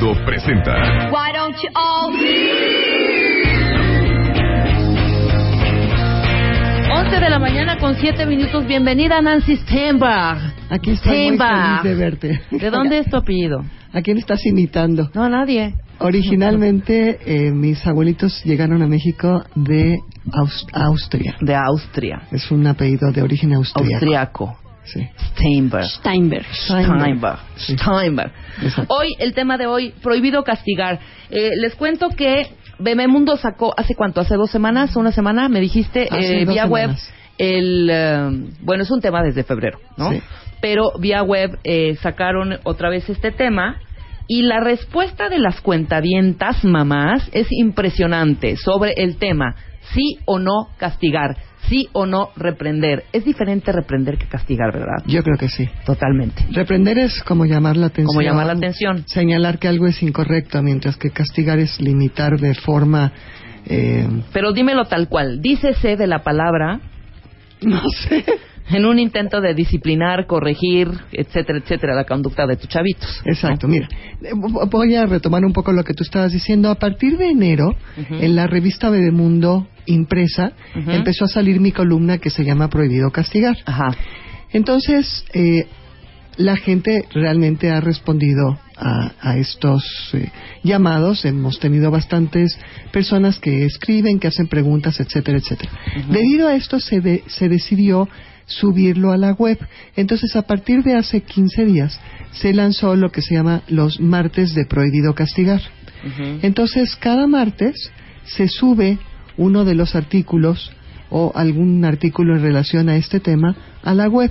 Bebemundo 0.00 0.24
presenta. 0.24 1.10
Why 1.10 1.32
don't 1.34 1.56
you 1.62 1.68
all 1.74 2.12
11 6.90 7.20
de 7.20 7.30
la 7.30 7.38
mañana 7.38 7.78
con 7.78 7.94
7 7.96 8.26
minutos. 8.26 8.66
Bienvenida 8.66 9.20
Nancy 9.20 9.56
Steinbach. 9.56 10.38
Aquí 10.70 10.90
estoy 10.92 11.10
muy 11.12 11.36
Steinbach. 11.36 11.82
feliz 11.82 11.96
de 11.98 12.04
verte. 12.04 12.40
¿De 12.50 12.70
dónde 12.70 12.98
es 12.98 13.10
tu 13.10 13.16
apellido? 13.16 13.64
¿A 13.92 14.00
quién 14.02 14.18
estás 14.18 14.44
imitando? 14.46 15.10
No, 15.14 15.24
a 15.24 15.28
nadie. 15.28 15.74
Originalmente 16.00 17.18
eh, 17.26 17.50
mis 17.50 17.84
abuelitos 17.86 18.42
llegaron 18.44 18.82
a 18.82 18.86
México 18.86 19.42
de 19.56 19.98
Aus- 20.32 20.66
Austria. 20.72 21.36
De 21.40 21.54
Austria. 21.56 22.22
Es 22.30 22.50
un 22.50 22.66
apellido 22.66 23.10
de 23.10 23.22
origen 23.22 23.52
austríaco. 23.54 23.94
Austriaco. 23.94 24.58
Sí. 24.92 25.08
Steinberg. 25.32 25.84
Steinberg. 25.84 26.46
Steinberg. 26.52 27.38
Steinberg. 27.58 28.32
Hoy, 28.88 29.14
el 29.18 29.34
tema 29.34 29.58
de 29.58 29.66
hoy, 29.66 29.94
prohibido 30.02 30.42
castigar. 30.44 30.98
Eh, 31.30 31.50
les 31.60 31.74
cuento 31.74 32.08
que 32.10 32.46
Bebemundo 32.78 33.36
sacó, 33.36 33.74
¿hace 33.76 33.94
cuánto? 33.94 34.20
¿Hace 34.20 34.36
dos 34.36 34.50
semanas? 34.50 34.96
¿Una 34.96 35.12
semana? 35.12 35.48
Me 35.48 35.60
dijiste, 35.60 36.08
eh, 36.10 36.44
vía 36.46 36.66
web, 36.66 36.90
el... 37.36 37.88
eh, 37.90 38.50
bueno, 38.60 38.82
es 38.82 38.90
un 38.90 39.00
tema 39.00 39.22
desde 39.22 39.44
febrero, 39.44 39.78
¿no? 39.96 40.12
Sí. 40.12 40.22
Pero 40.60 40.92
vía 40.98 41.22
web 41.22 41.58
eh, 41.64 41.96
sacaron 42.02 42.58
otra 42.64 42.88
vez 42.88 43.08
este 43.08 43.30
tema 43.30 43.80
y 44.26 44.42
la 44.42 44.60
respuesta 44.60 45.28
de 45.28 45.38
las 45.38 45.60
cuentavientas 45.60 46.64
mamás 46.64 47.28
es 47.32 47.46
impresionante 47.50 48.56
sobre 48.56 48.92
el 48.96 49.16
tema 49.18 49.54
sí 49.94 50.18
o 50.26 50.38
no 50.38 50.68
castigar, 50.76 51.36
sí 51.68 51.88
o 51.92 52.06
no 52.06 52.30
reprender. 52.36 53.04
Es 53.12 53.24
diferente 53.24 53.72
reprender 53.72 54.18
que 54.18 54.26
castigar, 54.26 54.72
¿verdad? 54.72 55.02
Yo 55.06 55.22
creo 55.22 55.36
que 55.36 55.48
sí. 55.48 55.68
Totalmente. 55.84 56.46
Reprender 56.52 56.98
es 56.98 57.22
como 57.22 57.44
llamar 57.44 57.76
la 57.76 57.86
atención. 57.86 58.06
Como 58.06 58.22
llamar 58.22 58.46
la 58.46 58.52
atención. 58.54 59.04
Señalar 59.06 59.58
que 59.58 59.68
algo 59.68 59.86
es 59.86 60.02
incorrecto, 60.02 60.62
mientras 60.62 60.96
que 60.96 61.10
castigar 61.10 61.58
es 61.58 61.80
limitar 61.80 62.38
de 62.38 62.54
forma... 62.54 63.12
eh, 63.66 64.06
Pero 64.32 64.52
dímelo 64.52 64.84
tal 64.84 65.08
cual. 65.08 65.40
Dícese 65.40 65.96
de 65.96 66.06
la 66.06 66.22
palabra 66.22 66.80
no 67.62 67.82
sé. 67.88 68.24
En 68.70 68.84
un 68.86 68.98
intento 68.98 69.40
de 69.40 69.54
disciplinar, 69.54 70.26
corregir, 70.26 70.88
etcétera, 71.12 71.58
etcétera, 71.58 71.94
la 71.94 72.04
conducta 72.04 72.46
de 72.46 72.56
tus 72.56 72.68
chavitos. 72.68 73.22
Exacto, 73.24 73.66
mira, 73.68 73.88
eh, 74.22 74.32
vo- 74.34 74.68
voy 74.70 74.94
a 74.94 75.06
retomar 75.06 75.44
un 75.44 75.52
poco 75.52 75.72
lo 75.72 75.82
que 75.84 75.94
tú 75.94 76.02
estabas 76.02 76.32
diciendo. 76.32 76.70
A 76.70 76.74
partir 76.76 77.16
de 77.16 77.28
enero, 77.30 77.74
en 77.96 78.34
la 78.36 78.46
revista 78.46 78.90
Bebemundo 78.90 79.66
impresa, 79.86 80.52
empezó 80.74 81.24
a 81.24 81.28
salir 81.28 81.60
mi 81.60 81.72
columna 81.72 82.18
que 82.18 82.30
se 82.30 82.44
llama 82.44 82.68
Prohibido 82.68 83.10
Castigar. 83.10 83.56
Ajá. 83.64 83.88
Entonces, 84.52 85.24
eh, 85.34 85.66
la 86.36 86.56
gente 86.56 87.04
realmente 87.12 87.70
ha 87.70 87.80
respondido 87.80 88.58
a, 88.76 89.12
a 89.20 89.38
estos 89.38 89.82
eh, 90.14 90.30
llamados. 90.62 91.24
Hemos 91.24 91.58
tenido 91.58 91.90
bastantes 91.90 92.56
personas 92.92 93.38
que 93.40 93.64
escriben, 93.64 94.18
que 94.20 94.28
hacen 94.28 94.46
preguntas, 94.46 95.00
etcétera, 95.00 95.38
etcétera. 95.38 95.72
Debido 96.10 96.46
a 96.48 96.54
esto 96.54 96.78
se, 96.78 97.00
de- 97.00 97.24
se 97.26 97.48
decidió 97.48 98.08
subirlo 98.48 99.12
a 99.12 99.16
la 99.16 99.32
web. 99.32 99.58
Entonces, 99.94 100.34
a 100.34 100.42
partir 100.42 100.82
de 100.82 100.96
hace 100.96 101.20
15 101.20 101.64
días, 101.64 102.00
se 102.32 102.52
lanzó 102.52 102.96
lo 102.96 103.10
que 103.12 103.22
se 103.22 103.34
llama 103.34 103.62
los 103.68 104.00
martes 104.00 104.54
de 104.54 104.66
prohibido 104.66 105.14
castigar. 105.14 105.60
Entonces, 106.42 106.96
cada 106.96 107.26
martes 107.26 107.92
se 108.24 108.48
sube 108.48 108.98
uno 109.36 109.64
de 109.64 109.74
los 109.74 109.94
artículos 109.94 110.72
o 111.10 111.32
algún 111.34 111.84
artículo 111.84 112.36
en 112.36 112.42
relación 112.42 112.88
a 112.88 112.96
este 112.96 113.20
tema 113.20 113.56
a 113.82 113.94
la 113.94 114.08
web. 114.08 114.30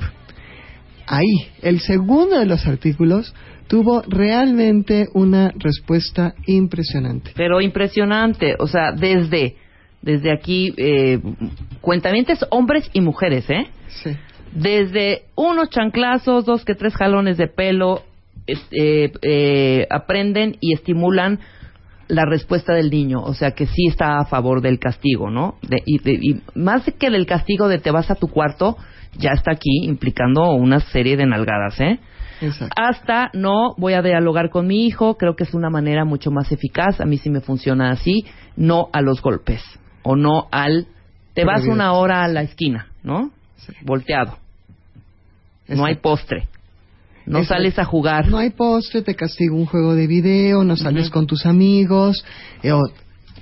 Ahí, 1.07 1.49
el 1.61 1.79
segundo 1.79 2.39
de 2.39 2.45
los 2.45 2.65
artículos 2.67 3.33
tuvo 3.67 4.01
realmente 4.07 5.07
una 5.13 5.51
respuesta 5.57 6.33
impresionante. 6.45 7.31
Pero 7.35 7.61
impresionante, 7.61 8.55
o 8.59 8.67
sea, 8.67 8.91
desde 8.91 9.55
desde 10.01 10.31
aquí 10.31 10.73
eh, 10.77 11.19
cuentamientos 11.81 12.45
hombres 12.51 12.89
y 12.93 13.01
mujeres, 13.01 13.49
¿eh? 13.49 13.67
Sí. 14.03 14.11
Desde 14.53 15.23
unos 15.35 15.69
chanclazos, 15.69 16.45
dos 16.45 16.63
que 16.63 16.75
tres 16.75 16.95
jalones 16.95 17.37
de 17.37 17.47
pelo, 17.47 18.03
eh, 18.47 19.11
eh, 19.21 19.87
aprenden 19.89 20.55
y 20.61 20.73
estimulan 20.73 21.39
la 22.07 22.23
respuesta 22.25 22.73
del 22.73 22.89
niño, 22.89 23.19
o 23.21 23.33
sea 23.33 23.51
que 23.51 23.65
sí 23.65 23.87
está 23.87 24.19
a 24.19 24.25
favor 24.25 24.61
del 24.61 24.79
castigo, 24.79 25.29
¿no? 25.29 25.55
De- 25.61 25.83
y, 25.85 25.99
de- 25.99 26.19
y 26.21 26.41
más 26.55 26.83
que 26.97 27.09
del 27.09 27.25
castigo 27.25 27.67
de 27.67 27.79
te 27.79 27.91
vas 27.91 28.09
a 28.09 28.15
tu 28.15 28.29
cuarto, 28.29 28.77
ya 29.17 29.31
está 29.31 29.51
aquí 29.51 29.81
implicando 29.83 30.51
una 30.51 30.79
serie 30.79 31.17
de 31.17 31.25
nalgadas, 31.25 31.79
¿eh? 31.81 31.99
Exacto. 32.39 32.73
hasta 32.77 33.31
no 33.33 33.73
voy 33.77 33.93
a 33.93 34.03
dialogar 34.03 34.51
con 34.51 34.67
mi 34.67 34.85
hijo, 34.85 35.17
creo 35.17 35.35
que 35.35 35.43
es 35.43 35.55
una 35.55 35.71
manera 35.71 36.05
mucho 36.05 36.29
más 36.29 36.51
eficaz, 36.51 37.01
a 37.01 37.05
mí 37.05 37.17
sí 37.17 37.31
me 37.31 37.41
funciona 37.41 37.89
así, 37.89 38.25
no 38.55 38.89
a 38.93 39.01
los 39.01 39.21
golpes 39.23 39.61
o 40.03 40.15
no 40.15 40.47
al 40.51 40.87
te 41.33 41.45
vas 41.45 41.65
una 41.65 41.93
hora 41.93 42.23
a 42.23 42.27
la 42.27 42.41
esquina, 42.41 42.87
¿no? 43.03 43.31
Sí. 43.57 43.73
Volteado. 43.83 44.37
No 45.67 45.85
hay 45.85 45.95
postre. 45.95 46.47
No 47.27 47.43
sales 47.43 47.77
a 47.77 47.85
jugar. 47.85 48.29
No 48.29 48.37
hay 48.37 48.51
postre, 48.51 49.01
te 49.01 49.13
castigo 49.13 49.55
un 49.55 49.65
juego 49.65 49.93
de 49.93 50.07
video, 50.07 50.63
no 50.63 50.77
sales 50.77 51.09
con 51.09 51.27
tus 51.27 51.45
amigos, 51.45 52.25
eh, 52.63 52.71
o 52.71 52.81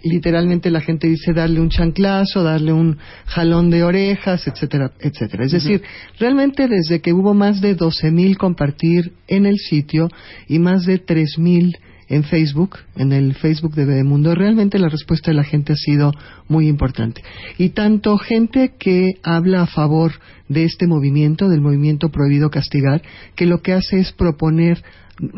literalmente 0.04 0.72
la 0.72 0.82
gente 0.82 1.08
dice 1.08 1.34
darle 1.34 1.60
un 1.60 1.70
chanclazo, 1.70 2.44
darle 2.44 2.74
un 2.74 2.98
jalón 3.26 3.70
de 3.70 3.84
orejas, 3.84 4.48
etcétera, 4.48 4.92
etcétera. 5.00 5.46
Es 5.46 5.52
decir, 5.52 5.82
realmente 6.20 6.68
desde 6.68 7.02
que 7.02 7.14
hubo 7.14 7.34
más 7.34 7.62
de 7.62 7.78
12.000 7.78 8.38
compartir 8.38 9.14
en 9.28 9.46
el 9.46 9.58
sitio 9.58 10.10
y 10.48 10.60
más 10.60 10.86
de 10.86 11.04
3.000 11.04 11.78
en 12.08 12.24
Facebook, 12.24 12.78
en 12.96 13.12
el 13.12 13.34
Facebook 13.36 13.74
de 13.74 13.86
Bebemundo, 13.86 14.36
realmente 14.36 14.80
la 14.80 14.90
respuesta 14.90 15.32
de 15.32 15.38
la 15.38 15.44
gente 15.44 15.74
ha 15.74 15.76
sido 15.76 16.12
muy 16.48 16.68
importante. 16.68 17.22
Y 17.58 17.70
tanto 17.70 18.18
gente 18.18 18.74
que 18.78 19.16
habla 19.24 19.64
a 19.64 19.68
favor 19.68 20.14
de 20.48 20.64
este 20.66 20.88
movimiento, 20.88 21.50
del 21.50 21.62
movimiento 21.62 22.10
prohibido 22.10 22.50
castigar, 22.50 23.02
que 23.36 23.46
lo 23.46 23.62
que 23.62 23.74
hace 23.74 24.00
es 24.00 24.12
proponer 24.12 24.84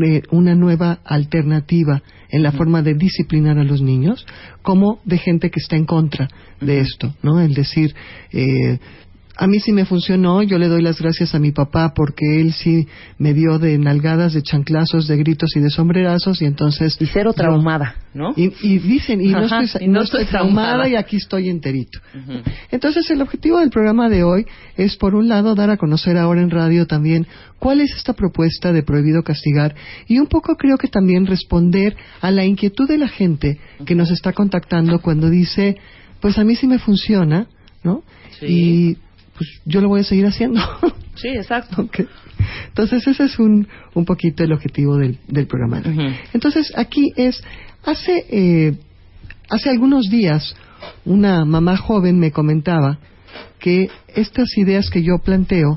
eh, 0.03 0.23
una 0.31 0.55
nueva 0.55 0.99
alternativa 1.05 2.01
en 2.29 2.43
la 2.43 2.51
forma 2.51 2.81
de 2.81 2.95
disciplinar 2.95 3.57
a 3.59 3.63
los 3.63 3.81
niños, 3.81 4.25
como 4.61 4.99
de 5.05 5.17
gente 5.17 5.51
que 5.51 5.59
está 5.59 5.75
en 5.75 5.85
contra 5.85 6.27
de 6.59 6.79
esto, 6.79 7.15
¿no? 7.21 7.39
El 7.39 7.53
decir, 7.53 7.93
eh, 8.33 8.79
a 9.37 9.47
mí 9.47 9.59
sí 9.59 9.71
me 9.71 9.85
funcionó, 9.85 10.41
yo 10.41 10.57
le 10.57 10.67
doy 10.67 10.81
las 10.81 10.99
gracias 10.99 11.35
a 11.35 11.39
mi 11.39 11.51
papá 11.51 11.93
porque 11.95 12.41
él 12.41 12.53
sí 12.53 12.87
me 13.17 13.33
dio 13.33 13.59
de 13.59 13.77
nalgadas, 13.77 14.33
de 14.33 14.41
chanclazos, 14.41 15.07
de 15.07 15.17
gritos 15.17 15.55
y 15.55 15.59
de 15.59 15.69
sombrerazos 15.69 16.41
y 16.41 16.45
entonces... 16.45 16.97
Y 16.99 17.05
cero 17.05 17.33
traumada, 17.33 17.95
¿no? 18.13 18.33
y, 18.35 18.51
y 18.61 18.79
dicen, 18.79 19.21
y 19.21 19.27
no, 19.27 19.43
estoy, 19.43 19.85
y 19.85 19.87
no 19.87 19.99
no 19.99 20.01
estoy 20.03 20.25
traumada 20.25 20.67
traumada. 20.71 20.89
y 20.89 20.95
aquí 20.95 21.17
estoy 21.17 21.49
enterito. 21.49 21.99
Entonces, 22.71 23.09
el 23.11 23.21
objetivo 23.21 23.59
del 23.59 23.69
programa 23.69 24.09
de 24.09 24.23
hoy 24.23 24.45
es, 24.75 24.95
por 24.97 25.15
un 25.15 25.27
lado, 25.27 25.55
dar 25.55 25.69
a 25.69 25.77
conocer 25.77 26.17
ahora 26.17 26.41
en 26.41 26.49
radio 26.49 26.87
también 26.87 27.27
cuál 27.59 27.81
es 27.81 27.91
esta 27.95 28.13
propuesta 28.13 28.71
de 28.71 28.83
prohibido 28.83 29.23
castigar 29.23 29.75
y 30.07 30.19
un 30.19 30.27
poco 30.27 30.55
creo 30.55 30.77
que 30.77 30.87
también 30.87 31.25
responder 31.25 31.95
a 32.21 32.31
la 32.31 32.45
inquietud 32.45 32.87
de 32.87 32.97
la 32.97 33.07
gente 33.07 33.59
que 33.85 33.95
nos 33.95 34.11
está 34.11 34.33
contactando 34.33 34.99
cuando 34.99 35.29
dice, 35.29 35.77
pues 36.21 36.37
a 36.37 36.43
mí 36.43 36.55
sí 36.55 36.67
me 36.67 36.79
funciona, 36.79 37.47
¿no? 37.83 38.03
Sí. 38.39 38.45
Y 38.47 38.97
pues 39.37 39.61
yo 39.65 39.81
lo 39.81 39.89
voy 39.89 40.01
a 40.01 40.03
seguir 40.03 40.25
haciendo. 40.25 40.61
Sí, 41.17 41.29
exacto. 41.29 41.89
Entonces, 42.67 43.07
ese 43.07 43.23
es 43.23 43.39
un, 43.39 43.67
un 43.95 44.05
poquito 44.05 44.43
el 44.43 44.51
objetivo 44.53 44.97
del, 44.97 45.17
del 45.27 45.47
programa. 45.47 45.81
de 45.81 45.89
hoy. 45.89 46.15
Entonces, 46.31 46.71
aquí 46.75 47.11
es, 47.15 47.41
hace, 47.83 48.23
eh, 48.29 48.77
hace 49.49 49.71
algunos 49.71 50.11
días, 50.11 50.55
una 51.05 51.43
mamá 51.43 51.75
joven 51.75 52.19
me 52.19 52.29
comentaba 52.29 52.99
que 53.57 53.89
estas 54.13 54.55
ideas 54.59 54.91
que 54.91 55.01
yo 55.01 55.17
planteo, 55.17 55.75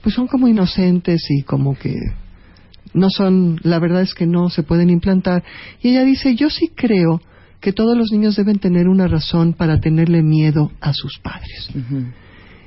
pues 0.00 0.14
son 0.14 0.28
como 0.28 0.46
inocentes 0.46 1.26
y 1.28 1.42
como 1.42 1.76
que 1.76 1.96
no 2.94 3.10
son, 3.10 3.58
la 3.64 3.80
verdad 3.80 4.02
es 4.02 4.14
que 4.14 4.26
no 4.26 4.48
se 4.48 4.62
pueden 4.62 4.90
implantar. 4.90 5.42
Y 5.82 5.88
ella 5.88 6.04
dice, 6.04 6.36
yo 6.36 6.50
sí 6.50 6.70
creo 6.72 7.20
que 7.60 7.72
todos 7.72 7.96
los 7.96 8.12
niños 8.12 8.36
deben 8.36 8.60
tener 8.60 8.86
una 8.86 9.08
razón 9.08 9.54
para 9.54 9.80
tenerle 9.80 10.22
miedo 10.22 10.70
a 10.80 10.92
sus 10.92 11.18
padres. 11.18 11.68
Ujú. 11.74 12.04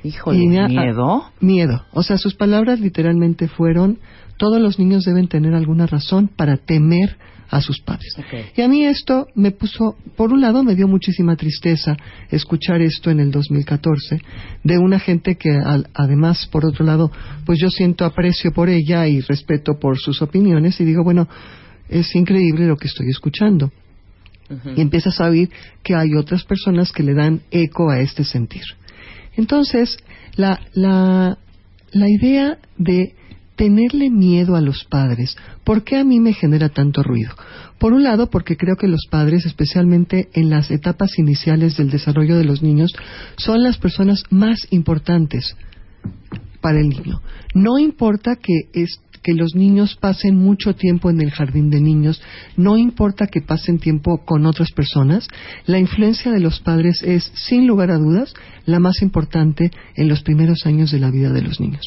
Híjole, 0.04 0.38
Y 0.42 0.48
mira, 0.48 0.68
miedo. 0.68 1.24
Miedo. 1.40 1.84
O 1.92 2.02
sea, 2.02 2.18
sus 2.18 2.34
palabras 2.34 2.80
literalmente 2.80 3.48
fueron, 3.48 3.98
todos 4.36 4.60
los 4.60 4.78
niños 4.78 5.04
deben 5.04 5.28
tener 5.28 5.54
alguna 5.54 5.86
razón 5.86 6.28
para 6.28 6.56
temer 6.56 7.16
a 7.50 7.60
sus 7.60 7.80
padres. 7.82 8.14
Y 8.56 8.62
a 8.62 8.68
mí 8.68 8.84
esto 8.86 9.26
me 9.34 9.50
puso, 9.50 9.96
por 10.16 10.32
un 10.32 10.40
lado 10.40 10.64
me 10.64 10.74
dio 10.74 10.88
muchísima 10.88 11.36
tristeza 11.36 11.96
escuchar 12.30 12.80
esto 12.80 13.10
en 13.10 13.20
el 13.20 13.30
2014 13.30 14.22
de 14.64 14.78
una 14.78 14.98
gente 14.98 15.36
que 15.36 15.50
al- 15.50 15.86
además, 15.92 16.48
por 16.50 16.64
otro 16.64 16.84
lado, 16.86 17.12
pues 17.44 17.58
yo 17.60 17.68
siento 17.68 18.06
aprecio 18.06 18.52
por 18.52 18.70
ella 18.70 19.06
y 19.06 19.20
respeto 19.20 19.78
por 19.78 19.98
sus 19.98 20.22
opiniones 20.22 20.80
y 20.80 20.84
digo, 20.86 21.04
bueno, 21.04 21.28
es 21.90 22.14
increíble 22.16 22.66
lo 22.66 22.76
que 22.76 22.88
estoy 22.88 23.08
escuchando. 23.10 23.70
Y 24.76 24.80
empiezas 24.82 25.18
a 25.20 25.28
oír 25.28 25.48
que 25.82 25.94
hay 25.94 26.14
otras 26.14 26.44
personas 26.44 26.90
que 26.92 27.02
le 27.02 27.14
dan 27.14 27.40
eco 27.50 27.90
a 27.90 28.00
este 28.00 28.22
sentir. 28.24 28.62
Entonces, 29.36 29.96
la, 30.36 30.60
la, 30.74 31.38
la 31.92 32.08
idea 32.08 32.58
de 32.78 33.14
tenerle 33.56 34.10
miedo 34.10 34.56
a 34.56 34.60
los 34.60 34.84
padres, 34.84 35.36
¿por 35.64 35.84
qué 35.84 35.96
a 35.96 36.04
mí 36.04 36.20
me 36.20 36.32
genera 36.32 36.68
tanto 36.68 37.02
ruido? 37.02 37.32
Por 37.78 37.92
un 37.92 38.02
lado, 38.02 38.30
porque 38.30 38.56
creo 38.56 38.76
que 38.76 38.88
los 38.88 39.06
padres, 39.10 39.44
especialmente 39.46 40.28
en 40.32 40.50
las 40.50 40.70
etapas 40.70 41.18
iniciales 41.18 41.76
del 41.76 41.90
desarrollo 41.90 42.36
de 42.36 42.44
los 42.44 42.62
niños, 42.62 42.92
son 43.36 43.62
las 43.62 43.78
personas 43.78 44.24
más 44.30 44.66
importantes 44.70 45.56
para 46.60 46.80
el 46.80 46.88
niño. 46.88 47.20
No 47.54 47.78
importa 47.78 48.36
que, 48.36 48.68
que 49.22 49.34
los 49.34 49.54
niños 49.54 49.96
pasen 50.00 50.36
mucho 50.36 50.74
tiempo 50.74 51.10
en 51.10 51.20
el 51.20 51.30
jardín 51.30 51.70
de 51.70 51.80
niños, 51.80 52.20
no 52.56 52.76
importa 52.76 53.26
que 53.26 53.40
pasen 53.40 53.78
tiempo 53.78 54.24
con 54.24 54.46
otras 54.46 54.72
personas, 54.72 55.28
la 55.66 55.78
influencia 55.78 56.32
de 56.32 56.40
los 56.40 56.60
padres 56.60 57.02
es, 57.02 57.30
sin 57.34 57.66
lugar 57.66 57.90
a 57.90 57.98
dudas, 57.98 58.34
la 58.66 58.80
más 58.80 59.02
importante 59.02 59.70
en 59.96 60.08
los 60.08 60.22
primeros 60.22 60.66
años 60.66 60.90
de 60.90 60.98
la 60.98 61.10
vida 61.10 61.30
de 61.32 61.42
los 61.42 61.60
niños. 61.60 61.82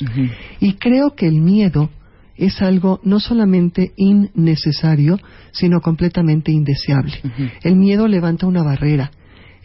Y 0.60 0.74
creo 0.74 1.16
que 1.16 1.28
el 1.28 1.42
miedo 1.42 1.90
es 2.38 2.62
algo 2.62 3.00
no 3.04 3.20
solamente 3.20 3.94
innecesario, 3.96 5.20
sino 5.52 5.80
completamente 5.82 6.52
indeseable. 6.52 7.14
El 7.64 7.76
miedo 7.76 8.08
levanta 8.08 8.48
una 8.48 8.64
barrera 8.64 9.12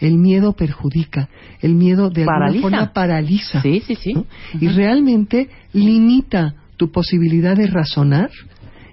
el 0.01 0.17
miedo 0.17 0.55
perjudica, 0.55 1.29
el 1.61 1.75
miedo 1.75 2.09
de 2.09 2.25
alguna 2.25 2.61
forma 2.61 2.93
paraliza. 2.93 3.61
Sí, 3.61 3.83
sí, 3.87 3.95
sí. 3.97 4.15
Y 4.59 4.69
realmente 4.69 5.49
limita 5.75 6.55
tu 6.81 6.91
posibilidad 6.91 7.59
de 7.59 7.67
razonar, 7.67 8.31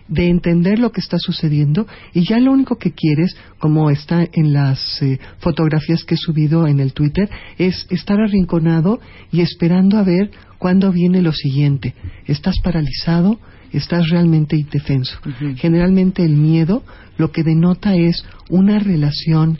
de 0.10 0.28
entender 0.28 0.78
lo 0.78 0.92
que 0.92 1.00
está 1.00 1.16
sucediendo 1.18 1.88
y 2.14 2.28
ya 2.28 2.38
lo 2.38 2.52
único 2.52 2.78
que 2.78 2.92
quieres, 2.92 3.38
como 3.60 3.90
está 3.90 4.28
en 4.30 4.52
las 4.52 5.02
eh, 5.02 5.22
fotografías 5.40 6.04
que 6.04 6.16
he 6.16 6.18
subido 6.18 6.68
en 6.68 6.82
el 6.82 6.92
Twitter, 6.92 7.30
es 7.58 7.88
estar 7.90 8.20
arrinconado 8.20 9.00
y 9.32 9.40
esperando 9.40 9.98
a 9.98 10.04
ver 10.04 10.32
cuándo 10.58 10.92
viene 10.92 11.22
lo 11.22 11.32
siguiente. 11.32 11.96
Estás 12.26 12.56
paralizado, 12.62 13.40
estás 13.72 14.10
realmente 14.10 14.58
indefenso. 14.58 15.18
Generalmente 15.56 16.26
el 16.26 16.36
miedo 16.36 16.84
lo 17.18 17.32
que 17.32 17.44
denota 17.44 17.96
es 17.96 18.26
una 18.50 18.80
relación 18.80 19.60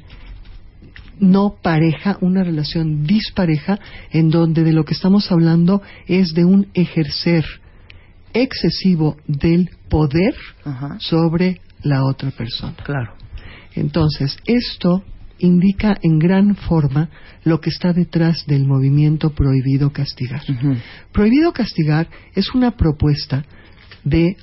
no 1.22 1.56
pareja, 1.64 2.18
una 2.20 2.44
relación 2.44 3.06
dispareja, 3.06 3.80
en 4.12 4.30
donde 4.30 4.66
de 4.66 4.74
lo 4.74 4.84
que 4.84 4.96
estamos 4.96 5.32
hablando 5.32 5.82
es 6.08 6.34
de 6.34 6.44
un 6.44 6.68
ejercer 6.74 7.46
excesivo 8.34 9.18
del 9.28 9.70
poder 9.90 10.36
sobre 11.00 11.62
la 11.84 12.04
otra 12.04 12.32
persona. 12.32 12.76
Claro. 12.84 13.14
Entonces, 13.76 14.38
esto 14.46 15.04
indica 15.40 15.98
en 16.02 16.20
gran 16.20 16.56
forma 16.56 17.10
lo 17.44 17.62
que 17.62 17.70
está 17.70 17.94
detrás 17.94 18.46
del 18.48 18.66
movimiento 18.66 19.32
prohibido 19.32 19.92
castigar. 19.92 20.42
Prohibido 21.12 21.54
castigar 21.54 22.10
es 22.34 22.54
una 22.54 22.72
propuesta 22.72 23.46
de 24.04 24.36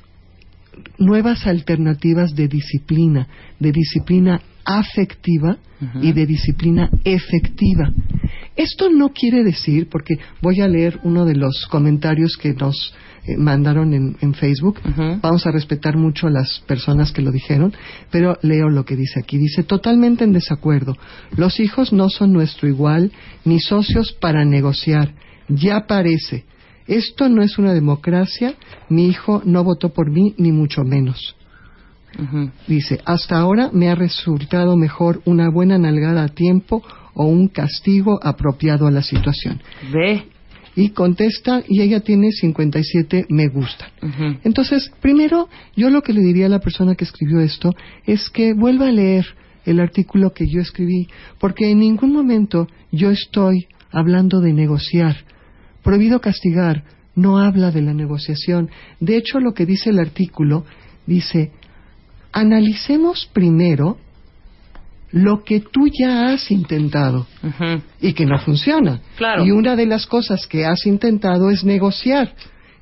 nuevas 0.99 1.47
alternativas 1.47 2.35
de 2.35 2.49
disciplina, 2.49 3.29
de 3.59 3.73
disciplina 3.73 4.41
afectiva 4.65 5.59
y 6.01 6.13
de 6.13 6.27
disciplina 6.27 6.89
efectiva. 7.05 7.93
Esto 8.57 8.89
no 8.89 9.11
quiere 9.11 9.43
decir, 9.43 9.89
porque 9.89 10.15
voy 10.41 10.61
a 10.61 10.69
leer 10.69 11.01
uno 11.03 11.25
de 11.25 11.35
los 11.35 11.67
comentarios 11.67 12.37
que 12.37 12.55
nos 12.55 12.95
eh, 13.27 13.37
mandaron 13.37 13.95
en, 13.95 14.35
Facebook, 14.35 14.81
vamos 15.23 15.47
a 15.47 15.51
respetar 15.51 15.97
mucho 15.97 16.27
a 16.27 16.31
las 16.31 16.61
personas 16.67 17.11
que 17.11 17.23
lo 17.23 17.31
dijeron, 17.33 17.73
pero 18.11 18.39
leo 18.43 18.69
lo 18.69 18.85
que 18.85 18.97
dice 18.97 19.21
aquí. 19.21 19.39
Dice, 19.39 19.63
totalmente 19.63 20.25
en 20.25 20.33
desacuerdo, 20.33 20.95
los 21.37 21.59
hijos 21.59 21.93
no 21.93 22.11
son 22.11 22.33
nuestro 22.33 22.69
igual 22.69 23.13
ni 23.45 23.61
socios 23.61 24.13
para 24.13 24.45
negociar, 24.45 25.15
ya 25.49 25.87
parece. 25.87 26.45
Esto 26.87 27.29
no 27.29 27.43
es 27.43 27.59
una 27.59 27.73
democracia, 27.73 28.55
mi 28.91 29.09
hijo 29.09 29.43
no 29.45 29.65
votó 29.65 29.93
por 29.93 30.11
mí, 30.11 30.35
ni 30.37 30.53
mucho 30.53 30.83
menos. 30.85 31.35
Dice, 32.69 33.01
hasta 33.05 33.39
ahora 33.39 33.71
me 33.73 33.89
ha 33.89 33.97
resultado 33.97 34.77
mejor 34.77 35.21
una 35.25 35.51
buena 35.51 35.79
nalgada 35.79 36.23
a 36.25 36.29
tiempo 36.29 36.83
o 37.15 37.27
un 37.27 37.49
castigo 37.49 38.19
apropiado 38.23 38.87
a 38.87 38.91
la 38.91 39.03
situación. 39.03 39.61
Ve. 39.93 40.25
Y 40.77 40.91
contesta, 40.91 41.63
y 41.69 41.83
ella 41.83 42.01
tiene 42.01 42.33
57 42.33 43.27
me 43.29 43.47
gusta. 43.47 43.93
Entonces, 44.43 44.91
primero, 45.01 45.49
yo 45.77 45.89
lo 45.89 46.03
que 46.03 46.13
le 46.13 46.21
diría 46.21 46.47
a 46.47 46.49
la 46.49 46.59
persona 46.59 46.97
que 46.97 47.05
escribió 47.05 47.41
esto 47.41 47.71
es 48.05 48.29
que 48.29 48.55
vuelva 48.55 48.89
a 48.89 48.93
leer 48.93 49.25
el 49.65 49.79
artículo 49.79 50.33
que 50.33 50.49
yo 50.49 50.61
escribí, 50.61 51.07
porque 51.39 51.71
en 51.71 51.79
ningún 51.79 52.13
momento 52.13 52.67
yo 52.91 53.11
estoy 53.11 53.67
hablando 53.93 54.41
de 54.41 54.53
negociar. 54.53 55.17
Prohibido 55.85 56.21
castigar 56.21 56.83
no 57.15 57.39
habla 57.39 57.71
de 57.71 57.83
la 57.83 57.95
negociación. 57.95 58.71
De 58.99 59.17
hecho, 59.17 59.39
lo 59.39 59.55
que 59.55 59.67
dice 59.67 59.91
el 59.91 60.01
artículo 60.01 60.65
dice, 61.07 61.53
analicemos 62.33 63.31
primero 63.33 63.99
lo 65.15 65.45
que 65.45 65.61
tú 65.61 65.87
ya 65.87 66.33
has 66.33 66.51
intentado 66.51 67.29
y 68.01 68.15
que 68.15 68.27
no 68.27 68.37
funciona. 68.41 69.01
Y 69.47 69.53
una 69.53 69.77
de 69.77 69.87
las 69.87 70.07
cosas 70.07 70.49
que 70.49 70.67
has 70.67 70.87
intentado 70.87 71.51
es 71.51 71.63
negociar. 71.63 72.35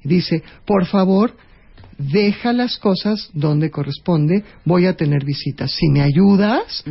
Dice, 0.03 0.43
por 0.65 0.87
favor, 0.87 1.37
deja 1.99 2.55
las 2.55 2.79
cosas 2.79 3.29
donde 3.35 3.71
corresponde, 3.71 4.45
voy 4.65 4.87
a 4.87 4.97
tener 4.97 5.27
visitas. 5.27 5.73
Si 5.73 5.91
me 5.91 6.01
ayudas, 6.01 6.83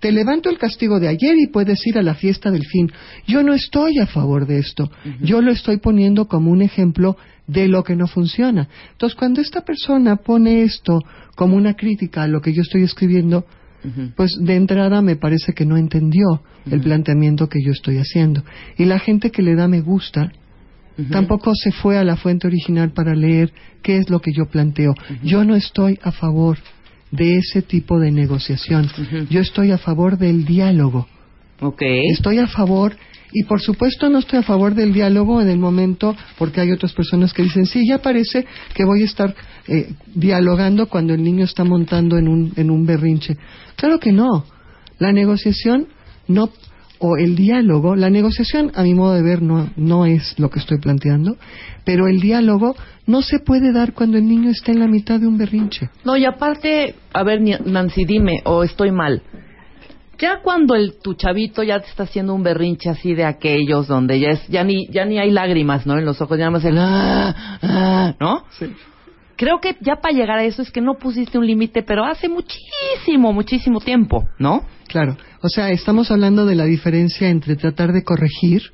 te 0.00 0.12
levanto 0.12 0.50
el 0.50 0.58
castigo 0.58 1.00
de 1.00 1.08
ayer 1.08 1.34
y 1.38 1.50
puedes 1.50 1.84
ir 1.86 1.96
a 1.96 2.02
la 2.02 2.14
fiesta 2.14 2.50
del 2.50 2.66
fin. 2.66 2.92
Yo 3.26 3.42
no 3.42 3.54
estoy 3.54 3.98
a 4.00 4.06
favor 4.06 4.46
de 4.46 4.58
esto. 4.58 4.90
Yo 5.22 5.40
lo 5.40 5.50
estoy 5.50 5.78
poniendo 5.78 6.28
como 6.28 6.50
un 6.50 6.60
ejemplo 6.60 7.16
de 7.46 7.68
lo 7.68 7.84
que 7.84 7.96
no 7.96 8.06
funciona. 8.06 8.68
Entonces, 8.92 9.16
cuando 9.18 9.40
esta 9.40 9.62
persona 9.62 10.16
pone 10.16 10.60
esto 10.60 11.00
como 11.36 11.56
una 11.56 11.72
crítica 11.72 12.24
a 12.24 12.28
lo 12.28 12.42
que 12.42 12.52
yo 12.52 12.60
estoy 12.60 12.82
escribiendo, 12.82 13.46
pues 14.16 14.32
de 14.40 14.56
entrada 14.56 15.00
me 15.02 15.16
parece 15.16 15.52
que 15.52 15.64
no 15.64 15.76
entendió 15.76 16.42
el 16.70 16.80
planteamiento 16.80 17.48
que 17.48 17.62
yo 17.64 17.72
estoy 17.72 17.96
haciendo. 17.98 18.44
Y 18.76 18.84
la 18.84 18.98
gente 18.98 19.30
que 19.30 19.42
le 19.42 19.54
da 19.54 19.68
me 19.68 19.80
gusta 19.80 20.32
tampoco 21.10 21.54
se 21.54 21.72
fue 21.72 21.96
a 21.96 22.04
la 22.04 22.16
fuente 22.16 22.46
original 22.46 22.92
para 22.92 23.14
leer 23.14 23.52
qué 23.82 23.96
es 23.96 24.10
lo 24.10 24.20
que 24.20 24.32
yo 24.32 24.46
planteo. 24.46 24.94
Yo 25.22 25.44
no 25.44 25.56
estoy 25.56 25.98
a 26.02 26.12
favor 26.12 26.58
de 27.10 27.38
ese 27.38 27.62
tipo 27.62 27.98
de 27.98 28.10
negociación. 28.10 28.88
Yo 29.30 29.40
estoy 29.40 29.70
a 29.72 29.78
favor 29.78 30.18
del 30.18 30.44
diálogo. 30.44 31.08
Estoy 32.12 32.38
a 32.38 32.46
favor 32.46 32.96
y 33.32 33.44
por 33.44 33.60
supuesto 33.60 34.08
no 34.08 34.18
estoy 34.18 34.40
a 34.40 34.42
favor 34.42 34.74
del 34.74 34.92
diálogo 34.92 35.40
en 35.40 35.48
el 35.48 35.58
momento, 35.58 36.16
porque 36.38 36.60
hay 36.60 36.72
otras 36.72 36.92
personas 36.92 37.32
que 37.32 37.42
dicen, 37.42 37.66
sí, 37.66 37.86
ya 37.88 37.98
parece 37.98 38.46
que 38.74 38.84
voy 38.84 39.02
a 39.02 39.06
estar 39.06 39.34
eh, 39.68 39.92
dialogando 40.14 40.86
cuando 40.86 41.14
el 41.14 41.22
niño 41.22 41.44
está 41.44 41.64
montando 41.64 42.18
en 42.18 42.28
un, 42.28 42.52
en 42.56 42.70
un 42.70 42.84
berrinche. 42.86 43.36
Claro 43.76 43.98
que 43.98 44.12
no. 44.12 44.44
La 44.98 45.12
negociación 45.12 45.88
no 46.28 46.50
o 47.02 47.16
el 47.16 47.34
diálogo, 47.34 47.96
la 47.96 48.10
negociación 48.10 48.72
a 48.74 48.82
mi 48.82 48.92
modo 48.92 49.14
de 49.14 49.22
ver 49.22 49.40
no, 49.40 49.70
no 49.76 50.04
es 50.04 50.38
lo 50.38 50.50
que 50.50 50.58
estoy 50.58 50.78
planteando, 50.78 51.38
pero 51.82 52.06
el 52.06 52.20
diálogo 52.20 52.76
no 53.06 53.22
se 53.22 53.38
puede 53.38 53.72
dar 53.72 53.94
cuando 53.94 54.18
el 54.18 54.28
niño 54.28 54.50
está 54.50 54.70
en 54.72 54.80
la 54.80 54.86
mitad 54.86 55.18
de 55.18 55.26
un 55.26 55.38
berrinche. 55.38 55.88
No, 56.04 56.18
y 56.18 56.26
aparte, 56.26 56.94
a 57.14 57.24
ver, 57.24 57.40
Nancy, 57.64 58.04
dime, 58.04 58.42
o 58.44 58.64
estoy 58.64 58.92
mal 58.92 59.22
ya 60.20 60.40
cuando 60.42 60.74
el 60.74 60.98
tu 61.02 61.14
chavito 61.14 61.62
ya 61.62 61.80
te 61.80 61.88
está 61.88 62.02
haciendo 62.02 62.34
un 62.34 62.42
berrinche 62.42 62.90
así 62.90 63.14
de 63.14 63.24
aquellos 63.24 63.88
donde 63.88 64.20
ya 64.20 64.30
es 64.30 64.46
ya 64.48 64.62
ni 64.62 64.86
ya 64.88 65.04
ni 65.04 65.18
hay 65.18 65.30
lágrimas 65.30 65.86
no 65.86 65.98
en 65.98 66.04
los 66.04 66.20
ojos 66.20 66.38
ya 66.38 66.50
más 66.50 66.64
el 66.64 66.76
ah, 66.78 67.58
ah, 67.62 68.14
no 68.20 68.44
sí. 68.58 68.66
creo 69.36 69.60
que 69.60 69.76
ya 69.80 69.96
para 69.96 70.14
llegar 70.14 70.38
a 70.38 70.44
eso 70.44 70.62
es 70.62 70.70
que 70.70 70.80
no 70.80 70.94
pusiste 70.94 71.38
un 71.38 71.46
límite 71.46 71.82
pero 71.82 72.04
hace 72.04 72.28
muchísimo 72.28 73.32
muchísimo 73.32 73.80
tiempo 73.80 74.28
no 74.38 74.64
claro. 74.86 75.16
O 75.42 75.48
sea 75.48 75.70
estamos 75.70 76.10
hablando 76.10 76.44
de 76.44 76.54
la 76.54 76.64
diferencia 76.64 77.28
entre 77.30 77.56
tratar 77.56 77.92
de 77.92 78.04
corregir 78.04 78.72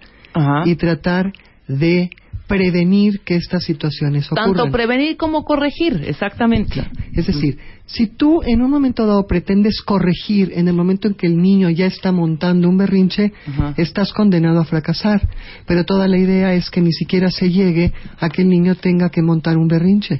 y 0.65 0.75
tratar 0.75 1.33
de 1.69 2.11
prevenir 2.47 3.21
que 3.21 3.37
estas 3.37 3.65
situaciones 3.65 4.27
ocurran. 4.27 4.55
Tanto 4.55 4.71
prevenir 4.71 5.17
como 5.17 5.45
corregir, 5.45 6.05
exactamente. 6.07 6.89
Es 7.13 7.27
decir, 7.27 7.59
si 7.87 8.07
tú 8.07 8.43
en 8.45 8.63
un 8.63 8.71
momento 8.71 9.07
dado 9.07 9.27
pretendes 9.27 9.81
corregir 9.81 10.53
en 10.55 10.69
el 10.69 10.75
momento 10.75 11.09
en 11.09 11.15
que 11.15 11.27
el 11.27 11.37
niño 11.41 11.71
ya 11.71 11.87
está 11.87 12.13
montando 12.13 12.69
un 12.69 12.77
berrinche, 12.77 13.33
estás 13.77 14.13
condenado 14.13 14.61
a 14.61 14.65
fracasar. 14.65 15.29
Pero 15.67 15.85
toda 15.85 16.09
la 16.09 16.19
idea 16.19 16.55
es 16.55 16.71
que 16.71 16.81
ni 16.81 16.93
siquiera 16.93 17.31
se 17.31 17.51
llegue 17.51 17.93
a 18.19 18.29
que 18.29 18.43
el 18.43 18.49
niño 18.49 18.75
tenga 18.77 19.09
que 19.11 19.23
montar 19.23 19.57
un 19.57 19.69
berrinche. 19.69 20.19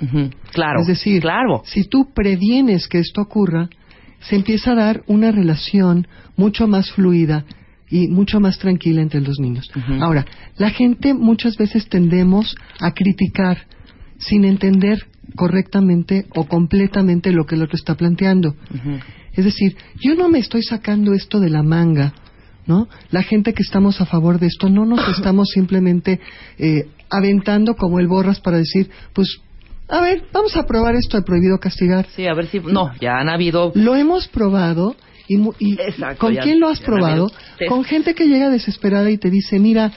Claro. 0.53 0.81
Es 0.81 0.87
decir, 0.87 1.23
claro. 1.23 1.63
si 1.65 1.85
tú 1.85 2.13
previenes 2.15 2.89
que 2.89 2.99
esto 2.99 3.23
ocurra, 3.23 3.69
se 4.21 4.37
empieza 4.37 4.73
a 4.73 4.77
dar 4.77 5.03
una 5.07 5.31
relación 5.31 6.07
mucho 6.37 6.67
más 6.67 6.91
fluida 6.93 7.45
y 7.89 8.09
mucho 8.09 8.41
más 8.41 8.59
tranquila 8.59 9.03
entre 9.03 9.21
los 9.21 9.39
niños. 9.39 9.71
Ahora, 10.01 10.27
la 10.57 10.71
gente 10.71 11.15
muchas 11.15 11.57
veces 11.57 11.89
tendemos 11.89 12.57
a 12.81 12.93
criticar 12.93 13.67
sin 14.19 14.45
entender 14.45 15.07
correctamente 15.35 16.27
o 16.35 16.47
completamente 16.47 17.33
lo 17.33 17.45
que 17.45 17.55
el 17.55 17.63
otro 17.63 17.77
está 17.77 17.95
planteando. 17.95 18.55
Es 19.33 19.45
decir, 19.45 19.77
yo 20.01 20.15
no 20.15 20.29
me 20.29 20.39
estoy 20.39 20.63
sacando 20.63 21.13
esto 21.13 21.41
de 21.41 21.51
la 21.51 21.63
manga, 21.63 22.15
¿no? 22.67 22.89
La 23.11 23.23
gente 23.23 23.53
que 23.53 23.63
estamos 23.63 24.01
a 24.01 24.07
favor 24.07 24.41
de 24.41 24.47
esto 24.47 24.69
no 24.69 24.85
nos 24.87 25.07
estamos 25.17 25.49
simplemente 25.53 26.21
eh, 26.59 26.89
aventando 27.11 27.75
como 27.77 28.01
el 28.01 28.09
borras 28.09 28.41
para 28.41 28.59
decir, 28.59 28.91
pues 29.13 29.41
a 29.89 30.01
ver, 30.01 30.25
vamos 30.33 30.57
a 30.57 30.65
probar 30.65 30.97
esto 30.97 31.17
de 31.17 31.23
prohibido 31.23 31.59
castigar. 31.59 32.07
Sí, 32.17 32.27
a 32.27 32.35
ver 32.35 32.47
si... 32.47 32.59
No, 32.59 32.93
ya 33.01 33.19
han 33.19 33.29
habido... 33.29 33.71
Lo 33.77 33.95
hemos 33.95 34.27
probado 34.27 34.97
y, 35.29 35.37
y- 35.59 35.75
Exacto, 35.81 36.19
¿con 36.19 36.35
ya- 36.35 36.43
quién 36.43 36.61
lo 36.61 36.69
has 36.69 36.81
probado? 36.81 37.31
Con 37.69 37.85
gente 37.85 38.15
que 38.15 38.27
llega 38.27 38.51
desesperada 38.51 39.11
y 39.11 39.19
te 39.19 39.31
dice, 39.31 39.59
mira, 39.59 39.93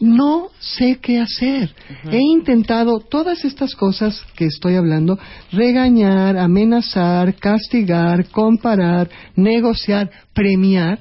no 0.00 0.48
sé 0.58 0.98
qué 1.00 1.20
hacer. 1.20 1.70
He 2.10 2.18
intentado 2.20 2.98
todas 2.98 3.44
estas 3.44 3.76
cosas 3.76 4.24
que 4.34 4.46
estoy 4.46 4.74
hablando, 4.74 5.16
regañar, 5.52 6.36
amenazar, 6.38 7.34
castigar, 7.36 8.26
comparar, 8.30 9.08
negociar, 9.36 10.10
premiar, 10.34 10.98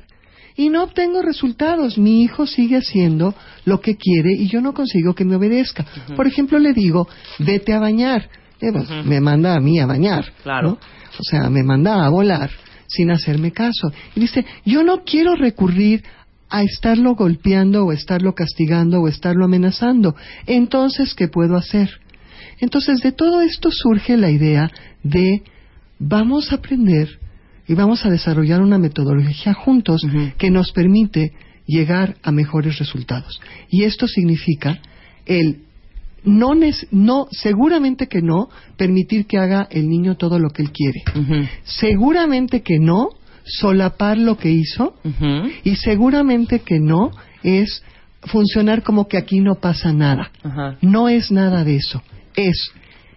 y 0.55 0.69
no 0.69 0.83
obtengo 0.83 1.23
resultados. 1.23 1.97
Mi 1.97 2.21
hijo 2.21 2.45
sigue 2.45 2.77
haciendo 2.77 3.33
lo 3.65 3.81
que 3.81 3.95
quiere 3.95 4.33
y 4.33 4.47
yo 4.47 4.61
no 4.61 4.73
consigo 4.73 5.15
que 5.15 5.25
me 5.25 5.35
obedezca. 5.35 5.83
Por 6.15 6.27
ejemplo, 6.27 6.59
le 6.59 6.73
digo, 6.73 7.07
vete 7.39 7.73
a 7.73 7.79
bañar. 7.79 8.29
Eh, 8.59 8.71
pues, 8.71 8.87
Me 9.05 9.19
manda 9.19 9.55
a 9.55 9.59
mí 9.59 9.79
a 9.79 9.87
bañar. 9.87 10.31
Claro. 10.43 10.67
¿no? 10.71 10.73
O 11.19 11.23
sea, 11.23 11.49
me 11.49 11.63
manda 11.63 12.05
a 12.05 12.09
volar 12.09 12.51
sin 12.91 13.11
hacerme 13.11 13.51
caso. 13.51 13.91
Y 14.15 14.19
dice, 14.19 14.45
yo 14.65 14.83
no 14.83 15.03
quiero 15.03 15.35
recurrir 15.35 16.03
a 16.49 16.63
estarlo 16.63 17.15
golpeando 17.15 17.85
o 17.85 17.91
estarlo 17.91 18.35
castigando 18.35 19.01
o 19.01 19.07
estarlo 19.07 19.45
amenazando. 19.45 20.15
Entonces, 20.45 21.13
¿qué 21.13 21.27
puedo 21.27 21.55
hacer? 21.55 21.89
Entonces, 22.59 23.01
de 23.01 23.11
todo 23.11 23.41
esto 23.41 23.71
surge 23.71 24.17
la 24.17 24.29
idea 24.29 24.69
de 25.03 25.43
vamos 25.97 26.51
a 26.51 26.55
aprender 26.55 27.07
y 27.67 27.73
vamos 27.73 28.05
a 28.05 28.09
desarrollar 28.09 28.61
una 28.61 28.77
metodología 28.77 29.53
juntos 29.53 30.01
que 30.37 30.51
nos 30.51 30.71
permite 30.71 31.31
llegar 31.65 32.17
a 32.21 32.31
mejores 32.31 32.79
resultados. 32.79 33.39
Y 33.69 33.83
esto 33.83 34.07
significa 34.07 34.79
el 35.25 35.63
no, 36.23 36.51
no, 36.91 37.27
seguramente 37.31 38.07
que 38.07 38.21
no, 38.21 38.49
permitir 38.77 39.25
que 39.25 39.37
haga 39.37 39.67
el 39.71 39.89
niño 39.89 40.17
todo 40.17 40.39
lo 40.39 40.49
que 40.49 40.63
él 40.63 40.71
quiere. 40.71 41.03
Seguramente 41.63 42.61
que 42.61 42.79
no, 42.79 43.09
solapar 43.43 44.17
lo 44.17 44.37
que 44.37 44.49
hizo. 44.49 44.95
Y 45.63 45.75
seguramente 45.77 46.59
que 46.59 46.79
no 46.79 47.11
es 47.43 47.83
funcionar 48.23 48.83
como 48.83 49.07
que 49.07 49.17
aquí 49.17 49.39
no 49.39 49.55
pasa 49.55 49.93
nada. 49.93 50.31
No 50.81 51.09
es 51.09 51.31
nada 51.31 51.63
de 51.63 51.77
eso. 51.77 52.01
Es 52.35 52.71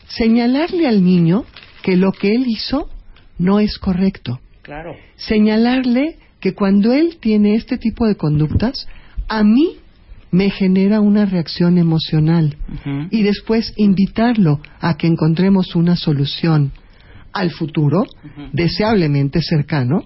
señalarle 0.08 0.86
al 0.86 1.04
niño 1.04 1.44
que 1.82 1.96
lo 1.96 2.12
que 2.12 2.34
él 2.34 2.44
hizo 2.46 2.88
no 3.38 3.60
es 3.60 3.78
correcto. 3.78 4.40
Claro. 4.62 4.94
Señalarle 5.16 6.18
que 6.40 6.54
cuando 6.54 6.92
él 6.92 7.18
tiene 7.20 7.54
este 7.54 7.78
tipo 7.78 8.06
de 8.06 8.16
conductas, 8.16 8.88
a 9.28 9.42
mí 9.42 9.78
me 10.34 10.50
genera 10.50 11.00
una 11.00 11.26
reacción 11.26 11.78
emocional 11.78 12.56
y 13.10 13.22
después 13.22 13.72
invitarlo 13.76 14.58
a 14.80 14.96
que 14.96 15.06
encontremos 15.06 15.76
una 15.76 15.94
solución 15.94 16.72
al 17.32 17.52
futuro, 17.52 18.02
deseablemente 18.52 19.40
cercano, 19.42 20.02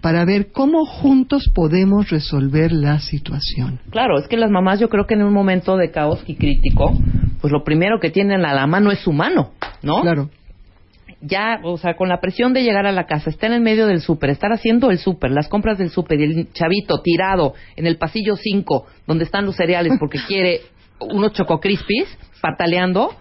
para 0.00 0.24
ver 0.24 0.50
cómo 0.50 0.84
juntos 0.84 1.48
podemos 1.54 2.10
resolver 2.10 2.72
la 2.72 2.98
situación. 2.98 3.78
Claro, 3.90 4.18
es 4.18 4.26
que 4.26 4.36
las 4.36 4.50
mamás 4.50 4.80
yo 4.80 4.88
creo 4.88 5.06
que 5.06 5.14
en 5.14 5.22
un 5.22 5.32
momento 5.32 5.76
de 5.76 5.92
caos 5.92 6.24
y 6.26 6.34
crítico, 6.34 6.92
pues 7.40 7.52
lo 7.52 7.62
primero 7.62 8.00
que 8.00 8.10
tienen 8.10 8.44
a 8.44 8.54
la 8.54 8.66
mano 8.66 8.90
es 8.90 8.98
su 8.98 9.12
mano, 9.12 9.52
¿no? 9.82 10.02
Claro. 10.02 10.30
Ya, 11.26 11.60
o 11.62 11.78
sea, 11.78 11.96
con 11.96 12.08
la 12.08 12.20
presión 12.20 12.52
de 12.52 12.62
llegar 12.62 12.86
a 12.86 12.92
la 12.92 13.06
casa, 13.06 13.30
estar 13.30 13.50
en 13.50 13.56
el 13.56 13.62
medio 13.62 13.86
del 13.86 14.00
súper, 14.00 14.30
estar 14.30 14.52
haciendo 14.52 14.90
el 14.90 14.98
súper, 14.98 15.30
las 15.30 15.48
compras 15.48 15.78
del 15.78 15.90
súper 15.90 16.20
y 16.20 16.24
el 16.24 16.52
chavito 16.52 17.00
tirado 17.00 17.54
en 17.76 17.86
el 17.86 17.96
pasillo 17.96 18.36
5, 18.36 18.86
donde 19.06 19.24
están 19.24 19.46
los 19.46 19.56
cereales 19.56 19.94
porque 19.98 20.18
quiere 20.28 20.60
unos 21.00 21.32
chococrispis, 21.32 22.06
pataleando. 22.40 23.14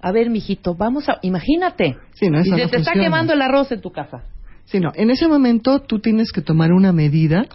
A 0.00 0.12
ver, 0.12 0.30
mijito, 0.30 0.74
vamos 0.74 1.08
a... 1.08 1.18
Imagínate. 1.22 1.96
Sí, 2.14 2.28
no, 2.28 2.44
y 2.44 2.50
no 2.50 2.56
te 2.56 2.62
está 2.64 2.76
funciona. 2.78 3.02
quemando 3.02 3.32
el 3.32 3.40
arroz 3.40 3.72
en 3.72 3.80
tu 3.80 3.90
casa. 3.90 4.24
Sí, 4.66 4.80
no, 4.80 4.90
en 4.94 5.10
ese 5.10 5.28
momento 5.28 5.80
tú 5.80 6.00
tienes 6.00 6.32
que 6.32 6.40
tomar 6.40 6.72
una 6.72 6.92
medida 6.92 7.46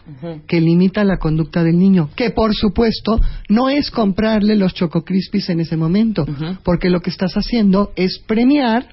que 0.47 0.61
limita 0.61 1.03
la 1.03 1.17
conducta 1.17 1.63
del 1.63 1.77
niño, 1.77 2.09
que 2.15 2.29
por 2.29 2.53
supuesto 2.53 3.19
no 3.49 3.67
es 3.69 3.89
comprarle 3.89 4.55
los 4.55 4.75
Choco 4.75 5.03
Crispies 5.03 5.49
en 5.49 5.59
ese 5.59 5.75
momento, 5.75 6.25
porque 6.63 6.89
lo 6.91 6.99
que 7.01 7.09
estás 7.09 7.33
haciendo 7.33 7.91
es 7.95 8.19
premiar 8.27 8.85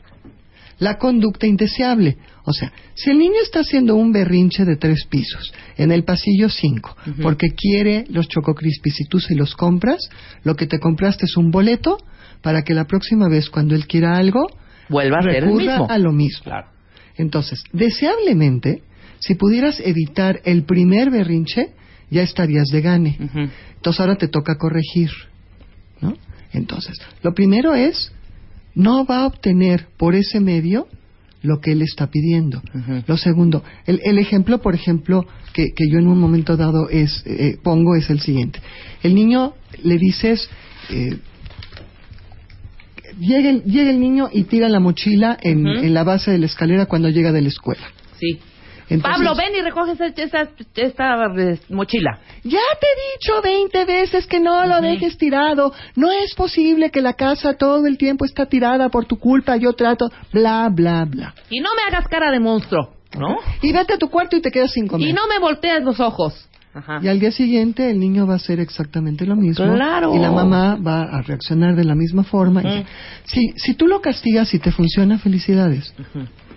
la 0.79 0.99
conducta 0.99 1.47
indeseable. 1.47 2.19
O 2.45 2.53
sea, 2.53 2.73
si 2.95 3.11
el 3.11 3.19
niño 3.19 3.41
está 3.43 3.61
haciendo 3.61 3.97
un 3.97 4.13
berrinche 4.13 4.65
de 4.65 4.77
tres 4.77 5.07
pisos 5.07 5.53
en 5.77 5.91
el 5.91 6.05
pasillo 6.05 6.49
5, 6.49 6.97
Ujú. 7.13 7.23
porque 7.23 7.49
quiere 7.51 8.05
los 8.09 8.29
Choco 8.29 8.55
Crispies 8.55 9.01
y 9.01 9.05
tú 9.07 9.19
se 9.21 9.35
los 9.35 9.55
compras, 9.57 9.99
lo 10.45 10.55
que 10.55 10.67
te 10.67 10.79
compraste 10.79 11.25
es 11.25 11.37
un 11.37 11.51
boleto 11.51 11.99
para 12.43 12.63
que 12.63 12.75
la 12.75 12.85
próxima 12.85 13.29
vez 13.29 13.49
cuando 13.51 13.75
él 13.75 13.87
quiera 13.87 14.17
algo, 14.17 14.47
Vuelva 14.89 15.19
a 15.19 15.23
ser 15.23 15.45
el 15.45 15.47
mismo. 15.53 15.87
a 15.91 15.99
lo 15.99 16.13
mismo. 16.13 16.45
Claro. 16.45 16.69
Entonces, 17.17 17.65
deseablemente, 17.73 18.83
si 19.19 19.35
pudieras 19.35 19.81
evitar 19.81 20.41
el 20.45 20.65
primer 20.65 21.11
berrinche, 21.11 21.71
ya 22.11 22.23
estarías 22.23 22.69
de 22.69 22.81
gane. 22.83 23.17
Entonces 23.75 24.01
ahora 24.01 24.17
te 24.17 24.29
toca 24.29 24.57
corregir, 24.59 25.11
¿no? 26.01 26.15
Entonces, 26.53 26.97
lo 27.23 27.35
primero 27.35 27.75
es, 27.75 28.13
no 28.77 29.05
va 29.05 29.23
a 29.23 29.27
obtener 29.27 29.89
por 29.97 30.15
ese 30.15 30.39
medio 30.39 30.87
lo 31.43 31.61
que 31.61 31.73
él 31.73 31.83
está 31.83 32.09
pidiendo. 32.09 32.63
Lo 33.07 33.17
segundo, 33.17 33.65
el, 33.87 34.01
el 34.05 34.19
ejemplo, 34.19 34.61
por 34.61 34.75
ejemplo, 34.75 35.27
que, 35.53 35.73
que 35.75 35.89
yo 35.91 35.99
en 35.99 36.07
un 36.07 36.19
momento 36.21 36.57
dado 36.57 36.89
es, 36.91 37.23
eh, 37.25 37.57
pongo 37.63 37.97
es 37.97 38.11
el 38.11 38.21
siguiente. 38.21 38.61
El 39.03 39.15
niño 39.15 39.55
le 39.83 39.97
dices, 39.97 40.49
eh, 40.91 41.19
llega, 43.19 43.49
el, 43.49 43.63
llega 43.65 43.91
el 43.91 44.01
niño 44.01 44.29
y 44.33 44.45
tira 44.45 44.69
la 44.69 44.81
mochila 44.81 45.39
en, 45.41 45.67
en 45.67 45.95
la 45.95 46.05
base 46.05 46.31
de 46.31 46.39
la 46.39 46.47
escalera 46.47 46.87
cuando 46.87 47.09
llega 47.09 47.33
de 47.33 47.43
la 47.43 47.49
escuela. 47.49 47.87
Sí. 48.21 48.39
Entonces, 48.89 49.03
Pablo, 49.27 49.35
ven 49.35 49.55
y 49.59 49.63
recoge 49.63 49.93
esa, 49.93 50.07
esa- 50.07 50.51
esta, 50.77 51.25
eh, 51.37 51.59
mochila. 51.71 52.21
Ya 52.45 52.61
te 52.81 52.87
he 52.87 53.19
dicho 53.19 53.43
20 53.43 53.85
veces 53.85 54.27
que 54.27 54.39
no 54.39 54.65
lo 54.67 54.81
dejes 54.81 55.19
tirado. 55.19 55.73
No 55.97 56.13
es 56.13 56.35
posible 56.35 56.91
que 56.91 57.01
la 57.03 57.15
casa 57.15 57.55
todo 57.55 57.87
el 57.87 57.99
tiempo 57.99 58.25
está 58.25 58.47
tirada 58.47 58.89
por 58.89 59.05
tu 59.07 59.19
culpa. 59.19 59.57
Yo 59.57 59.73
trato, 59.73 60.09
bla, 60.33 60.69
bla, 60.71 61.05
bla. 61.05 61.35
Y 61.51 61.61
no 61.61 61.71
me 61.75 61.83
hagas 61.83 62.07
cara 62.09 62.31
de 62.31 62.39
monstruo, 62.39 62.91
¿no? 63.19 63.37
Y 63.63 63.73
vete 63.73 63.95
a 63.95 63.99
tu 63.99 64.09
cuarto 64.09 64.37
y 64.37 64.41
te 64.41 64.51
quedas 64.53 64.71
sin 64.73 64.87
comer. 64.87 65.09
Y 65.09 65.13
no 65.13 65.27
me 65.27 65.39
voltees 65.41 65.83
los 65.83 65.99
ojos. 65.99 66.49
Ajá. 66.73 67.01
Y 67.03 67.09
al 67.09 67.19
día 67.19 67.31
siguiente 67.33 67.91
el 67.91 67.99
niño 67.99 68.27
va 68.27 68.35
a 68.35 68.37
hacer 68.37 68.61
exactamente 68.61 69.25
lo 69.25 69.35
mismo. 69.35 69.65
Claro. 69.75 70.15
Y 70.15 70.19
la 70.19 70.31
mamá 70.31 70.77
va 70.77 71.05
a 71.05 71.23
reaccionar 71.23 71.75
de 71.75 71.85
la 71.85 71.95
misma 71.95 72.23
forma. 72.23 72.61
Ujú. 72.61 72.85
Si, 73.25 73.53
si 73.57 73.73
tú 73.75 73.87
lo 73.87 74.03
castigas 74.03 74.53
y 74.53 74.59
te 74.59 74.71
funciona, 74.71 75.19
felicidades. 75.19 75.93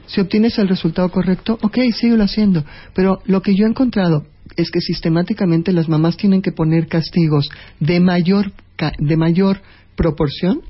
Si 0.09 0.19
obtienes 0.21 0.57
el 0.57 0.67
resultado 0.67 1.09
correcto, 1.09 1.57
ok, 1.61 1.77
síguelo 1.93 2.23
haciendo. 2.23 2.63
Pero 2.95 3.21
lo 3.25 3.41
que 3.41 3.55
yo 3.55 3.65
he 3.65 3.69
encontrado 3.69 4.25
es 4.55 4.71
que 4.71 4.81
sistemáticamente 4.81 5.71
las 5.71 5.87
mamás 5.87 6.17
tienen 6.17 6.41
que 6.41 6.51
poner 6.51 6.87
castigos 6.87 7.49
de 7.79 7.99
mayor, 7.99 8.51
de 8.97 9.17
mayor 9.17 9.61
proporción, 9.95 10.61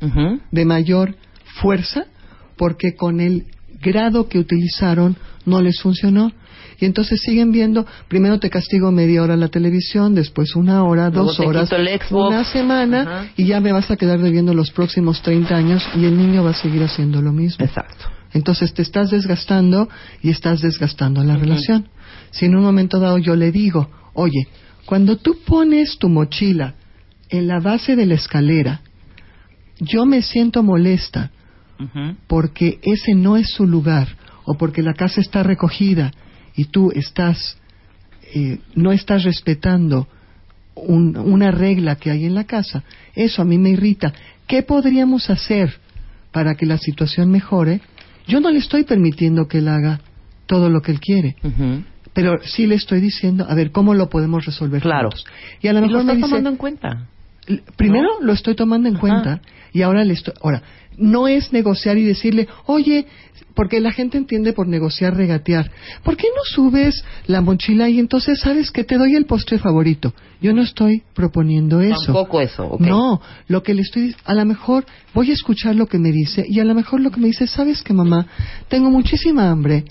de 0.51 0.65
mayor 0.65 1.15
fuerza, 1.61 2.05
porque 2.57 2.95
con 2.95 3.21
el 3.21 3.45
grado 3.81 4.27
que 4.27 4.39
utilizaron 4.39 5.15
no 5.45 5.61
les 5.61 5.79
funcionó. 5.79 6.31
Y 6.81 6.85
entonces 6.85 7.21
siguen 7.21 7.51
viendo, 7.51 7.85
primero 8.07 8.39
te 8.39 8.49
castigo 8.49 8.91
media 8.91 9.21
hora 9.21 9.35
la 9.35 9.49
televisión, 9.49 10.15
después 10.15 10.55
una 10.55 10.83
hora, 10.83 11.09
Luego 11.09 11.27
dos 11.27 11.39
horas, 11.39 11.69
una 12.11 12.43
semana, 12.45 13.01
Ajá. 13.01 13.31
y 13.35 13.45
ya 13.45 13.59
me 13.59 13.71
vas 13.71 13.89
a 13.91 13.97
quedar 13.97 14.19
debiendo 14.19 14.53
los 14.53 14.71
próximos 14.71 15.21
30 15.21 15.55
años 15.55 15.83
y 15.95 16.05
el 16.05 16.17
niño 16.17 16.43
va 16.43 16.51
a 16.51 16.53
seguir 16.53 16.83
haciendo 16.83 17.21
lo 17.21 17.33
mismo. 17.33 17.65
Exacto. 17.65 18.18
Entonces 18.33 18.73
te 18.73 18.81
estás 18.81 19.09
desgastando 19.11 19.89
y 20.21 20.29
estás 20.29 20.61
desgastando 20.61 21.23
la 21.23 21.35
relación. 21.35 21.87
Si 22.31 22.45
en 22.45 22.55
un 22.55 22.63
momento 22.63 22.99
dado 22.99 23.17
yo 23.17 23.35
le 23.35 23.51
digo, 23.51 23.89
oye, 24.13 24.47
cuando 24.85 25.17
tú 25.17 25.37
pones 25.45 25.97
tu 25.97 26.09
mochila 26.09 26.75
en 27.29 27.47
la 27.47 27.59
base 27.59 27.95
de 27.95 28.05
la 28.05 28.15
escalera, 28.15 28.81
yo 29.79 30.05
me 30.05 30.21
siento 30.21 30.63
molesta 30.63 31.31
porque 32.27 32.79
ese 32.83 33.15
no 33.15 33.37
es 33.37 33.49
su 33.51 33.65
lugar 33.65 34.09
o 34.43 34.55
porque 34.55 34.81
la 34.83 34.93
casa 34.93 35.21
está 35.21 35.43
recogida 35.43 36.11
y 36.55 36.65
tú 36.65 36.91
estás 36.93 37.57
eh, 38.35 38.59
no 38.75 38.91
estás 38.91 39.23
respetando 39.23 40.07
un- 40.75 41.17
una 41.17 41.49
regla 41.51 41.95
que 41.95 42.11
hay 42.11 42.25
en 42.25 42.35
la 42.35 42.43
casa, 42.43 42.83
eso 43.15 43.41
a 43.41 43.45
mí 43.45 43.57
me 43.57 43.69
irrita. 43.71 44.13
¿Qué 44.45 44.61
podríamos 44.61 45.29
hacer 45.29 45.79
para 46.31 46.53
que 46.55 46.65
la 46.67 46.77
situación 46.77 47.31
mejore? 47.31 47.81
Yo 48.29 48.39
no 48.39 48.51
le 48.51 48.59
estoy 48.59 48.83
permitiendo 48.83 49.47
que 49.47 49.57
él 49.57 49.67
haga 49.67 49.99
todo 50.45 50.69
lo 50.69 50.81
que 50.81 50.91
él 50.91 50.99
quiere, 50.99 51.35
pero 52.13 52.39
sí 52.43 52.67
le 52.67 52.75
estoy 52.75 53.01
diciendo, 53.01 53.45
a 53.49 53.55
ver, 53.55 53.71
¿cómo 53.71 53.93
lo 53.93 54.09
podemos 54.09 54.45
resolver 54.45 54.81
Claro. 54.81 55.09
juntos? 55.09 55.25
Y 55.61 55.67
a 55.67 55.73
lo 55.73 55.79
Y 55.79 55.81
lo 55.81 55.87
mejor 55.87 56.05
me 56.05 56.13
estás 56.13 56.17
dice, 56.17 56.29
tomando 56.29 56.49
en 56.49 56.55
cuenta. 56.57 57.07
Primero 57.75 58.09
lo 58.21 58.33
estoy 58.33 58.55
tomando 58.55 58.87
en 58.87 58.95
Ajá. 58.95 59.01
cuenta 59.01 59.41
y 59.73 59.81
ahora 59.81 60.03
le 60.03 60.13
estoy. 60.13 60.35
Ahora, 60.43 60.61
no 60.99 61.27
es 61.27 61.51
negociar 61.53 61.97
y 61.97 62.03
decirle, 62.03 62.47
oye, 62.65 63.07
porque 63.55 63.79
la 63.79 63.91
gente 63.91 64.17
entiende 64.17 64.53
por 64.53 64.67
negociar 64.67 65.15
regatear. 65.15 65.71
¿Por 66.03 66.15
qué 66.15 66.27
no 66.35 66.41
subes 66.43 67.03
la 67.27 67.41
mochila 67.41 67.89
y 67.89 67.99
entonces 67.99 68.39
sabes 68.39 68.71
que 68.71 68.83
te 68.83 68.97
doy 68.97 69.15
el 69.15 69.25
postre 69.25 69.57
favorito? 69.59 70.13
Yo 70.41 70.53
no 70.53 70.61
estoy 70.61 71.03
proponiendo 71.13 71.81
eso. 71.81 72.05
Tampoco 72.05 72.41
eso, 72.41 72.65
ok. 72.65 72.81
No, 72.81 73.21
lo 73.47 73.63
que 73.63 73.73
le 73.73 73.81
estoy, 73.81 74.15
a 74.25 74.33
lo 74.33 74.45
mejor 74.45 74.85
voy 75.13 75.31
a 75.31 75.33
escuchar 75.33 75.75
lo 75.75 75.87
que 75.87 75.97
me 75.97 76.11
dice 76.11 76.45
y 76.47 76.59
a 76.59 76.63
lo 76.63 76.75
mejor 76.75 77.01
lo 77.01 77.11
que 77.11 77.19
me 77.19 77.27
dice, 77.27 77.47
sabes 77.47 77.81
que 77.81 77.93
mamá, 77.93 78.27
tengo 78.67 78.89
muchísima 78.89 79.49
hambre, 79.49 79.85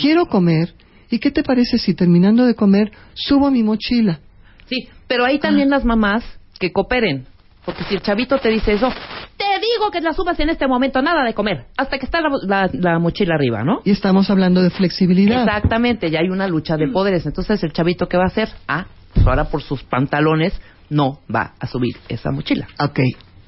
quiero 0.00 0.26
comer 0.26 0.74
y 1.10 1.18
qué 1.18 1.30
te 1.30 1.42
parece 1.42 1.78
si 1.78 1.94
terminando 1.94 2.46
de 2.46 2.54
comer 2.54 2.92
subo 3.14 3.50
mi 3.50 3.62
mochila. 3.62 4.20
Sí, 4.66 4.88
pero 5.08 5.24
ahí 5.24 5.38
también 5.38 5.68
las 5.68 5.84
mamás 5.84 6.24
que 6.58 6.72
cooperen. 6.72 7.26
Porque 7.64 7.84
si 7.84 7.94
el 7.94 8.00
chavito 8.02 8.38
te 8.38 8.48
dice 8.48 8.72
eso, 8.72 8.88
te 9.36 9.44
digo 9.60 9.90
que 9.90 10.00
la 10.00 10.12
subas 10.12 10.38
en 10.40 10.48
este 10.50 10.66
momento, 10.66 11.02
nada 11.02 11.24
de 11.24 11.34
comer, 11.34 11.66
hasta 11.76 11.98
que 11.98 12.06
está 12.06 12.20
la, 12.20 12.28
la- 12.46 12.70
la 12.72 12.98
mochila 12.98 13.34
arriba, 13.34 13.62
¿no? 13.64 13.80
Y 13.84 13.90
estamos 13.90 14.30
hablando 14.30 14.62
de 14.62 14.70
flexibilidad. 14.70 15.42
Exactamente, 15.44 16.10
ya 16.10 16.20
hay 16.20 16.28
una 16.30 16.48
lucha 16.48 16.76
de 16.76 16.88
poderes. 16.88 17.26
Entonces, 17.26 17.62
¿el 17.62 17.72
chavito 17.72 18.08
qué 18.08 18.16
va 18.16 18.24
a 18.24 18.28
hacer? 18.28 18.48
Ah, 18.66 18.86
pues 19.14 19.26
ahora 19.26 19.44
por 19.44 19.62
sus 19.62 19.82
pantalones 19.84 20.58
no 20.88 21.20
va 21.34 21.52
a 21.60 21.66
subir 21.66 21.96
esa 22.08 22.30
mochila. 22.30 22.66
Ok, 22.78 23.00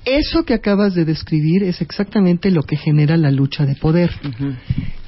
eso 0.05 0.45
que 0.45 0.55
acabas 0.55 0.95
de 0.95 1.05
describir 1.05 1.63
es 1.63 1.81
exactamente 1.81 2.51
lo 2.51 2.63
que 2.65 2.77
genera 2.77 3.17
la 3.17 3.31
lucha 3.31 3.65
de 3.65 3.77
poder 3.77 4.11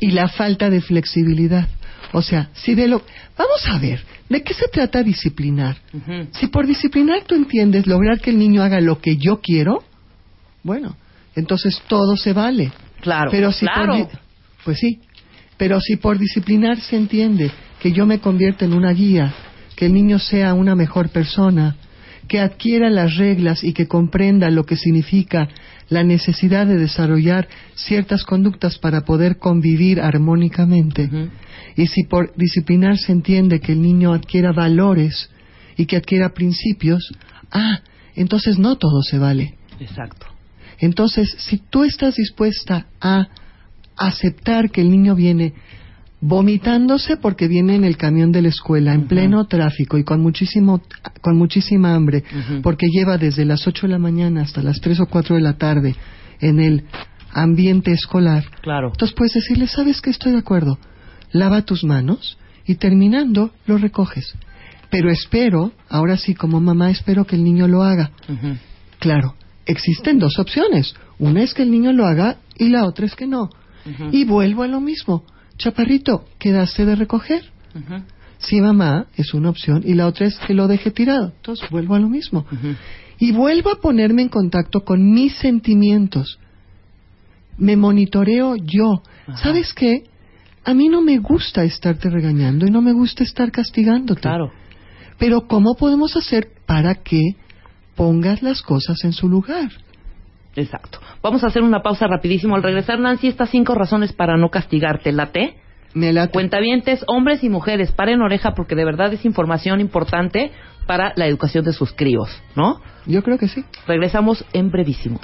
y 0.01 0.13
la 0.13 0.29
falta 0.29 0.71
de 0.71 0.81
flexibilidad. 0.81 1.69
O 2.13 2.23
sea, 2.23 2.49
si 2.53 2.75
de 2.75 2.87
lo... 2.89 3.03
Vamos 3.37 3.67
a 3.69 3.79
ver, 3.79 4.01
¿de 4.29 4.43
qué 4.43 4.55
se 4.55 4.69
trata 4.69 5.03
disciplinar? 5.03 5.77
Si 6.33 6.47
por 6.49 6.67
disciplinar 6.67 7.23
tú 7.27 7.35
entiendes 7.35 7.87
lograr 7.87 8.21
que 8.21 8.31
el 8.31 8.39
niño 8.39 8.63
haga 8.63 8.81
lo 8.81 9.01
que 9.01 9.17
yo 9.17 9.41
quiero, 9.41 9.83
bueno, 10.63 10.97
entonces 11.37 11.83
todo 11.89 12.17
se 12.17 12.33
vale. 12.33 12.73
Claro, 13.01 13.31
Pero 13.31 13.53
si 13.53 13.67
por 13.67 13.75
claro. 13.75 13.95
di- 13.97 14.07
pues 14.65 14.79
sí, 14.79 15.01
pero 15.59 15.81
si 15.81 15.97
por 15.97 16.19
disciplinar 16.19 16.81
se 16.81 16.97
entiende 16.97 17.51
que 17.81 17.93
yo 17.93 18.07
me 18.07 18.19
convierta 18.19 18.65
en 18.65 18.73
una 18.73 18.93
guía, 18.93 19.35
que 19.77 19.87
el 19.87 19.93
niño 19.95 20.19
sea 20.19 20.55
una 20.55 20.75
mejor 20.75 21.11
persona, 21.11 21.77
que 22.29 22.41
adquiera 22.41 22.89
las 22.89 23.17
reglas 23.17 23.63
y 23.63 23.75
que 23.75 23.87
comprenda 23.87 24.49
lo 24.51 24.65
que 24.65 24.77
significa 24.77 25.47
la 25.89 26.03
necesidad 26.03 26.67
de 26.67 26.77
desarrollar 26.77 27.49
ciertas 27.75 28.25
conductas 28.25 28.79
para 28.79 29.03
poder 29.03 29.39
convivir 29.39 30.01
armónicamente. 30.01 31.11
Y 31.77 31.87
si 31.87 32.05
por 32.05 32.35
disciplinar 32.37 32.99
se 32.99 33.13
entiende 33.13 33.61
que 33.61 33.73
el 33.73 33.83
niño 33.83 34.13
adquiera 34.13 34.53
valores 34.53 35.31
y 35.77 35.87
que 35.87 35.97
adquiera 35.97 36.35
principios, 36.35 37.13
ah, 37.51 37.81
entonces 38.15 38.59
no 38.59 38.77
todo 38.77 39.03
se 39.03 39.19
vale. 39.19 39.55
Exacto. 39.81 40.27
Entonces, 40.79 41.35
si 41.39 41.59
tú 41.59 41.85
estás 41.85 42.17
dispuesta 42.17 42.87
a 43.01 43.29
aceptar 43.97 44.71
que 44.71 44.81
el 44.81 44.91
niño 44.91 45.15
viene 45.15 45.55
vomitándose 46.27 47.19
porque 47.19 47.49
viene 47.49 47.75
en 47.75 47.85
el 47.85 47.99
camión 47.99 48.33
de 48.33 48.41
la 48.41 48.49
escuela 48.49 48.95
en 48.95 49.07
pleno 49.07 49.45
tráfico 49.45 49.99
y 49.99 50.05
con 50.05 50.23
muchísimo 50.23 50.81
con 51.21 51.37
muchísima 51.37 51.95
hambre 51.95 52.25
porque 52.63 52.87
lleva 52.91 53.19
desde 53.19 53.45
las 53.45 53.67
8 53.67 53.87
de 53.87 53.93
la 53.93 53.99
mañana 53.99 54.41
hasta 54.41 54.63
las 54.63 54.81
3 54.81 55.01
o 55.01 55.07
4 55.07 55.37
de 55.37 55.43
la 55.43 55.59
tarde 55.59 55.95
en 56.41 56.61
el 56.61 56.85
ambiente 57.31 57.93
escolar. 57.93 58.43
Claro. 58.63 58.89
Entonces 58.89 59.15
puedes 59.15 59.35
decirle, 59.35 59.67
¿sabes 59.67 60.01
que 60.01 60.09
estoy 60.09 60.33
de 60.33 60.39
acuerdo? 60.39 60.79
Lava 61.31 61.61
tus 61.61 61.85
manos 61.85 62.39
y 62.65 62.77
terminando 62.77 63.51
lo 63.67 63.77
recoges. 63.77 64.35
Pero 64.89 65.11
espero, 65.11 65.73
ahora 65.91 66.17
sí 66.17 66.35
como 66.35 66.59
mamá 66.59 66.91
espero 66.91 67.27
que 67.27 67.37
el 67.37 67.45
niño 67.45 67.69
lo 67.69 67.83
haga. 67.83 68.13
Claro, 68.99 69.35
existen 69.67 70.19
dos 70.19 70.39
opciones. 70.39 70.95
Una 71.19 71.43
es 71.43 71.53
que 71.53 71.65
el 71.65 71.71
niño 71.71 71.93
lo 71.93 72.07
haga 72.07 72.39
y 72.57 72.71
la 72.71 72.87
otra 72.87 73.05
es 73.05 73.15
que 73.15 73.27
no. 73.27 73.51
Y 74.11 74.25
vuelvo 74.25 74.63
a 74.63 74.69
lo 74.69 74.81
mismo. 74.81 75.27
Chaparrito, 75.59 76.25
quedaste 76.39 76.85
de 76.85 76.97
recoger. 76.97 77.45
Ujú. 77.75 78.03
Sí, 78.39 78.61
mamá, 78.61 79.07
es 79.17 79.33
una 79.35 79.51
opción. 79.51 79.83
Y 79.85 79.95
la 79.95 80.07
otra 80.07 80.27
es 80.27 80.39
que 80.39 80.55
lo 80.55 80.69
deje 80.69 80.91
tirado. 80.91 81.33
Entonces 81.37 81.69
vuelvo 81.71 81.95
a 81.95 82.01
lo 82.01 82.09
mismo. 82.09 82.47
Y 83.19 83.33
vuelvo 83.33 83.71
a 83.71 83.81
ponerme 83.81 84.23
en 84.23 84.29
contacto 84.29 84.81
con 84.81 85.13
mis 85.13 85.35
sentimientos. 85.37 86.39
Me 87.57 87.77
monitoreo 87.77 88.57
yo. 88.57 89.03
¿Sabes 89.37 89.73
qué? 89.73 90.05
A 90.65 90.75
mí 90.75 90.89
no 90.89 91.01
me 91.01 91.19
gusta 91.19 91.65
estarte 91.65 92.11
regañando 92.11 92.67
y 92.67 92.71
no 92.71 92.83
me 92.83 92.93
gusta 92.93 93.23
estar 93.23 93.51
castigándote. 93.51 94.23
Claro. 94.23 94.51
Pero 95.19 95.47
¿cómo 95.47 95.75
podemos 95.75 96.17
hacer 96.17 96.49
para 96.67 96.97
que 96.97 97.37
pongas 97.95 98.43
las 98.43 98.63
cosas 98.63 99.05
en 99.05 99.13
su 99.13 99.29
lugar? 99.29 99.71
Exacto. 100.57 101.01
Vamos 101.23 101.43
a 101.45 101.49
hacer 101.49 101.63
una 101.63 101.83
pausa 101.83 102.07
rapidísimo. 102.07 102.55
Al 102.55 102.63
regresar, 102.63 102.99
Nancy, 102.99 103.29
estas 103.29 103.51
cinco 103.51 103.75
razones 103.75 104.13
para 104.13 104.37
no 104.37 104.51
castigarte. 104.51 105.13
¿Late? 105.13 105.57
Me 105.95 106.13
la 106.13 106.29
Cuentavientes, 106.29 107.05
hombres 107.07 107.45
y 107.45 107.49
mujeres, 107.49 107.93
paren 107.93 108.21
oreja 108.21 108.55
porque 108.55 108.75
de 108.75 108.85
verdad 108.85 109.13
es 109.13 109.25
información 109.25 109.81
importante 109.81 110.51
para 110.87 111.13
la 111.15 111.27
educación 111.27 111.65
de 111.65 111.73
sus 111.73 111.93
críos, 111.93 112.29
¿no? 112.57 112.81
Yo 113.07 113.23
creo 113.23 113.39
que 113.39 113.49
sí. 113.49 113.65
Regresamos 113.87 114.45
en 114.53 114.71
brevísimo. 114.71 115.21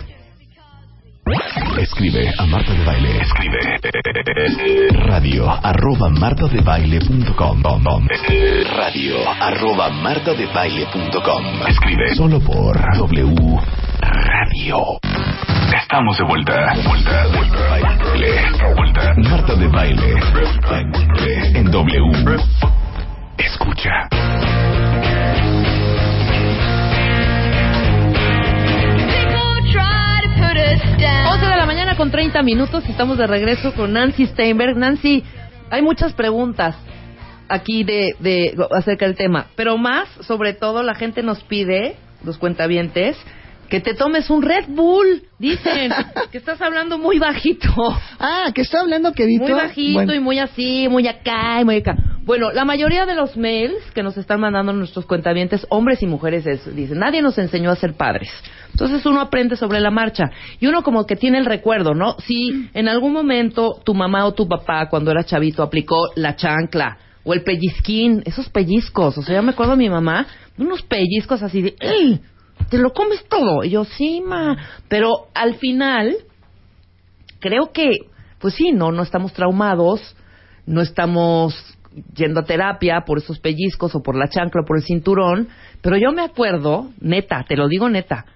Escribe 1.79 2.33
a 2.39 2.47
Marta 2.47 2.73
de 2.73 2.85
Baile. 2.85 3.21
Escribe 3.21 3.59
radio 5.07 5.49
arroba 5.51 6.09
martadebaile.com 6.11 7.63
radio 8.77 9.17
arroba 9.41 9.91
martadebaile.com 9.91 11.69
Escribe 11.69 12.15
solo 12.15 12.41
por 12.41 12.77
W 12.97 13.61
Radio. 14.01 14.99
Estamos 15.83 16.17
de 16.17 16.25
vuelta. 16.25 16.75
Vuelta, 16.85 17.27
vuelta. 17.29 18.75
Vuelta. 18.77 19.15
Marta 19.29 19.55
de 19.55 19.69
Baile. 19.69 20.15
En 21.55 21.71
W. 21.71 22.37
Escucha. 23.39 24.09
11 31.03 31.47
de 31.47 31.57
la 31.57 31.65
mañana 31.65 31.97
con 31.97 32.11
30 32.11 32.43
minutos 32.43 32.85
y 32.87 32.91
estamos 32.91 33.17
de 33.17 33.27
regreso 33.27 33.73
con 33.73 33.95
Nancy 33.95 34.27
Steinberg. 34.27 34.77
Nancy, 34.77 35.25
hay 35.71 35.81
muchas 35.81 36.13
preguntas 36.13 36.77
aquí 37.49 37.85
de, 37.85 38.15
de 38.19 38.55
acerca 38.71 39.07
del 39.07 39.17
tema, 39.17 39.47
pero 39.57 39.79
más, 39.79 40.11
sobre 40.21 40.53
todo, 40.53 40.83
la 40.83 40.95
gente 40.95 41.23
nos 41.23 41.43
pide, 41.45 41.97
los 42.23 42.37
cuentavientes, 42.37 43.17
que 43.71 43.81
te 43.81 43.95
tomes 43.95 44.29
un 44.29 44.43
Red 44.43 44.67
Bull. 44.69 45.23
Dicen 45.39 45.91
que 46.33 46.37
estás 46.37 46.61
hablando 46.61 46.99
muy 46.99 47.19
bajito. 47.19 47.71
Ah, 48.19 48.51
que 48.55 48.61
está 48.61 48.81
hablando 48.81 49.13
quedito. 49.15 49.45
Muy 49.45 49.53
bajito 49.53 49.95
Bueno, 49.95 50.13
y 50.13 50.21
muy 50.21 50.39
así, 50.39 50.87
muy 50.91 51.09
acá 51.09 51.63
y 51.63 51.65
muy 51.65 51.77
acá. 51.77 51.97
Bueno, 52.25 52.53
la 52.53 52.67
mayoría 52.67 53.07
de 53.07 53.15
los 53.15 53.39
mails 53.39 53.91
que 53.95 54.03
nos 54.03 54.19
están 54.19 54.41
mandando 54.41 54.75
nuestros 54.75 55.07
cuentavientes, 55.07 55.67
hombres 55.71 56.03
y 56.03 56.07
mujeres, 56.07 56.47
es, 56.47 56.77
dicen, 56.77 56.99
nadie 56.99 57.23
nos 57.23 57.39
enseñó 57.39 57.71
a 57.71 57.77
ser 57.77 57.95
padres. 57.95 58.31
Entonces 58.71 59.05
uno 59.07 59.21
aprende 59.21 59.57
sobre 59.57 59.81
la 59.81 59.91
marcha. 59.91 60.31
Y 60.59 60.67
uno 60.67 60.83
como 60.83 61.07
que 61.07 61.17
tiene 61.17 61.39
el 61.39 61.47
recuerdo, 61.47 61.95
¿no? 61.95 62.17
Si 62.27 62.69
en 62.75 62.89
algún 62.89 63.13
momento 63.13 63.81
tu 63.85 63.95
mamá 63.95 64.27
o 64.27 64.35
tu 64.35 64.49
papá, 64.49 64.89
cuando 64.89 65.11
era 65.11 65.25
chavito, 65.25 65.63
aplicó 65.63 66.09
la 66.17 66.37
chancla 66.37 66.99
o 67.25 67.35
el 67.35 67.43
pellizquín, 67.43 68.23
esos 68.25 68.49
pellizcos. 68.49 69.19
O 69.19 69.23
sea, 69.23 69.37
yo 69.37 69.43
me 69.43 69.53
acuerdo 69.53 69.73
de 69.73 69.79
mi 69.79 69.91
mamá, 69.91 70.27
unos 70.59 70.83
pellizcos 70.83 71.43
así 71.43 71.63
de, 71.63 71.77
¡Ey! 71.81 72.21
¿Te 72.69 72.79
lo 72.79 72.93
comes 72.93 73.25
todo? 73.29 73.65
Y 73.65 73.71
yo, 73.71 73.85
sí, 73.85 74.23
ma. 74.25 74.57
Pero 74.89 75.29
al 75.35 75.57
final, 75.57 76.17
creo 77.41 77.73
que, 77.73 77.91
pues 78.39 78.55
sí, 78.55 78.73
no, 78.73 78.93
no 78.93 79.03
estamos 79.03 79.33
traumados, 79.33 80.15
no 80.67 80.81
estamos 80.81 81.55
yendo 82.15 82.41
a 82.41 82.45
terapia 82.45 83.03
por 83.05 83.19
esos 83.19 83.41
pellizcos 83.41 83.95
o 83.95 84.03
por 84.03 84.17
la 84.17 84.29
chancla 84.29 84.63
o 84.63 84.67
por 84.67 84.77
el 84.77 84.85
cinturón, 84.85 85.49
pero 85.83 85.97
yo 85.97 86.13
me 86.13 86.23
acuerdo, 86.23 86.91
neta, 87.01 87.45
te 87.49 87.57
lo 87.57 87.67
digo 87.69 87.89
neta, 87.89 88.27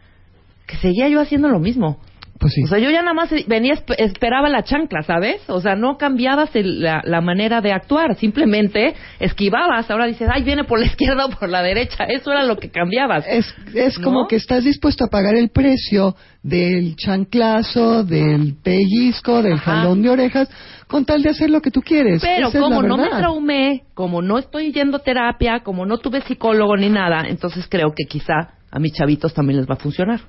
que 0.67 0.77
seguía 0.77 1.09
yo 1.09 1.21
haciendo 1.21 1.49
lo 1.49 1.59
mismo. 1.59 1.99
Pues 2.37 2.53
sí. 2.53 2.65
O 2.65 2.67
sea, 2.67 2.79
yo 2.79 2.91
ya 2.91 3.01
nada 3.01 3.15
más 3.15 3.31
venía, 3.47 3.75
esp- 3.75 3.95
esperaba 3.97 4.49
la 4.49 4.65
chancla, 4.65 5.03
¿sabes? 5.03 5.41
O 5.49 5.61
sea, 5.61 5.77
no 5.77 5.97
cambiabas 5.97 6.55
el- 6.57 6.83
la, 6.83 7.01
la 7.05 7.21
manera 7.21 7.61
de 7.61 7.73
actuar, 7.73 8.17
simplemente 8.17 8.95
esquivabas. 9.21 9.89
Ahora 9.91 10.07
dices, 10.07 10.29
ay, 10.31 10.43
viene 10.43 10.65
por 10.65 10.81
la 10.81 10.87
izquierda 10.93 11.27
o 11.27 11.31
por 11.31 11.49
la 11.49 11.63
derecha. 11.63 12.05
Eso 12.05 12.33
era 12.33 12.45
lo 12.45 12.57
que 12.57 12.71
cambiabas. 12.71 13.25
es, 13.29 13.55
es 13.73 13.99
¿No? 13.99 14.05
como 14.05 14.27
que 14.27 14.37
estás 14.37 14.65
dispuesto 14.65 15.05
a 15.05 15.09
pagar 15.09 15.37
el 15.37 15.51
precio 15.51 16.17
del 16.43 16.97
chanclazo, 16.97 18.03
del 18.05 18.57
pellizco, 18.63 19.41
del 19.43 19.55
Ajá. 19.55 19.77
jalón 19.77 20.03
de 20.03 20.11
orejas, 20.11 20.51
con 20.89 21.05
tal 21.05 21.23
de 21.23 21.31
hacer 21.31 21.51
lo 21.51 21.63
que 21.63 21.71
tú 21.71 21.81
quieres. 21.83 22.21
Pero 22.21 22.49
Esa 22.49 22.61
como 22.61 22.83
no 22.83 22.97
me 22.97 23.09
traumé, 23.11 23.85
como 23.95 24.23
no 24.23 24.39
estoy 24.39 24.73
yendo 24.73 24.97
a 24.99 25.03
terapia, 25.03 25.61
como 25.61 25.87
no 25.87 25.99
tuve 25.99 26.21
psicólogo 26.23 26.77
ni 26.77 26.89
nada, 26.91 27.23
entonces 27.29 27.67
creo 27.71 27.93
que 27.97 28.05
quizá 28.09 28.55
a 28.71 28.79
mis 28.81 28.93
chavitos 28.93 29.33
también 29.33 29.59
les 29.61 29.71
va 29.71 29.75
a 29.75 29.79
funcionar, 29.79 30.21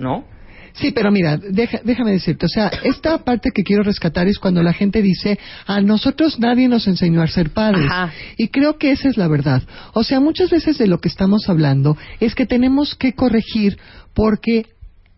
¿no? 0.00 0.24
Sí, 0.72 0.92
pero 0.92 1.10
mira, 1.10 1.36
deja- 1.36 1.80
déjame 1.82 2.12
decirte, 2.12 2.46
o 2.46 2.48
sea, 2.48 2.70
esta 2.84 3.18
parte 3.24 3.50
que 3.52 3.64
quiero 3.64 3.82
rescatar 3.82 4.28
es 4.28 4.38
cuando 4.38 4.62
la 4.62 4.72
gente 4.72 5.02
dice, 5.02 5.36
a 5.66 5.80
nosotros 5.80 6.38
nadie 6.38 6.68
nos 6.68 6.86
enseñó 6.86 7.22
a 7.22 7.26
ser 7.26 7.50
padres. 7.50 7.86
Ajá. 7.90 8.12
Y 8.36 8.48
creo 8.48 8.78
que 8.78 8.92
esa 8.92 9.08
es 9.08 9.16
la 9.16 9.26
verdad. 9.26 9.62
O 9.94 10.04
sea, 10.04 10.20
muchas 10.20 10.48
veces 10.50 10.78
de 10.78 10.86
lo 10.86 11.00
que 11.00 11.08
estamos 11.08 11.48
hablando 11.48 11.96
es 12.20 12.34
que 12.36 12.46
tenemos 12.46 12.94
que 12.94 13.14
corregir 13.14 13.78
porque 14.14 14.66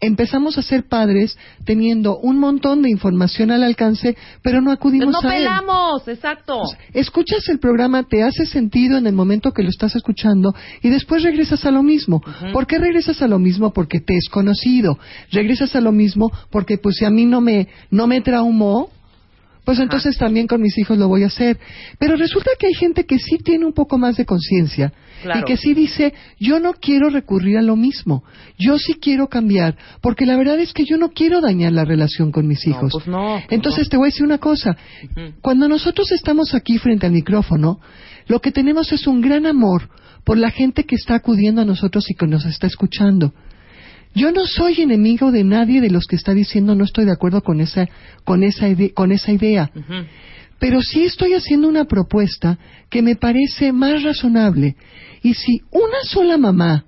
empezamos 0.02 0.58
a 0.58 0.62
ser 0.62 0.88
padres 0.88 1.38
teniendo 1.64 2.18
un 2.18 2.38
montón 2.38 2.82
de 2.82 2.90
información 2.90 3.52
al 3.52 3.62
alcance, 3.62 4.16
pero 4.42 4.60
no 4.60 4.72
acudimos 4.72 5.22
no 5.22 5.28
a 5.28 5.36
él. 5.36 5.44
pelamos, 5.44 6.08
exacto. 6.08 6.60
Escuchas 6.92 7.48
el 7.48 7.60
programa, 7.60 8.02
te 8.02 8.24
hace 8.24 8.44
sentido 8.44 8.98
en 8.98 9.06
el 9.06 9.14
momento 9.14 9.52
que 9.52 9.62
lo 9.62 9.68
estás 9.68 9.94
escuchando 9.94 10.54
y 10.82 10.90
después 10.90 11.22
regresas 11.22 11.64
a 11.64 11.70
lo 11.70 11.84
mismo. 11.84 12.20
¿Por 12.52 12.66
qué 12.66 12.78
regresas 12.78 13.22
a 13.22 13.28
lo 13.28 13.38
mismo? 13.38 13.72
Porque 13.72 14.00
te 14.00 14.16
es 14.16 14.28
conocido. 14.28 14.98
Regresas 15.30 15.76
a 15.76 15.80
lo 15.80 15.92
mismo 15.92 16.32
porque 16.50 16.78
pues 16.78 16.96
si 16.96 17.04
a 17.04 17.10
mí 17.10 17.24
no 17.24 17.40
me 17.40 17.68
no 17.90 18.08
me 18.08 18.20
traumó, 18.22 18.90
pues 19.64 19.78
entonces 19.78 20.18
también 20.18 20.46
con 20.46 20.60
mis 20.60 20.76
hijos 20.78 20.98
lo 20.98 21.08
voy 21.08 21.22
a 21.22 21.26
hacer. 21.26 21.58
Pero 21.98 22.16
resulta 22.16 22.50
que 22.58 22.66
hay 22.66 22.74
gente 22.74 23.04
que 23.06 23.18
sí 23.18 23.38
tiene 23.38 23.64
un 23.64 23.72
poco 23.72 23.96
más 23.98 24.16
de 24.16 24.24
conciencia 24.26 24.92
Claro. 25.22 25.40
y 25.40 25.44
que 25.44 25.56
sí 25.56 25.72
dice, 25.72 26.12
yo 26.40 26.58
no 26.58 26.72
quiero 26.72 27.08
recurrir 27.08 27.56
a 27.56 27.62
lo 27.62 27.76
mismo, 27.76 28.24
yo 28.58 28.76
sí 28.76 28.94
quiero 28.94 29.28
cambiar, 29.28 29.76
porque 30.00 30.26
la 30.26 30.36
verdad 30.36 30.58
es 30.58 30.72
que 30.72 30.84
yo 30.84 30.96
no 30.98 31.10
quiero 31.10 31.40
dañar 31.40 31.70
la 31.72 31.84
relación 31.84 32.32
con 32.32 32.48
mis 32.48 32.66
No, 32.66 32.70
hijos. 32.72 32.90
pues 32.92 33.06
no, 33.06 33.34
pues 33.34 33.44
Entonces 33.50 33.84
no. 33.86 33.90
te 33.90 33.96
voy 33.98 34.06
a 34.06 34.08
decir 34.10 34.24
una 34.24 34.38
cosa, 34.38 34.76
cuando 35.40 35.68
nosotros 35.68 36.10
estamos 36.10 36.54
aquí 36.56 36.76
frente 36.78 37.06
al 37.06 37.12
micrófono, 37.12 37.78
lo 38.26 38.40
que 38.40 38.50
tenemos 38.50 38.90
es 38.92 39.06
un 39.06 39.20
gran 39.20 39.46
amor 39.46 39.88
por 40.24 40.38
la 40.38 40.50
gente 40.50 40.82
que 40.84 40.96
está 40.96 41.14
acudiendo 41.14 41.62
a 41.62 41.64
nosotros 41.64 42.04
y 42.10 42.14
que 42.14 42.26
nos 42.26 42.44
está 42.44 42.66
escuchando. 42.66 43.32
Yo 44.14 44.30
no 44.32 44.44
soy 44.46 44.80
enemigo 44.82 45.30
de 45.32 45.44
nadie 45.44 45.80
de 45.80 45.90
los 45.90 46.06
que 46.06 46.16
está 46.16 46.34
diciendo 46.34 46.74
no 46.74 46.84
estoy 46.84 47.04
de 47.06 47.12
acuerdo 47.12 47.40
con 47.42 47.60
esa, 47.60 47.88
con 48.24 48.42
esa, 48.44 48.68
ide- 48.68 48.92
con 48.92 49.10
esa 49.12 49.32
idea. 49.32 49.70
Pero 50.58 50.80
sí 50.82 51.04
estoy 51.04 51.32
haciendo 51.32 51.68
una 51.68 51.86
propuesta 51.86 52.58
que 52.90 53.02
me 53.02 53.16
parece 53.16 53.72
más 53.72 54.02
razonable. 54.02 54.76
Y 55.22 55.34
si 55.34 55.60
una 55.70 55.98
sola 56.04 56.36
mamá 56.38 56.84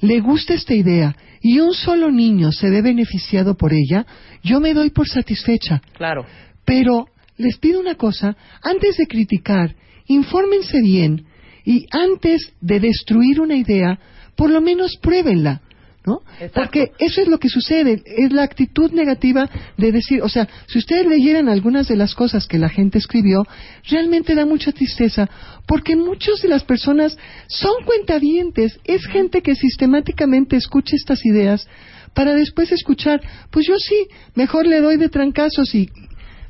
le 0.00 0.20
gusta 0.20 0.54
esta 0.54 0.74
idea 0.74 1.16
y 1.40 1.58
un 1.60 1.72
solo 1.74 2.10
niño 2.10 2.52
se 2.52 2.70
ve 2.70 2.82
beneficiado 2.82 3.56
por 3.56 3.72
ella, 3.72 4.06
yo 4.42 4.60
me 4.60 4.74
doy 4.74 4.90
por 4.90 5.08
satisfecha. 5.08 5.80
Claro. 5.96 6.26
Pero 6.64 7.06
les 7.38 7.58
pido 7.58 7.80
una 7.80 7.94
cosa, 7.96 8.36
antes 8.62 8.96
de 8.98 9.06
criticar, 9.06 9.74
infórmense 10.06 10.80
bien 10.82 11.24
y 11.64 11.86
antes 11.90 12.52
de 12.60 12.78
destruir 12.78 13.40
una 13.40 13.56
idea, 13.56 13.98
por 14.36 14.50
lo 14.50 14.60
menos 14.60 14.96
pruébenla, 15.00 15.62
¿no? 16.06 16.22
Exacto. 16.34 16.52
Porque 16.54 16.92
eso 16.98 17.20
es 17.20 17.28
lo 17.28 17.38
que 17.38 17.48
sucede, 17.48 18.02
es 18.04 18.32
la 18.32 18.42
actitud 18.42 18.90
negativa 18.92 19.48
de 19.76 19.92
decir, 19.92 20.22
o 20.22 20.28
sea, 20.28 20.48
si 20.66 20.78
ustedes 20.78 21.06
leyeran 21.06 21.48
algunas 21.48 21.88
de 21.88 21.96
las 21.96 22.14
cosas 22.14 22.46
que 22.46 22.58
la 22.58 22.68
gente 22.68 22.98
escribió, 22.98 23.44
realmente 23.88 24.34
da 24.34 24.44
mucha 24.44 24.72
tristeza, 24.72 25.28
porque 25.66 25.94
muchas 25.96 26.40
de 26.42 26.48
las 26.48 26.64
personas 26.64 27.16
son 27.46 27.84
cuentavientes, 27.84 28.80
es 28.84 29.06
gente 29.06 29.42
que 29.42 29.54
sistemáticamente 29.54 30.56
escucha 30.56 30.96
estas 30.96 31.24
ideas 31.24 31.68
para 32.14 32.34
después 32.34 32.72
escuchar, 32.72 33.20
pues 33.50 33.66
yo 33.66 33.76
sí, 33.78 34.06
mejor 34.34 34.66
le 34.66 34.80
doy 34.80 34.96
de 34.96 35.08
trancazos 35.08 35.74
y 35.74 35.88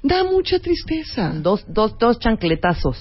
da 0.03 0.25
mucha 0.25 0.59
tristeza. 0.59 1.33
Dos, 1.37 1.65
dos, 1.69 1.97
dos 1.99 2.19
chancletazos. 2.19 2.99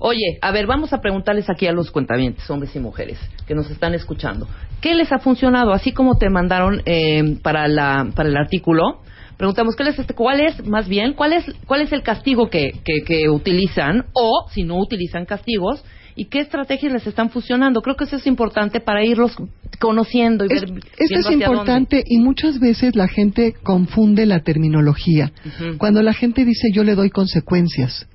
Oye, 0.00 0.38
a 0.42 0.50
ver, 0.50 0.66
vamos 0.66 0.92
a 0.92 1.00
preguntarles 1.00 1.48
aquí 1.48 1.66
a 1.66 1.72
los 1.72 1.90
cuentavientes, 1.90 2.48
hombres 2.50 2.74
y 2.76 2.78
mujeres, 2.78 3.18
que 3.46 3.54
nos 3.54 3.70
están 3.70 3.94
escuchando. 3.94 4.46
¿Qué 4.84 4.94
les 4.94 5.10
ha 5.12 5.18
funcionado? 5.18 5.72
Así 5.72 5.92
como 5.92 6.18
te 6.18 6.28
mandaron 6.28 6.82
eh, 6.84 7.38
para, 7.42 7.68
la, 7.68 8.10
para 8.14 8.28
el 8.28 8.36
artículo, 8.36 9.00
preguntamos, 9.38 9.76
¿qué 9.76 9.84
les, 9.84 9.98
este, 9.98 10.12
¿cuál 10.12 10.40
es, 10.42 10.62
más 10.66 10.88
bien, 10.90 11.14
cuál 11.14 11.32
es, 11.32 11.46
cuál 11.66 11.80
es 11.80 11.90
el 11.90 12.02
castigo 12.02 12.50
que, 12.50 12.80
que, 12.84 13.02
que 13.02 13.30
utilizan? 13.30 14.04
O, 14.12 14.46
si 14.52 14.62
no 14.62 14.76
utilizan 14.78 15.24
castigos, 15.24 15.82
¿y 16.16 16.26
qué 16.26 16.40
estrategias 16.40 16.92
les 16.92 17.06
están 17.06 17.30
funcionando? 17.30 17.80
Creo 17.80 17.96
que 17.96 18.04
eso 18.04 18.16
es 18.16 18.26
importante 18.26 18.80
para 18.80 19.02
irlos 19.02 19.34
conociendo 19.80 20.44
y 20.44 20.52
Es- 20.52 20.70
ver 20.70 20.82
esto 20.98 21.18
es 21.18 21.30
importante 21.30 22.04
y 22.06 22.18
muchas 22.18 22.60
veces 22.60 22.94
la 22.94 23.08
gente 23.08 23.54
confunde 23.62 24.26
la 24.26 24.40
terminología. 24.40 25.32
Cuando 25.78 26.02
la 26.02 26.12
gente 26.12 26.44
dice 26.44 26.68
yo 26.74 26.84
le 26.84 26.94
doy 26.94 27.08
consecuencias. 27.08 28.06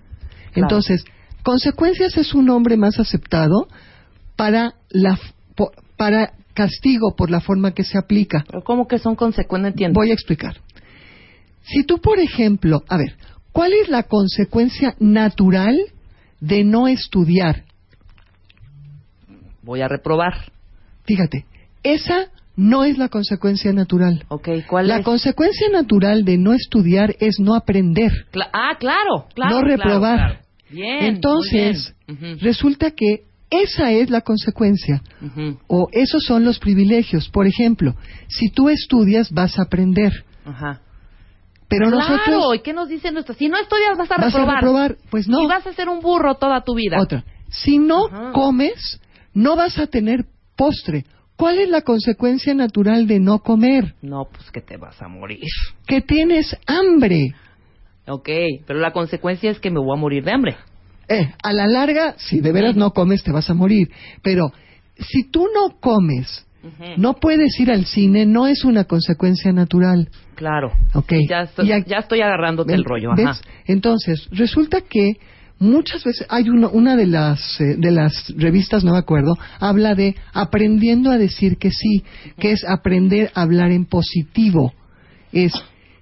Claro. 0.54 0.68
Entonces, 0.68 1.04
consecuencias 1.42 2.16
es 2.16 2.36
un 2.36 2.46
nombre 2.46 2.78
más 2.78 3.00
aceptado 3.00 3.68
para 4.36 4.76
la 4.92 5.18
para 5.98 6.34
castigo 6.64 7.16
por 7.16 7.30
la 7.32 7.40
forma 7.40 7.72
que 7.74 7.84
se 7.84 7.98
aplica. 7.98 8.44
Pero 8.48 8.64
¿Cómo 8.64 8.88
que 8.88 9.00
son 9.00 9.16
consecuentes? 9.16 9.62
No 9.62 9.68
entiendo. 9.70 10.00
Voy 10.00 10.12
a 10.12 10.14
explicar. 10.14 10.58
Si 11.64 11.84
tú, 11.84 12.00
por 12.00 12.20
ejemplo, 12.20 12.84
a 12.88 12.98
ver, 12.98 13.16
¿cuál 13.52 13.72
es 13.74 13.88
la 13.90 14.04
consecuencia 14.04 14.96
natural 15.00 15.78
de 16.42 16.64
no 16.64 16.88
estudiar? 16.88 17.64
Voy 19.62 19.82
a 19.82 19.88
reprobar. 19.88 20.34
Fíjate, 21.06 21.46
esa 21.84 22.28
no 22.56 22.84
es 22.84 22.98
la 22.98 23.08
consecuencia 23.10 23.72
natural. 23.72 24.26
Ok, 24.30 24.50
¿cuál 24.68 24.88
La 24.88 24.98
es? 25.00 25.06
consecuencia 25.06 25.70
natural 25.70 26.26
de 26.26 26.38
no 26.38 26.54
estudiar 26.54 27.16
es 27.20 27.40
no 27.40 27.56
aprender, 27.56 28.12
Cla- 28.32 28.50
ah, 28.52 28.76
claro, 28.80 29.28
claro. 29.34 29.56
no 29.56 29.62
reprobar. 29.62 30.18
claro. 30.18 30.40
Bien. 30.70 31.04
Entonces, 31.06 31.96
resulta 32.42 32.92
que 32.92 33.24
esa 33.50 33.92
es 33.92 34.10
la 34.10 34.22
consecuencia, 34.22 35.02
o 35.68 35.90
esos 35.92 36.24
son 36.24 36.46
los 36.46 36.60
privilegios. 36.60 37.30
Por 37.30 37.48
ejemplo, 37.48 37.96
si 38.28 38.50
tú 38.52 38.70
estudias 38.70 39.32
vas 39.32 39.58
a 39.58 39.64
aprender, 39.64 40.12
Ajá. 40.46 40.82
pero 41.68 41.90
claro, 41.90 41.98
nosotros 42.08 42.56
¿y 42.56 42.60
qué 42.60 42.74
nos 42.74 42.90
dicen 42.90 43.14
nuestros? 43.14 43.38
Si 43.38 43.50
no 43.50 43.58
estudias 43.58 43.98
vas 43.98 44.12
a 44.12 44.18
vas 44.18 44.36
a 44.36 44.38
reprobar. 44.38 44.56
reprobar. 44.62 44.98
Pues 45.10 45.28
no. 45.28 45.42
Y 45.42 45.48
vas 45.48 45.66
a 45.66 45.74
ser 45.74 45.90
un 45.90 46.00
burro 46.00 46.36
toda 46.36 46.62
tu 46.64 46.76
vida. 46.76 47.00
Otra, 47.02 47.24
si 47.50 47.80
no 47.80 48.06
Ajá. 48.08 48.32
comes, 48.34 49.00
no 49.34 49.56
vas 49.56 49.78
a 49.80 49.88
tener 49.88 50.26
postre. 50.56 51.06
¿Cuál 51.36 51.60
es 51.60 51.70
la 51.70 51.82
consecuencia 51.84 52.54
natural 52.54 53.08
de 53.08 53.20
no 53.22 53.40
comer? 53.40 53.96
No, 54.02 54.26
pues 54.30 54.52
que 54.52 54.60
te 54.62 54.76
vas 54.76 55.02
a 55.02 55.08
morir. 55.08 55.40
Que 55.88 56.02
tienes 56.02 56.56
hambre. 56.68 57.34
Ok, 58.08 58.28
pero 58.68 58.80
la 58.80 58.92
consecuencia 58.92 59.50
es 59.50 59.60
que 59.60 59.70
me 59.72 59.80
voy 59.80 59.98
a 59.98 60.00
morir 60.02 60.24
de 60.26 60.32
hambre. 60.34 60.58
Eh, 61.10 61.32
a 61.44 61.54
la 61.54 61.68
larga, 61.68 62.14
si 62.18 62.40
de 62.40 62.52
veras 62.52 62.76
no 62.76 62.92
comes, 62.92 63.24
te 63.24 63.32
vas 63.32 63.50
a 63.50 63.54
morir. 63.54 63.90
Pero 64.22 64.52
si 64.98 65.24
tú 65.30 65.48
no 65.54 65.80
comes, 65.80 66.46
no 66.98 67.14
puedes 67.16 67.58
ir 67.60 67.72
al 67.72 67.86
cine, 67.86 68.26
no 68.26 68.46
es 68.46 68.64
una 68.66 68.84
consecuencia 68.84 69.52
natural. 69.52 70.10
Claro. 70.36 70.72
Ok. 70.94 71.10
Sí, 71.10 71.28
ya, 71.28 71.42
estoy, 71.44 71.68
ya 71.88 71.98
estoy 71.98 72.22
agarrándote 72.22 72.74
el 72.74 72.84
rollo. 72.84 73.12
Entonces, 73.66 74.28
resulta 74.32 74.82
que 74.82 75.14
muchas 75.58 76.04
veces 76.04 76.26
hay 76.30 76.50
uno- 76.50 76.70
una 76.70 76.96
de 76.96 77.08
las 77.08 77.60
eh, 77.62 77.76
de 77.78 77.92
las 77.92 78.34
revistas, 78.38 78.84
no 78.84 78.92
me 78.94 78.98
acuerdo, 79.00 79.38
habla 79.60 79.96
de 79.96 80.16
aprendiendo 80.34 81.12
a 81.12 81.18
decir 81.18 81.58
que 81.58 81.72
sí, 81.72 82.04
que 82.40 82.52
es 82.52 82.64
aprender 82.66 83.32
a 83.36 83.42
hablar 83.42 83.72
en 83.72 83.86
positivo. 83.86 84.74
Es 85.32 85.54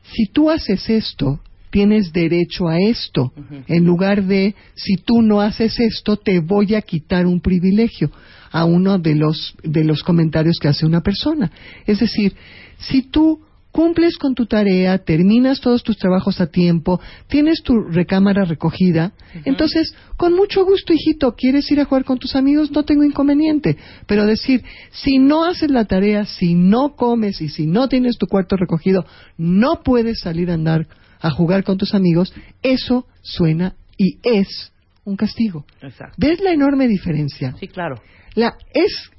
si 0.03 0.25
tú 0.31 0.49
haces 0.49 0.89
esto, 0.89 1.39
tienes 1.69 2.11
derecho 2.13 2.67
a 2.67 2.79
esto, 2.79 3.33
en 3.67 3.85
lugar 3.85 4.23
de 4.23 4.55
si 4.75 4.95
tú 4.97 5.21
no 5.21 5.41
haces 5.41 5.79
esto, 5.79 6.17
te 6.17 6.39
voy 6.39 6.75
a 6.75 6.81
quitar 6.81 7.25
un 7.25 7.41
privilegio 7.41 8.11
a 8.51 8.65
uno 8.65 8.97
de 8.97 9.15
los 9.15 9.55
de 9.63 9.83
los 9.83 10.03
comentarios 10.03 10.57
que 10.59 10.67
hace 10.69 10.85
una 10.85 11.01
persona. 11.01 11.51
Es 11.85 11.99
decir, 11.99 12.33
si 12.77 13.03
tú 13.03 13.41
cumples 13.77 14.17
con 14.17 14.33
tu 14.33 14.47
tarea, 14.47 14.97
terminas 14.97 15.61
todos 15.61 15.83
tus 15.83 15.97
trabajos 15.97 16.41
a 16.41 16.47
tiempo, 16.47 16.99
tienes 17.27 17.61
tu 17.61 17.75
recámara 17.75 18.43
recogida, 18.43 19.13
entonces, 19.45 19.93
con 20.17 20.33
mucho 20.33 20.65
gusto, 20.65 20.93
hijito, 20.93 21.35
¿quieres 21.35 21.69
ir 21.71 21.79
a 21.79 21.85
jugar 21.85 22.03
con 22.03 22.17
tus 22.17 22.35
amigos? 22.35 22.71
No 22.71 22.85
tengo 22.85 23.03
inconveniente. 23.03 23.77
Pero 24.07 24.25
decir, 24.25 24.63
si 24.89 25.19
no 25.19 25.43
haces 25.43 25.69
la 25.69 25.85
tarea, 25.85 26.25
si 26.25 26.55
no 26.55 26.95
comes 26.95 27.39
y 27.39 27.49
si 27.49 27.67
no 27.67 27.87
tienes 27.87 28.17
tu 28.17 28.25
cuarto 28.25 28.55
recogido, 28.55 29.05
no 29.37 29.83
puedes 29.83 30.21
salir 30.21 30.49
a 30.49 30.55
andar 30.55 30.87
a 31.19 31.29
jugar 31.31 31.63
con 31.63 31.77
tus 31.77 31.93
amigos, 31.93 32.33
eso 32.61 33.07
suena 33.21 33.75
y 33.97 34.19
es 34.23 34.71
un 35.03 35.15
castigo. 35.15 35.65
Exacto. 35.81 36.15
¿Ves 36.17 36.39
la 36.41 36.51
enorme 36.51 36.87
diferencia? 36.87 37.55
Sí, 37.59 37.67
claro. 37.67 38.01
La, 38.35 38.57
es, 38.73 39.11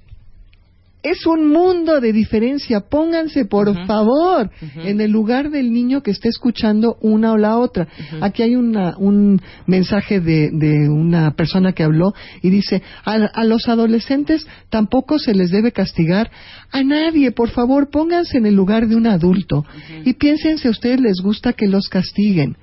es 1.03 1.27
un 1.27 1.49
mundo 1.49 2.01
de 2.01 2.13
diferencia. 2.13 2.81
Pónganse, 2.81 3.45
por 3.45 3.87
favor, 3.87 4.51
en 4.77 5.01
el 5.01 5.11
lugar 5.11 5.51
del 5.51 5.73
niño 5.73 6.03
que 6.03 6.11
esté 6.11 6.29
escuchando 6.29 6.97
una 7.01 7.33
o 7.33 7.37
la 7.37 7.57
otra. 7.59 7.87
Aquí 8.21 8.43
hay 8.43 8.57
una, 8.57 8.97
un 8.99 9.41
mensaje 9.67 10.21
de, 10.21 10.51
de 10.53 10.89
una 10.89 11.31
persona 11.33 11.73
que 11.73 11.85
habló 11.85 12.13
y 12.43 12.51
dice, 12.51 12.83
a, 13.05 13.15
a 13.15 13.45
los 13.45 13.69
adolescentes 13.69 14.47
tampoco 14.71 15.19
se 15.19 15.35
les 15.35 15.51
debe 15.51 15.73
castigar 15.73 16.31
a 16.73 16.83
nadie. 16.83 17.31
Por 17.31 17.51
favor, 17.51 17.91
pónganse 17.91 18.39
en 18.39 18.47
el 18.47 18.55
lugar 18.55 18.89
de 18.89 18.97
un 18.97 19.07
adulto 19.07 19.65
y 20.05 20.15
piensen 20.15 20.59
si 20.59 20.69
a 20.69 20.73
ustedes 20.73 21.01
les 21.01 21.21
gusta 21.23 21.53
que 21.53 21.69
los 21.69 21.89
castiguen. 21.89 22.57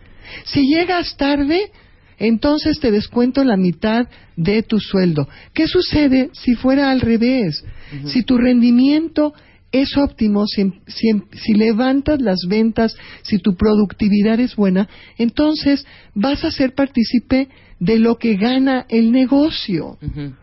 Si 0.43 0.67
llegas 0.67 1.15
tarde, 1.17 1.71
entonces 2.17 2.79
te 2.79 2.91
descuento 2.91 3.43
la 3.43 3.57
mitad 3.57 4.07
de 4.35 4.63
tu 4.63 4.79
sueldo. 4.79 5.27
¿Qué 5.53 5.67
sucede 5.67 6.29
si 6.33 6.55
fuera 6.55 6.91
al 6.91 7.01
revés? 7.01 7.63
Si 8.05 8.23
tu 8.23 8.37
rendimiento 8.37 9.33
es 9.71 9.97
óptimo 9.97 10.45
si, 10.47 10.71
si, 10.87 11.11
si, 11.33 11.53
levantas 11.53 12.21
las 12.21 12.39
ventas, 12.47 12.95
si 13.23 13.39
tu 13.39 13.55
productividad 13.55 14.39
es 14.39 14.55
buena, 14.55 14.87
entonces 15.17 15.85
vas 16.13 16.43
a 16.45 16.51
ser 16.51 16.73
partícipe 16.73 17.49
de 17.79 17.99
lo 17.99 18.17
que 18.17 18.35
gana 18.35 18.85
el 18.89 19.11
negocio. 19.11 19.97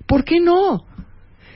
¿Por 0.06 0.24
qué 0.24 0.40
no? 0.40 0.84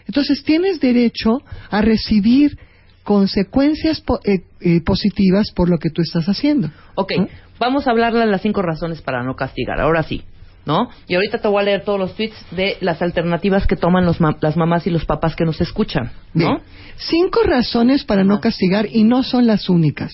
Entonces 0.07 0.43
tienes 0.45 0.81
derecho 0.81 1.43
a 1.71 1.83
recibir 1.83 2.59
consecuencias 3.03 4.03
eh, 4.25 4.41
eh, 4.61 4.81
positivas 4.81 5.53
por 5.55 5.69
lo 5.69 5.79
que 5.79 5.91
tú 5.91 6.03
estás 6.03 6.27
haciendo. 6.27 6.71
Ok, 6.95 7.13
vamos 7.59 7.87
a 7.87 7.91
hablarle 7.91 8.21
de 8.21 8.27
las 8.27 8.43
cinco 8.43 8.63
razones 8.63 9.03
para 9.03 9.23
no 9.23 9.35
castigar. 9.35 9.81
Ahora 9.81 10.03
sí, 10.03 10.23
¿no? 10.67 10.91
Y 11.07 11.15
ahorita 11.15 11.39
te 11.39 11.49
voy 11.49 11.63
a 11.63 11.65
leer 11.65 11.85
todos 11.85 11.99
los 11.99 12.15
tweets 12.15 12.37
de 12.51 12.77
las 12.81 13.01
alternativas 13.01 13.67
que 13.67 13.77
toman 13.77 14.05
los 14.05 14.19
las 14.41 14.57
mamás 14.57 14.87
y 14.87 14.91
los 14.91 15.05
papás 15.05 15.37
que 15.37 15.45
nos 15.45 15.61
escuchan, 15.61 16.11
¿no? 16.35 16.61
Cinco 16.97 17.43
razones 17.45 18.05
para 18.05 18.25
no 18.25 18.41
castigar 18.41 18.89
y 18.91 19.05
no 19.05 19.23
son 19.23 19.47
las 19.47 19.69
únicas. 19.69 20.11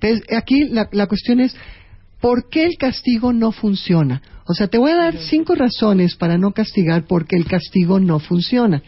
Pues, 0.00 0.22
aquí 0.34 0.68
la, 0.68 0.88
la 0.92 1.06
cuestión 1.08 1.40
es, 1.40 1.56
¿por 2.20 2.48
qué 2.48 2.64
el 2.64 2.76
castigo 2.76 3.32
no 3.32 3.50
funciona? 3.50 4.22
O 4.50 4.54
sea, 4.54 4.66
te 4.66 4.78
voy 4.78 4.92
a 4.92 4.96
dar 4.96 5.18
cinco 5.18 5.54
razones 5.54 6.16
para 6.16 6.38
no 6.38 6.52
castigar 6.52 7.04
porque 7.06 7.36
el 7.36 7.44
castigo 7.44 8.00
no 8.00 8.18
funciona. 8.18 8.82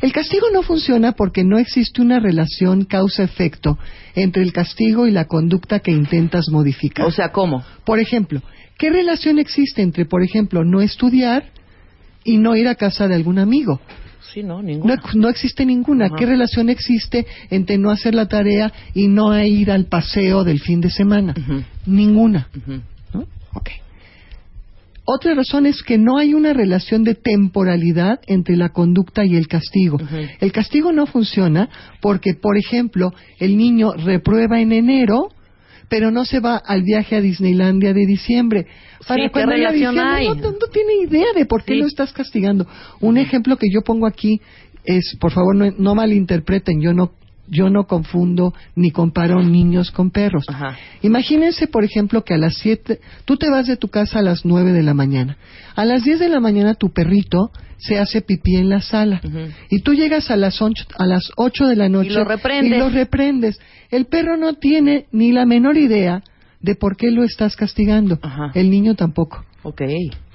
El 0.00 0.12
castigo 0.12 0.48
no 0.52 0.62
funciona 0.62 1.12
porque 1.12 1.44
no 1.44 1.58
existe 1.58 2.02
una 2.02 2.18
relación 2.18 2.84
causa-efecto 2.84 3.78
entre 4.16 4.42
el 4.42 4.52
castigo 4.52 5.06
y 5.06 5.12
la 5.12 5.26
conducta 5.26 5.78
que 5.78 5.92
intentas 5.92 6.48
modificar. 6.50 7.06
O 7.06 7.12
sea, 7.12 7.30
¿cómo? 7.30 7.62
Por 7.84 8.00
ejemplo, 8.00 8.42
¿qué 8.78 8.90
relación 8.90 9.38
existe 9.38 9.82
entre, 9.82 10.04
por 10.04 10.22
ejemplo, 10.22 10.64
no 10.64 10.80
estudiar 10.80 11.44
y 12.24 12.38
no 12.38 12.56
ir 12.56 12.68
a 12.68 12.74
casa 12.74 13.08
de 13.08 13.14
algún 13.14 13.38
amigo? 13.38 13.80
Sí, 14.32 14.42
no, 14.42 14.62
ninguna. 14.62 15.00
No, 15.14 15.28
existe 15.28 15.64
ninguna. 15.64 16.10
¿Qué 16.10 16.26
relación 16.26 16.68
existe 16.68 17.26
entre 17.50 17.78
no 17.78 17.90
hacer 17.90 18.14
la 18.14 18.26
tarea 18.26 18.72
y 18.92 19.08
no 19.08 19.38
ir 19.42 19.70
al 19.70 19.86
paseo 19.86 20.44
del 20.44 20.60
fin 20.60 20.80
de 20.80 20.90
semana? 20.90 21.34
Ninguna. 21.86 22.48
¿No? 23.14 23.26
Okay. 23.54 23.76
Otra 25.08 25.34
razón 25.34 25.66
es 25.66 25.84
que 25.84 25.98
no 25.98 26.18
hay 26.18 26.34
una 26.34 26.52
relación 26.52 27.04
de 27.04 27.14
temporalidad 27.14 28.18
entre 28.26 28.56
la 28.56 28.70
conducta 28.70 29.24
y 29.24 29.36
el 29.36 29.46
castigo. 29.46 29.98
El 30.40 30.50
castigo 30.50 30.92
no 30.92 31.06
funciona 31.06 31.68
porque, 32.00 32.34
por 32.34 32.58
ejemplo, 32.58 33.14
el 33.38 33.56
niño 33.56 33.92
reprueba 33.92 34.60
en 34.60 34.72
enero, 34.72 35.28
pero 35.88 36.10
no 36.10 36.24
se 36.24 36.40
va 36.40 36.56
al 36.56 36.82
viaje 36.82 37.16
a 37.16 37.20
Disneylandia 37.20 37.92
de 37.92 38.06
diciembre. 38.06 38.66
Para 39.06 39.28
¿qué 39.28 39.46
relación 39.46 39.98
hay? 39.98 40.28
No, 40.28 40.52
tiene 40.72 40.94
idea 41.04 41.26
de 41.34 41.46
por 41.46 41.64
qué 41.64 41.74
lo 41.76 41.86
estás 41.86 42.12
castigando. 42.12 42.66
Un 43.00 43.18
ejemplo 43.18 43.56
que 43.56 43.68
yo 43.72 43.82
pongo 43.82 44.06
aquí 44.06 44.40
es, 44.84 45.16
por 45.20 45.32
favor, 45.32 45.54
no, 45.54 45.72
no 45.78 45.94
malinterpreten, 45.94 46.80
yo 46.80 46.92
no 46.92 47.12
yo 47.48 47.70
no 47.70 47.86
confundo 47.86 48.54
ni 48.74 48.90
comparo 48.90 49.42
niños 49.42 49.90
con 49.90 50.10
perros. 50.10 50.46
Imagínense, 51.02 51.66
por 51.66 51.84
ejemplo, 51.84 52.24
que 52.24 52.34
a 52.34 52.38
las 52.38 52.54
7, 52.58 53.00
tú 53.24 53.36
te 53.36 53.50
vas 53.50 53.66
de 53.66 53.76
tu 53.76 53.88
casa 53.88 54.18
a 54.18 54.22
las 54.22 54.44
9 54.44 54.72
de 54.72 54.82
la 54.82 54.94
mañana. 54.94 55.36
A 55.74 55.84
las 55.84 56.04
10 56.04 56.20
de 56.20 56.28
la 56.28 56.40
mañana 56.40 56.74
tu 56.74 56.90
perrito 56.90 57.50
se 57.78 57.98
hace 57.98 58.22
pipí 58.22 58.56
en 58.56 58.68
la 58.68 58.80
sala. 58.80 59.20
Y 59.70 59.80
tú 59.80 59.94
llegas 59.94 60.30
a 60.30 60.36
las, 60.36 60.60
8, 60.60 60.84
a 60.98 61.06
las 61.06 61.30
8 61.36 61.66
de 61.66 61.76
la 61.76 61.88
noche 61.88 62.10
y 62.10 62.14
lo, 62.14 62.24
reprendes. 62.24 62.76
y 62.76 62.78
lo 62.78 62.88
reprendes. 62.88 63.60
El 63.90 64.06
perro 64.06 64.36
no 64.36 64.54
tiene 64.54 65.06
ni 65.12 65.32
la 65.32 65.46
menor 65.46 65.76
idea 65.76 66.22
de 66.60 66.74
por 66.74 66.96
qué 66.96 67.10
lo 67.10 67.22
estás 67.22 67.56
castigando. 67.56 68.18
El 68.54 68.70
niño 68.70 68.94
tampoco. 68.94 69.44
Ok. 69.66 69.82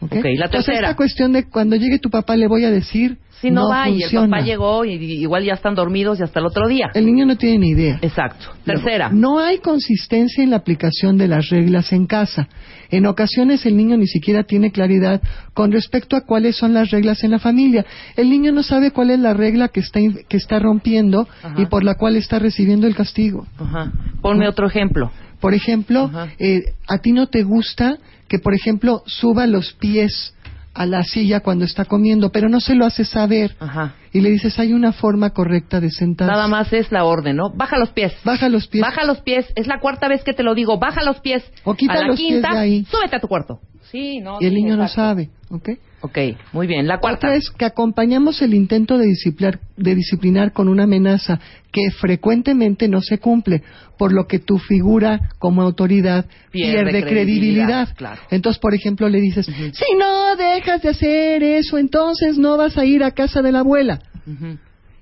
okay. 0.01 0.35
La 0.35 0.49
tercera. 0.49 0.89
esta 0.89 0.95
cuestión 0.97 1.31
de 1.31 1.47
cuando 1.47 1.77
llegue 1.77 1.99
tu 1.99 2.09
papá 2.09 2.35
le 2.35 2.47
voy 2.47 2.65
a 2.65 2.71
decir. 2.71 3.17
Si 3.39 3.49
no, 3.49 3.69
va 3.69 3.89
y 3.89 4.03
el 4.03 4.11
papá 4.11 4.41
llegó 4.41 4.85
y 4.85 4.91
igual 4.91 5.43
ya 5.43 5.53
están 5.53 5.73
dormidos 5.73 6.19
y 6.19 6.23
hasta 6.23 6.41
el 6.41 6.45
otro 6.45 6.67
día. 6.67 6.91
El 6.93 7.05
niño 7.05 7.25
no 7.25 7.37
tiene 7.37 7.59
ni 7.59 7.69
idea. 7.69 7.97
Exacto. 8.01 8.47
Tercera. 8.65 9.09
No 9.11 9.39
hay 9.39 9.59
consistencia 9.59 10.43
en 10.43 10.51
la 10.51 10.57
aplicación 10.57 11.17
de 11.17 11.29
las 11.29 11.49
reglas 11.49 11.91
en 11.91 12.05
casa. 12.05 12.49
En 12.91 13.07
ocasiones 13.07 13.65
el 13.65 13.77
niño 13.77 13.97
ni 13.97 14.05
siquiera 14.05 14.43
tiene 14.43 14.71
claridad 14.71 15.21
con 15.53 15.71
respecto 15.71 16.17
a 16.17 16.21
cuáles 16.21 16.57
son 16.57 16.73
las 16.73 16.91
reglas 16.91 17.23
en 17.23 17.31
la 17.31 17.39
familia. 17.39 17.85
El 18.17 18.29
niño 18.29 18.51
no 18.51 18.63
sabe 18.63 18.91
cuál 18.91 19.09
es 19.09 19.19
la 19.19 19.33
regla 19.33 19.69
que 19.69 19.79
está, 19.79 19.99
que 20.27 20.37
está 20.37 20.59
rompiendo 20.59 21.27
y 21.57 21.65
por 21.67 21.83
la 21.83 21.95
cual 21.95 22.17
está 22.17 22.37
recibiendo 22.37 22.85
el 22.85 22.95
castigo. 22.95 23.47
Ajá. 23.57 23.91
Ponme 24.21 24.47
otro 24.47 24.67
ejemplo. 24.67 25.09
Por 25.39 25.55
ejemplo, 25.55 26.11
eh, 26.37 26.61
a 26.87 26.99
ti 26.99 27.13
no 27.13 27.27
te 27.27 27.41
gusta 27.41 27.97
que, 28.31 28.39
por 28.39 28.53
ejemplo, 28.53 29.03
suba 29.07 29.45
los 29.45 29.73
pies 29.73 30.33
a 30.73 30.85
la 30.85 31.03
silla 31.03 31.41
cuando 31.41 31.65
está 31.65 31.83
comiendo, 31.83 32.31
pero 32.31 32.47
no 32.47 32.61
se 32.61 32.75
lo 32.75 32.85
hace 32.85 33.03
saber. 33.03 33.57
Ajá. 33.59 33.95
Y 34.13 34.21
le 34.21 34.29
dices, 34.29 34.57
hay 34.57 34.71
una 34.71 34.93
forma 34.93 35.31
correcta 35.31 35.81
de 35.81 35.89
sentarse. 35.89 36.31
Nada 36.31 36.47
más 36.47 36.71
es 36.71 36.93
la 36.93 37.03
orden, 37.03 37.35
¿no? 37.35 37.49
Baja 37.49 37.77
los 37.77 37.89
pies. 37.89 38.13
Baja 38.23 38.47
los 38.47 38.69
pies. 38.69 38.81
Baja 38.81 39.03
los 39.03 39.19
pies. 39.19 39.47
Es 39.57 39.67
la 39.67 39.81
cuarta 39.81 40.07
vez 40.07 40.23
que 40.23 40.31
te 40.31 40.43
lo 40.43 40.55
digo. 40.55 40.79
Baja 40.79 41.03
los 41.03 41.19
pies. 41.19 41.43
O 41.65 41.73
quita 41.73 41.95
a 41.95 42.07
la 42.07 42.15
quinta, 42.15 42.51
ahí. 42.57 42.85
Súbete 42.85 43.17
a 43.17 43.19
tu 43.19 43.27
cuarto. 43.27 43.59
Sí, 43.91 44.21
no. 44.21 44.37
Y 44.39 44.45
el 44.45 44.53
niño 44.53 44.77
no 44.77 44.87
sabe, 44.87 45.29
¿ok? 45.49 45.71
Ok, 46.01 46.17
muy 46.51 46.65
bien. 46.65 46.87
La 46.87 46.99
cuarta 46.99 47.27
Otra 47.27 47.35
es 47.35 47.51
que 47.51 47.65
acompañamos 47.65 48.41
el 48.41 48.55
intento 48.55 48.97
de 48.97 49.05
disciplinar, 49.05 49.59
de 49.77 49.93
disciplinar 49.93 50.51
con 50.51 50.67
una 50.67 50.83
amenaza 50.83 51.39
que 51.71 51.91
frecuentemente 51.91 52.87
no 52.87 53.01
se 53.01 53.19
cumple, 53.19 53.61
por 53.99 54.11
lo 54.11 54.25
que 54.25 54.39
tu 54.39 54.57
figura 54.57 55.29
como 55.37 55.61
autoridad 55.61 56.25
pierde, 56.49 57.03
credibilidad. 57.03 57.87
Entonces, 58.31 58.59
por 58.59 58.73
ejemplo, 58.73 59.07
le 59.09 59.21
dices, 59.21 59.45
si 59.45 59.95
no 59.97 60.35
dejas 60.35 60.81
de 60.81 60.89
hacer 60.89 61.43
eso, 61.43 61.77
entonces 61.77 62.37
no 62.37 62.57
vas 62.57 62.77
a 62.79 62.85
ir 62.85 63.03
a 63.03 63.11
casa 63.11 63.43
de 63.43 63.51
la 63.51 63.59
abuela. 63.59 63.99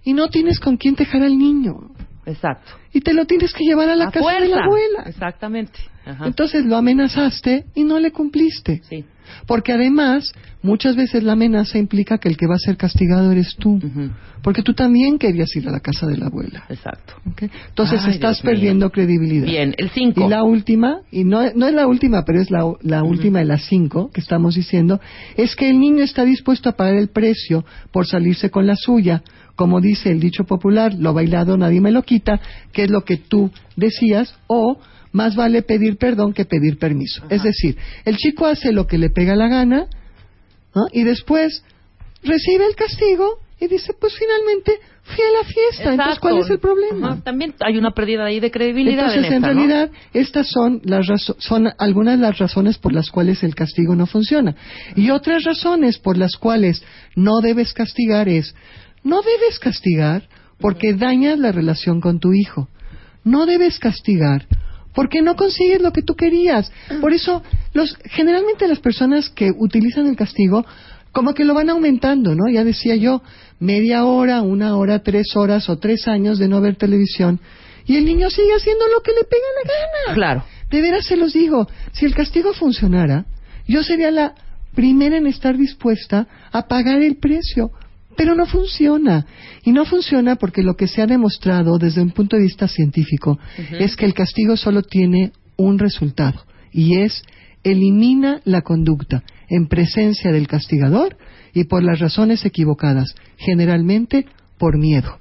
Y 0.04 0.14
no 0.14 0.30
tienes 0.30 0.60
con 0.60 0.76
quién 0.76 0.96
dejar 0.96 1.24
al 1.24 1.38
niño. 1.38 1.92
Exacto. 2.26 2.74
Y 2.94 3.02
te 3.02 3.14
lo 3.14 3.26
tienes 3.26 3.54
que 3.54 3.64
llevar 3.64 3.90
a 3.90 3.96
la 3.96 4.12
casa 4.12 4.40
de 4.40 4.50
la 4.50 4.64
abuela. 4.64 5.04
Exactamente. 5.06 5.80
Entonces 6.26 6.66
lo 6.66 6.76
amenazaste 6.76 7.66
y 7.74 7.84
no 7.84 8.00
le 8.00 8.12
cumpliste. 8.12 8.82
Sí. 8.90 9.06
Porque 9.46 9.74
además, 9.74 10.32
muchas 10.62 10.96
veces 10.96 11.24
la 11.24 11.34
amenaza 11.34 11.78
implica 11.78 12.18
que 12.18 12.30
el 12.30 12.38
que 12.38 12.48
va 12.48 12.56
a 12.56 12.60
ser 12.60 12.78
castigado 12.78 13.32
eres 13.32 13.56
tú. 13.58 13.80
Porque 14.42 14.62
tú 14.62 14.74
también 14.74 15.18
querías 15.18 15.56
ir 15.56 15.68
a 15.68 15.72
la 15.72 15.80
casa 15.80 16.08
de 16.08 16.18
la 16.18 16.28
abuela. 16.28 16.64
Exacto. 16.70 17.16
Entonces 17.70 18.06
estás 18.06 18.42
perdiendo 18.42 18.90
credibilidad. 18.90 19.46
Bien, 19.46 19.76
el 19.78 19.90
5. 19.90 20.26
Y 20.26 20.30
la 20.30 20.44
última, 20.44 21.02
y 21.12 21.24
no, 21.24 21.42
no 21.54 21.68
es 21.68 21.74
la 21.74 21.88
última, 21.88 22.24
pero 22.26 22.42
es 22.42 22.50
la, 22.52 22.72
la 22.82 23.04
última 23.04 23.40
de 23.40 23.46
las 23.46 23.66
cinco 23.66 24.10
que 24.12 24.22
estamos 24.22 24.56
diciendo, 24.56 25.00
es 25.36 25.56
que 25.56 25.70
el 25.70 25.80
niño 25.80 26.04
está 26.04 26.26
dispuesto 26.26 26.70
a 26.70 26.74
pagar 26.74 26.96
el 26.96 27.10
precio 27.10 27.66
por 27.92 28.08
salirse 28.08 28.50
con 28.50 28.68
la 28.68 28.76
suya. 28.76 29.24
Como 29.56 29.82
dice 29.82 30.10
el 30.10 30.22
dicho 30.22 30.46
popular, 30.46 30.94
lo 30.94 31.14
bailado 31.14 31.58
nadie 31.58 31.82
me 31.82 31.92
lo 31.92 32.04
quita, 32.04 32.40
que 32.72 32.84
es 32.84 32.90
lo 32.90 33.04
que 33.04 33.18
tú 33.18 33.52
decías, 33.76 34.34
o 34.48 34.80
más 35.12 35.36
vale 35.36 35.62
pedir 35.62 35.98
perdón 35.98 36.34
que 36.34 36.46
pedir 36.46 36.78
permiso. 36.78 37.24
Es 37.30 37.44
decir, 37.44 37.78
el 38.06 38.18
chico 38.18 38.46
hace 38.46 38.72
lo 38.72 38.88
que 38.88 38.98
le 38.98 39.10
pega 39.10 39.36
la 39.36 39.48
gana 39.48 39.88
y 40.92 41.04
después 41.04 41.64
recibe 42.24 42.66
el 42.66 42.76
castigo 42.76 43.40
y 43.62 43.68
dice, 43.68 43.94
pues 44.00 44.14
finalmente 44.18 44.80
fui 45.04 45.22
a 45.22 45.32
la 45.32 45.44
fiesta. 45.44 45.92
Entonces, 45.92 46.20
¿cuál 46.20 46.38
es 46.38 46.50
el 46.50 46.60
problema? 46.60 47.22
También 47.24 47.54
hay 47.60 47.78
una 47.78 47.92
pérdida 47.92 48.26
ahí 48.26 48.40
de 48.40 48.52
credibilidad. 48.52 49.14
Entonces, 49.14 49.34
en, 49.34 49.44
realidad, 49.44 49.92
estas 50.14 50.48
son, 50.48 50.82
las 50.86 51.06
son 51.40 51.70
algunas 51.78 52.18
de 52.18 52.22
las 52.26 52.38
razones 52.38 52.78
por 52.78 52.94
las 52.94 53.10
cuales 53.10 53.44
el 53.44 53.56
castigo 53.56 53.96
no 53.96 54.06
funciona. 54.06 54.56
Y 54.96 55.10
otras 55.10 55.44
razones 55.44 55.98
por 55.98 56.18
las 56.18 56.38
cuales 56.38 56.84
no 57.16 57.42
debes 57.42 57.74
castigar 57.74 58.30
es, 58.30 58.56
no 59.04 59.22
debes 59.22 59.60
castigar 59.60 60.30
porque 60.58 60.94
dañas 60.94 61.38
la 61.38 61.52
relación 61.52 62.00
con 62.00 62.20
tu 62.20 62.34
hijo. 62.34 62.70
No 63.26 63.46
debes 63.46 63.78
castigar 63.78 64.48
porque 64.94 65.22
no 65.22 65.36
consigues 65.36 65.82
lo 65.82 65.92
que 65.92 66.02
tú 66.02 66.16
querías. 66.16 66.72
Por 67.02 67.14
eso, 67.14 67.44
los, 67.74 67.96
generalmente 68.06 68.68
las 68.68 68.80
personas 68.80 69.30
que 69.30 69.52
utilizan 69.58 70.08
el 70.08 70.16
castigo, 70.16 70.66
como 71.12 71.34
que 71.34 71.46
lo 71.46 71.54
van 71.54 71.70
aumentando, 71.70 72.36
¿no? 72.36 72.50
Ya 72.52 72.64
decía 72.64 72.96
yo, 72.96 73.22
media 73.60 74.06
hora, 74.06 74.42
una 74.42 74.76
hora, 74.78 75.04
tres 75.04 75.36
horas 75.36 75.70
o 75.70 75.78
tres 75.78 76.08
años 76.08 76.40
de 76.40 76.48
no 76.48 76.62
ver 76.62 76.76
televisión, 76.76 77.40
y 77.86 77.96
el 77.98 78.06
niño 78.06 78.30
sigue 78.30 78.54
haciendo 78.56 78.86
lo 78.94 79.02
que 79.02 79.12
le 79.12 79.24
pega 79.24 79.46
la 79.64 79.70
gana. 79.70 80.16
Claro. 80.16 80.44
De 80.70 80.82
veras 80.82 81.06
se 81.06 81.18
los 81.18 81.34
digo, 81.34 81.68
si 81.92 82.06
el 82.06 82.14
castigo 82.14 82.54
funcionara, 82.54 83.26
yo 83.68 83.84
sería 83.84 84.12
la 84.12 84.36
primera 84.76 85.18
en 85.18 85.26
estar 85.26 85.58
dispuesta 85.58 86.28
a 86.52 86.68
pagar 86.68 87.02
el 87.02 87.18
precio, 87.18 87.72
pero 88.16 88.36
no 88.36 88.46
funciona. 88.46 89.26
Y 89.64 89.72
no 89.72 89.86
funciona 89.86 90.36
porque 90.36 90.64
lo 90.64 90.76
que 90.76 90.88
se 90.88 91.02
ha 91.02 91.08
demostrado 91.08 91.78
desde 91.78 92.02
un 92.02 92.12
punto 92.12 92.36
de 92.36 92.44
vista 92.44 92.68
científico 92.68 93.40
es 93.80 93.96
que 93.96 94.06
el 94.06 94.14
castigo 94.14 94.58
solo 94.58 94.84
tiene 94.84 95.32
un 95.58 95.80
resultado 95.80 96.46
y 96.72 97.00
es 97.00 97.24
elimina 97.64 98.42
la 98.46 98.62
conducta 98.62 99.24
en 99.50 99.68
presencia 99.68 100.32
del 100.32 100.48
castigador 100.48 101.18
y 101.54 101.66
por 101.66 101.84
las 101.84 102.00
razones 102.00 102.46
equivocadas, 102.46 103.16
generalmente 103.38 104.26
por 104.58 104.78
miedo. 104.78 105.20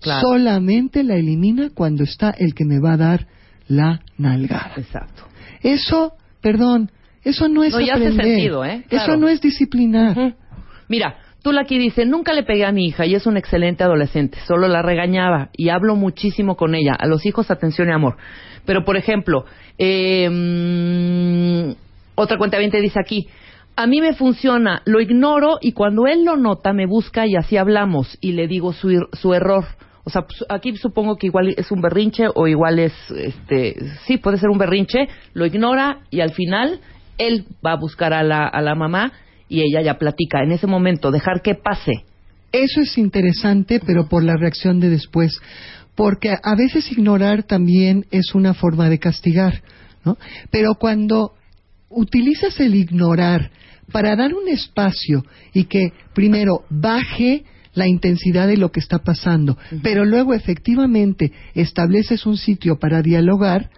Solamente 0.00 1.02
la 1.02 1.16
elimina 1.16 1.70
cuando 1.74 2.04
está 2.04 2.30
el 2.30 2.54
que 2.54 2.64
me 2.64 2.78
va 2.78 2.92
a 2.92 2.98
dar 2.98 3.26
la 3.66 4.00
nalgada. 4.18 4.74
Exacto. 4.76 5.24
Eso, 5.62 6.12
perdón, 6.42 6.90
eso 7.22 7.48
no 7.48 7.64
es 7.64 7.72
no, 7.72 7.78
aprender. 7.78 8.20
Hace 8.20 8.22
sentido, 8.22 8.64
¿eh? 8.64 8.84
Eso 8.90 9.16
no 9.16 9.28
es 9.28 9.40
disciplinar. 9.40 10.36
Mira, 10.88 11.16
Tulaki 11.44 11.78
dice, 11.78 12.06
nunca 12.06 12.32
le 12.32 12.42
pegué 12.42 12.64
a 12.64 12.72
mi 12.72 12.86
hija 12.86 13.04
y 13.04 13.14
es 13.14 13.26
un 13.26 13.36
excelente 13.36 13.84
adolescente, 13.84 14.38
solo 14.46 14.66
la 14.66 14.80
regañaba 14.80 15.50
y 15.54 15.68
hablo 15.68 15.94
muchísimo 15.94 16.56
con 16.56 16.74
ella. 16.74 16.94
A 16.98 17.06
los 17.06 17.26
hijos 17.26 17.50
atención 17.50 17.90
y 17.90 17.92
amor. 17.92 18.16
Pero, 18.64 18.82
por 18.86 18.96
ejemplo, 18.96 19.44
eh, 19.76 20.26
mm, 20.30 21.74
otra 22.14 22.38
cuenta 22.38 22.56
bien 22.56 22.70
te 22.70 22.80
dice 22.80 22.98
aquí, 22.98 23.28
a 23.76 23.86
mí 23.86 24.00
me 24.00 24.14
funciona, 24.14 24.80
lo 24.86 25.02
ignoro 25.02 25.58
y 25.60 25.72
cuando 25.72 26.06
él 26.06 26.24
lo 26.24 26.38
nota 26.38 26.72
me 26.72 26.86
busca 26.86 27.26
y 27.26 27.36
así 27.36 27.58
hablamos 27.58 28.16
y 28.22 28.32
le 28.32 28.48
digo 28.48 28.72
su, 28.72 29.06
su 29.12 29.34
error. 29.34 29.66
O 30.04 30.08
sea, 30.10 30.22
pues, 30.22 30.46
aquí 30.48 30.74
supongo 30.78 31.16
que 31.16 31.26
igual 31.26 31.52
es 31.58 31.70
un 31.70 31.82
berrinche 31.82 32.24
o 32.34 32.46
igual 32.46 32.78
es, 32.78 32.94
este, 33.10 33.76
sí, 34.06 34.16
puede 34.16 34.38
ser 34.38 34.48
un 34.48 34.56
berrinche, 34.56 35.08
lo 35.34 35.44
ignora 35.44 35.98
y 36.08 36.22
al 36.22 36.32
final 36.32 36.80
él 37.18 37.44
va 37.64 37.72
a 37.72 37.76
buscar 37.76 38.14
a 38.14 38.22
la, 38.22 38.46
a 38.46 38.62
la 38.62 38.74
mamá 38.74 39.12
y 39.48 39.62
ella 39.62 39.82
ya 39.82 39.98
platica. 39.98 40.42
En 40.42 40.52
ese 40.52 40.66
momento, 40.66 41.10
dejar 41.10 41.42
que 41.42 41.54
pase. 41.54 42.04
Eso 42.52 42.80
es 42.80 42.96
interesante, 42.98 43.80
pero 43.84 44.08
por 44.08 44.22
la 44.22 44.36
reacción 44.36 44.80
de 44.80 44.88
después. 44.88 45.40
Porque 45.94 46.36
a 46.42 46.54
veces 46.54 46.90
ignorar 46.90 47.44
también 47.44 48.06
es 48.10 48.34
una 48.34 48.54
forma 48.54 48.88
de 48.88 48.98
castigar, 48.98 49.62
¿no? 50.04 50.16
Pero 50.50 50.74
cuando 50.74 51.32
utilizas 51.88 52.58
el 52.60 52.74
ignorar 52.74 53.50
para 53.92 54.16
dar 54.16 54.34
un 54.34 54.48
espacio 54.48 55.24
y 55.52 55.64
que 55.64 55.92
primero 56.14 56.64
baje 56.70 57.44
la 57.74 57.88
intensidad 57.88 58.46
de 58.46 58.56
lo 58.56 58.70
que 58.70 58.80
está 58.80 58.98
pasando, 58.98 59.58
pero 59.82 60.04
luego 60.04 60.32
efectivamente 60.32 61.32
estableces 61.54 62.24
un 62.24 62.36
sitio 62.36 62.78
para 62.78 63.02
dialogar, 63.02 63.70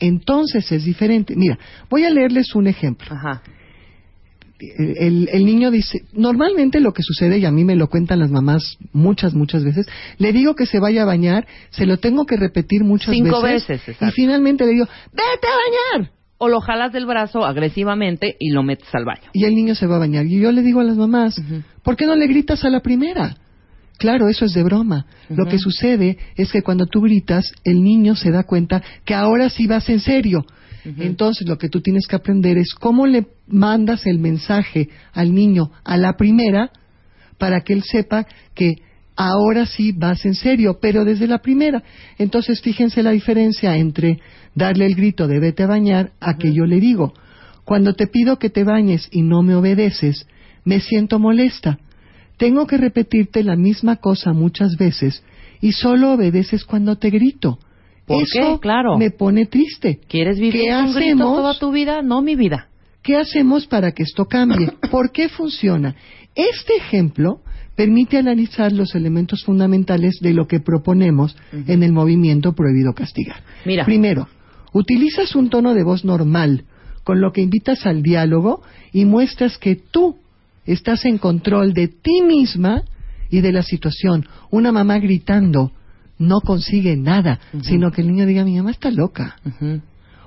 entonces 0.00 0.70
es 0.72 0.84
diferente. 0.84 1.34
Mira, 1.36 1.58
voy 1.88 2.04
a 2.04 2.10
leerles 2.10 2.54
un 2.54 2.66
ejemplo. 2.66 3.14
Ajá. 3.14 3.42
El, 4.60 5.28
el 5.32 5.44
niño 5.44 5.70
dice, 5.70 6.04
normalmente 6.12 6.80
lo 6.80 6.92
que 6.92 7.02
sucede, 7.02 7.38
y 7.38 7.44
a 7.44 7.50
mí 7.50 7.64
me 7.64 7.76
lo 7.76 7.88
cuentan 7.88 8.20
las 8.20 8.30
mamás 8.30 8.78
muchas, 8.92 9.34
muchas 9.34 9.64
veces, 9.64 9.86
le 10.18 10.32
digo 10.32 10.54
que 10.54 10.66
se 10.66 10.78
vaya 10.78 11.02
a 11.02 11.06
bañar, 11.06 11.46
se 11.70 11.86
lo 11.86 11.98
tengo 11.98 12.24
que 12.26 12.36
repetir 12.36 12.84
muchas 12.84 13.14
Cinco 13.14 13.42
veces, 13.42 13.68
veces, 13.68 13.88
y 13.88 13.90
exacto. 13.92 14.14
finalmente 14.14 14.64
le 14.64 14.72
digo, 14.72 14.86
vete 15.12 15.46
a 15.46 15.98
bañar. 15.98 16.10
O 16.36 16.48
lo 16.48 16.60
jalas 16.60 16.92
del 16.92 17.06
brazo 17.06 17.44
agresivamente 17.44 18.36
y 18.38 18.50
lo 18.50 18.62
metes 18.64 18.88
al 18.92 19.04
baño. 19.04 19.30
Y 19.32 19.44
el 19.44 19.54
niño 19.54 19.74
se 19.76 19.86
va 19.86 19.96
a 19.96 19.98
bañar. 20.00 20.26
Y 20.26 20.40
yo 20.40 20.50
le 20.50 20.62
digo 20.62 20.80
a 20.80 20.84
las 20.84 20.96
mamás. 20.96 21.40
¿por 21.82 21.96
qué 21.96 22.06
no 22.06 22.16
le 22.16 22.26
gritas 22.26 22.64
a 22.64 22.70
la 22.70 22.80
primera? 22.80 23.36
Claro, 23.98 24.28
eso 24.28 24.44
es 24.44 24.52
de 24.52 24.64
broma. 24.64 25.06
Lo 25.30 25.46
que 25.46 25.58
sucede 25.58 26.18
es 26.34 26.50
que 26.50 26.62
cuando 26.62 26.86
tú 26.86 27.00
gritas, 27.02 27.52
el 27.62 27.82
niño 27.82 28.16
se 28.16 28.32
da 28.32 28.42
cuenta 28.42 28.82
que 29.04 29.14
ahora 29.14 29.48
sí 29.48 29.68
vas 29.68 29.88
en 29.88 30.00
serio. 30.00 30.44
Entonces, 30.84 31.48
lo 31.48 31.56
que 31.56 31.68
tú 31.68 31.80
tienes 31.80 32.06
que 32.06 32.16
aprender 32.16 32.58
es 32.58 32.74
cómo 32.74 33.06
le 33.06 33.26
mandas 33.46 34.06
el 34.06 34.18
mensaje 34.18 34.90
al 35.12 35.34
niño 35.34 35.70
a 35.82 35.96
la 35.96 36.16
primera 36.16 36.70
para 37.38 37.62
que 37.62 37.72
él 37.72 37.82
sepa 37.82 38.26
que 38.54 38.76
ahora 39.16 39.66
sí 39.66 39.92
vas 39.92 40.24
en 40.24 40.34
serio, 40.34 40.78
pero 40.80 41.04
desde 41.04 41.26
la 41.26 41.38
primera. 41.38 41.82
Entonces, 42.18 42.60
fíjense 42.60 43.02
la 43.02 43.12
diferencia 43.12 43.76
entre 43.76 44.20
darle 44.54 44.86
el 44.86 44.94
grito 44.94 45.26
de 45.26 45.40
vete 45.40 45.62
a 45.62 45.68
bañar 45.68 46.12
a 46.20 46.36
que 46.36 46.52
yo 46.52 46.66
le 46.66 46.80
digo, 46.80 47.14
cuando 47.64 47.94
te 47.94 48.06
pido 48.06 48.38
que 48.38 48.50
te 48.50 48.64
bañes 48.64 49.08
y 49.10 49.22
no 49.22 49.42
me 49.42 49.54
obedeces, 49.54 50.26
me 50.64 50.80
siento 50.80 51.18
molesta. 51.18 51.78
Tengo 52.36 52.66
que 52.66 52.76
repetirte 52.76 53.42
la 53.42 53.56
misma 53.56 53.96
cosa 53.96 54.32
muchas 54.32 54.76
veces 54.76 55.22
y 55.60 55.72
solo 55.72 56.12
obedeces 56.12 56.64
cuando 56.64 56.96
te 56.96 57.10
grito. 57.10 57.58
¿Por 58.06 58.22
Eso 58.22 58.54
qué? 58.54 58.60
Claro. 58.60 58.98
me 58.98 59.10
pone 59.10 59.46
triste. 59.46 60.00
¿Quieres 60.08 60.38
vivir 60.38 60.52
¿Qué 60.62 60.68
con 60.70 60.92
gritos 60.94 60.96
hacemos? 60.96 61.36
toda 61.36 61.58
tu 61.58 61.72
vida? 61.72 62.02
No, 62.02 62.20
mi 62.22 62.36
vida. 62.36 62.68
¿Qué 63.02 63.16
hacemos 63.16 63.66
para 63.66 63.92
que 63.92 64.02
esto 64.02 64.26
cambie? 64.26 64.70
¿Por 64.90 65.10
qué 65.12 65.28
funciona? 65.28 65.94
Este 66.34 66.76
ejemplo 66.76 67.40
permite 67.76 68.18
analizar 68.18 68.72
los 68.72 68.94
elementos 68.94 69.42
fundamentales 69.44 70.18
de 70.20 70.32
lo 70.34 70.46
que 70.46 70.60
proponemos 70.60 71.36
en 71.52 71.82
el 71.82 71.92
movimiento 71.92 72.52
prohibido 72.54 72.92
castigar. 72.94 73.42
Mira. 73.64 73.84
Primero, 73.84 74.28
utilizas 74.72 75.34
un 75.34 75.50
tono 75.50 75.74
de 75.74 75.82
voz 75.82 76.04
normal, 76.04 76.64
con 77.04 77.20
lo 77.20 77.32
que 77.32 77.40
invitas 77.42 77.84
al 77.86 78.02
diálogo 78.02 78.62
y 78.92 79.04
muestras 79.06 79.58
que 79.58 79.76
tú 79.76 80.16
estás 80.66 81.04
en 81.04 81.18
control 81.18 81.74
de 81.74 81.88
ti 81.88 82.22
misma 82.22 82.82
y 83.28 83.40
de 83.40 83.52
la 83.52 83.62
situación. 83.62 84.26
Una 84.50 84.70
mamá 84.72 84.98
gritando 84.98 85.72
no 86.18 86.40
consigue 86.40 86.96
nada, 86.96 87.40
sino 87.62 87.90
que 87.90 88.02
el 88.02 88.08
niño 88.08 88.26
diga, 88.26 88.44
mi 88.44 88.56
mamá 88.56 88.70
está 88.70 88.90
loca. 88.90 89.36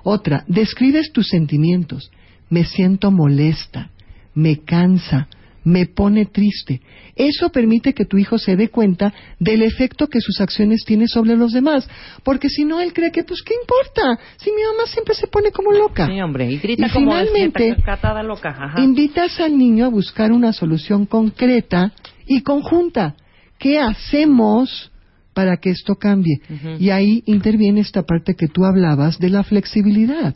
Otra, 0.03 0.43
describes 0.47 1.11
tus 1.11 1.27
sentimientos. 1.27 2.11
Me 2.49 2.63
siento 2.63 3.11
molesta, 3.11 3.91
me 4.33 4.59
cansa, 4.59 5.27
me 5.67 5.85
pone 5.85 6.25
triste. 6.25 6.81
Eso 7.15 7.49
permite 7.49 7.93
que 7.93 8.05
tu 8.05 8.17
hijo 8.17 8.37
se 8.37 8.55
dé 8.55 8.69
cuenta 8.69 9.13
del 9.37 9.63
efecto 9.63 10.07
que 10.07 10.21
sus 10.21 10.39
acciones 10.39 10.85
tienen 10.85 11.09
sobre 11.09 11.35
los 11.35 11.51
demás. 11.51 11.89
Porque 12.23 12.47
si 12.47 12.63
no, 12.63 12.79
él 12.79 12.93
cree 12.93 13.11
que, 13.11 13.23
pues, 13.23 13.41
¿qué 13.41 13.53
importa? 13.53 14.17
Si 14.37 14.49
mi 14.51 14.61
mamá 14.63 14.87
siempre 14.87 15.13
se 15.13 15.27
pone 15.27 15.51
como 15.51 15.73
loca. 15.73 16.07
Sí, 16.07 16.21
hombre. 16.21 16.49
Y 16.49 16.57
grita 16.59 16.87
Y 16.87 16.89
como 16.89 17.11
finalmente, 17.11 17.75
loca. 18.23 18.49
Ajá. 18.49 18.81
Invitas 18.81 19.39
al 19.41 19.57
niño 19.57 19.85
a 19.85 19.89
buscar 19.89 20.31
una 20.31 20.53
solución 20.53 21.05
concreta 21.05 21.91
y 22.25 22.41
conjunta. 22.43 23.15
¿Qué 23.59 23.79
hacemos 23.79 24.91
para 25.37 25.57
que 25.57 25.69
esto 25.69 25.97
cambie? 25.97 26.41
Y 26.79 26.89
ahí 26.89 27.21
interviene 27.27 27.81
esta 27.81 28.01
parte 28.01 28.33
que 28.33 28.47
tú 28.47 28.65
hablabas 28.65 29.19
de 29.19 29.29
la 29.29 29.43
flexibilidad. 29.43 30.33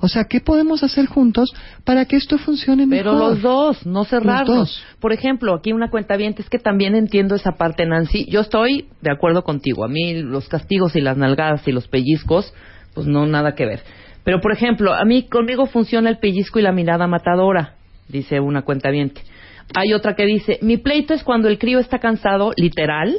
O 0.00 0.08
sea, 0.08 0.24
¿qué 0.24 0.40
podemos 0.40 0.82
hacer 0.82 1.06
juntos 1.06 1.54
para 1.84 2.04
que 2.04 2.16
esto 2.16 2.36
funcione 2.36 2.86
Pero 2.86 3.14
mejor? 3.14 3.30
los 3.30 3.40
dos, 3.40 3.86
no 3.86 4.04
dos. 4.44 4.84
Por 5.00 5.14
ejemplo, 5.14 5.54
aquí 5.54 5.72
una 5.72 5.88
cuenta 5.88 6.18
bien, 6.18 6.34
es 6.36 6.50
que 6.50 6.58
también 6.58 6.94
entiendo 6.94 7.34
esa 7.34 7.52
parte, 7.52 7.86
Nancy. 7.86 8.26
Yo 8.28 8.40
estoy 8.40 8.88
de 9.00 9.10
acuerdo 9.10 9.42
contigo. 9.42 9.86
A 9.86 9.88
mí 9.88 10.20
los 10.20 10.50
castigos 10.50 10.96
y 10.96 11.00
las 11.00 11.16
nalgadas 11.16 11.66
y 11.66 11.72
los 11.72 11.88
pellizcos, 11.88 12.52
pues 12.92 13.06
no, 13.06 13.24
nada 13.24 13.54
que 13.54 13.64
ver. 13.64 13.80
Pero, 14.22 14.42
por 14.42 14.52
ejemplo, 14.52 14.92
a 14.92 15.06
mí 15.06 15.28
conmigo 15.30 15.64
funciona 15.64 16.10
el 16.10 16.18
pellizco 16.18 16.58
y 16.58 16.62
la 16.62 16.72
mirada 16.72 17.06
matadora, 17.06 17.76
dice 18.06 18.38
una 18.38 18.60
cuenta 18.60 18.90
Hay 19.74 19.94
otra 19.94 20.14
que 20.14 20.26
dice, 20.26 20.58
mi 20.60 20.76
pleito 20.76 21.14
es 21.14 21.24
cuando 21.24 21.48
el 21.48 21.58
crío 21.58 21.78
está 21.78 22.00
cansado, 22.00 22.52
literal, 22.58 23.16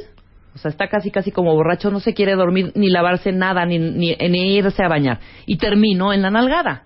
o 0.53 0.57
sea, 0.57 0.69
está 0.69 0.87
casi 0.87 1.09
casi 1.11 1.31
como 1.31 1.53
borracho, 1.53 1.89
no 1.91 1.99
se 1.99 2.13
quiere 2.13 2.35
dormir 2.35 2.71
ni 2.75 2.89
lavarse 2.89 3.31
nada, 3.31 3.65
ni, 3.65 3.79
ni, 3.79 4.15
ni 4.15 4.55
irse 4.55 4.83
a 4.83 4.87
bañar. 4.87 5.19
Y 5.45 5.57
termino 5.57 6.13
en 6.13 6.21
la 6.21 6.29
nalgada. 6.31 6.83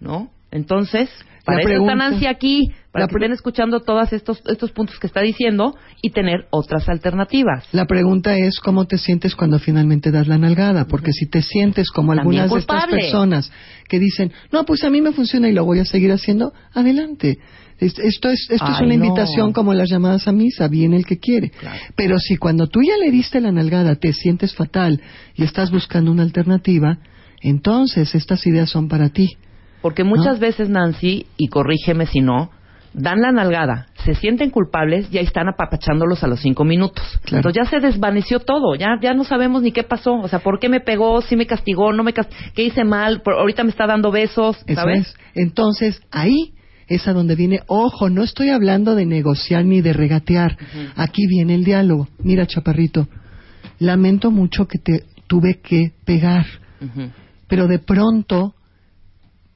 ¿No? 0.00 0.30
Entonces, 0.50 1.08
para 1.44 1.56
La 1.58 1.62
eso 1.62 1.68
pregunta- 1.68 1.92
está 1.94 2.04
Nancy 2.10 2.26
aquí, 2.26 2.72
para 2.92 3.04
la 3.04 3.08
que 3.08 3.14
estén 3.16 3.32
escuchando 3.32 3.80
todos 3.80 4.12
estos, 4.12 4.42
estos 4.46 4.70
puntos 4.72 4.98
que 4.98 5.06
está 5.06 5.20
diciendo 5.20 5.76
y 6.02 6.10
tener 6.10 6.46
otras 6.50 6.88
alternativas. 6.88 7.66
La 7.72 7.86
pregunta 7.86 8.36
es 8.36 8.60
cómo 8.60 8.86
te 8.86 8.98
sientes 8.98 9.34
cuando 9.34 9.58
finalmente 9.58 10.10
das 10.10 10.26
la 10.28 10.38
nalgada, 10.38 10.86
porque 10.86 11.12
si 11.12 11.26
te 11.28 11.42
sientes 11.42 11.90
como 11.90 12.12
algunas 12.12 12.50
de 12.50 12.58
estas 12.58 12.86
personas 12.86 13.52
que 13.88 13.98
dicen, 13.98 14.32
no, 14.52 14.64
pues 14.64 14.84
a 14.84 14.90
mí 14.90 15.00
me 15.00 15.12
funciona 15.12 15.48
y 15.48 15.52
lo 15.52 15.64
voy 15.64 15.80
a 15.80 15.84
seguir 15.84 16.12
haciendo, 16.12 16.52
adelante. 16.72 17.38
Es- 17.78 17.98
Esto 17.98 18.28
es, 18.30 18.46
esto 18.50 18.70
es 18.70 18.78
una 18.80 18.88
no. 18.96 19.04
invitación 19.04 19.52
como 19.52 19.74
las 19.74 19.90
llamadas 19.90 20.26
a 20.28 20.32
misa, 20.32 20.68
bien 20.68 20.94
el 20.94 21.04
que 21.06 21.18
quiere. 21.18 21.50
Claro. 21.50 21.78
Pero 21.96 22.18
si 22.18 22.36
cuando 22.36 22.66
tú 22.68 22.80
ya 22.82 22.96
le 22.96 23.10
diste 23.10 23.40
la 23.40 23.50
nalgada 23.52 23.96
te 23.96 24.12
sientes 24.12 24.54
fatal 24.54 25.00
y 25.34 25.42
estás 25.44 25.70
buscando 25.70 26.10
una 26.12 26.22
alternativa, 26.22 26.98
entonces 27.42 28.14
estas 28.14 28.46
ideas 28.46 28.70
son 28.70 28.88
para 28.88 29.08
ti. 29.10 29.36
Porque 29.82 30.02
muchas 30.04 30.38
veces, 30.40 30.70
Nancy, 30.70 31.26
y 31.36 31.48
corrígeme 31.48 32.06
si 32.06 32.20
no, 32.20 32.50
dan 32.94 33.20
la 33.20 33.32
nalgada, 33.32 33.88
se 34.04 34.14
sienten 34.14 34.50
culpables 34.50 35.08
y 35.12 35.18
ahí 35.18 35.24
están 35.24 35.48
apapachándolos 35.48 36.22
a 36.22 36.26
los 36.28 36.40
cinco 36.40 36.64
minutos. 36.64 37.04
Claro. 37.24 37.38
Entonces 37.48 37.62
ya 37.64 37.68
se 37.68 37.80
desvaneció 37.84 38.38
todo, 38.40 38.76
ya, 38.76 38.98
ya 39.02 39.12
no 39.14 39.24
sabemos 39.24 39.62
ni 39.62 39.72
qué 39.72 39.82
pasó. 39.82 40.14
O 40.14 40.28
sea, 40.28 40.38
¿por 40.38 40.58
qué 40.58 40.68
me 40.70 40.80
pegó? 40.80 41.20
¿Sí 41.20 41.36
me 41.36 41.46
castigó? 41.46 41.92
¿No 41.92 42.02
me 42.04 42.12
castigó? 42.14 42.40
¿Qué 42.54 42.62
hice 42.64 42.84
mal? 42.84 43.20
Por- 43.20 43.34
ahorita 43.34 43.62
me 43.64 43.70
está 43.70 43.86
dando 43.86 44.10
besos, 44.10 44.56
Eso 44.66 44.80
¿sabes? 44.80 45.00
es. 45.08 45.16
Entonces, 45.34 46.00
ahí 46.12 46.54
es 46.88 47.06
a 47.08 47.12
donde 47.12 47.34
viene, 47.36 47.60
ojo, 47.66 48.10
no 48.10 48.22
estoy 48.22 48.50
hablando 48.50 48.94
de 48.94 49.06
negociar 49.06 49.64
ni 49.64 49.80
de 49.80 49.92
regatear. 49.92 50.56
Aquí 50.96 51.26
viene 51.26 51.54
el 51.54 51.64
diálogo. 51.64 52.08
Mira, 52.22 52.46
chaparrito, 52.46 53.08
lamento 53.78 54.30
mucho 54.30 54.66
que 54.68 54.78
te 54.78 55.04
tuve 55.26 55.60
que 55.60 55.92
pegar, 56.04 56.46
pero 57.48 57.66
de 57.66 57.78
pronto 57.78 58.54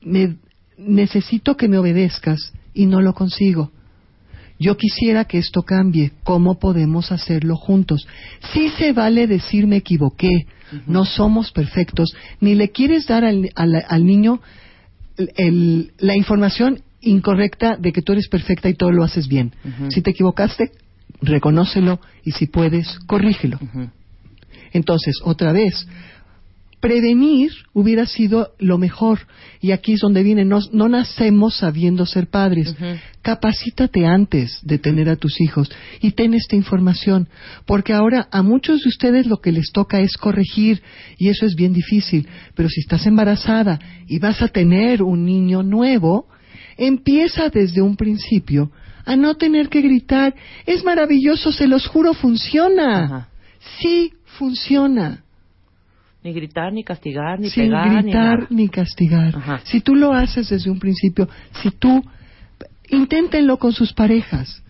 me 0.02 0.36
necesito 0.78 1.56
que 1.56 1.68
me 1.68 1.78
obedezcas 1.78 2.52
y 2.74 2.86
no 2.86 3.00
lo 3.00 3.12
consigo. 3.14 3.72
Yo 4.60 4.76
quisiera 4.76 5.24
que 5.24 5.38
esto 5.38 5.62
cambie. 5.62 6.12
¿Cómo 6.24 6.58
podemos 6.58 7.12
hacerlo 7.12 7.54
juntos? 7.56 8.06
Sí 8.52 8.70
se 8.76 8.92
vale 8.92 9.26
decir 9.26 9.66
me 9.66 9.76
equivoqué. 9.76 10.46
No 10.86 11.04
somos 11.04 11.52
perfectos. 11.52 12.08
Ni 12.40 12.54
le 12.54 12.70
quieres 12.70 13.06
dar 13.06 13.24
al, 13.24 13.50
al- 13.54 13.84
al 13.88 14.04
niño 14.04 14.40
el- 15.16 15.30
el- 15.36 15.92
la 15.98 16.16
información 16.16 16.80
incorrecta 17.00 17.76
de 17.76 17.92
que 17.92 18.02
tú 18.02 18.12
eres 18.12 18.28
perfecta 18.28 18.68
y 18.68 18.74
todo 18.74 18.92
lo 18.92 19.04
haces 19.04 19.28
bien. 19.28 19.52
Si 19.90 20.02
te 20.02 20.10
equivocaste, 20.10 20.72
reconócelo 21.20 22.00
y 22.24 22.32
si 22.32 22.46
puedes, 22.46 22.98
corrígelo. 23.06 23.58
Entonces, 24.72 25.14
otra 25.24 25.52
vez, 25.52 25.86
prevenir 26.80 27.50
hubiera 27.72 28.06
sido 28.06 28.52
lo 28.58 28.78
mejor. 28.78 29.20
Y 29.60 29.72
aquí 29.72 29.94
es 29.94 30.00
donde 30.00 30.22
viene, 30.22 30.44
no, 30.44 30.60
no 30.72 30.88
nacemos 30.88 31.56
sabiendo 31.56 32.06
ser 32.06 32.28
padres. 32.28 32.74
Capacítate 33.22 34.06
antes 34.06 34.60
de 34.62 34.78
tener 34.78 35.08
a 35.08 35.16
tus 35.16 35.40
hijos 35.40 35.70
y 36.00 36.12
ten 36.12 36.34
esta 36.34 36.56
información, 36.56 37.28
porque 37.66 37.92
ahora 37.92 38.28
a 38.30 38.42
muchos 38.42 38.82
de 38.82 38.88
ustedes 38.88 39.26
lo 39.26 39.38
que 39.38 39.52
les 39.52 39.70
toca 39.72 40.00
es 40.00 40.16
corregir 40.16 40.82
y 41.18 41.28
eso 41.28 41.46
es 41.46 41.54
bien 41.54 41.72
difícil. 41.72 42.28
Pero 42.54 42.68
si 42.68 42.80
estás 42.80 43.06
embarazada 43.06 43.78
y 44.06 44.18
vas 44.18 44.40
a 44.42 44.48
tener 44.48 45.02
un 45.02 45.24
niño 45.24 45.62
nuevo, 45.62 46.26
empieza 46.78 47.50
desde 47.50 47.82
un 47.82 47.96
principio 47.96 48.70
a 49.04 49.16
no 49.16 49.34
tener 49.34 49.68
que 49.68 49.82
gritar. 49.82 50.34
Es 50.64 50.84
maravilloso, 50.84 51.52
se 51.52 51.66
los 51.66 51.86
juro, 51.86 52.14
funciona. 52.14 53.04
Ajá. 53.04 53.28
Sí, 53.80 54.12
funciona. 54.38 55.24
Ni 56.22 56.32
gritar, 56.32 56.72
ni 56.72 56.84
castigar, 56.84 57.38
ni 57.38 57.50
sin 57.50 57.64
pegar, 57.64 57.88
ni 57.88 58.02
gritar 58.02 58.38
nada. 58.38 58.46
ni 58.50 58.68
castigar. 58.68 59.36
Ajá. 59.36 59.60
Si 59.64 59.80
tú 59.80 59.94
lo 59.94 60.12
haces 60.12 60.48
desde 60.48 60.70
un 60.70 60.78
principio, 60.78 61.28
si 61.62 61.70
tú 61.70 62.02
inténtenlo 62.88 63.58
con 63.58 63.72
sus 63.72 63.92
parejas. 63.92 64.62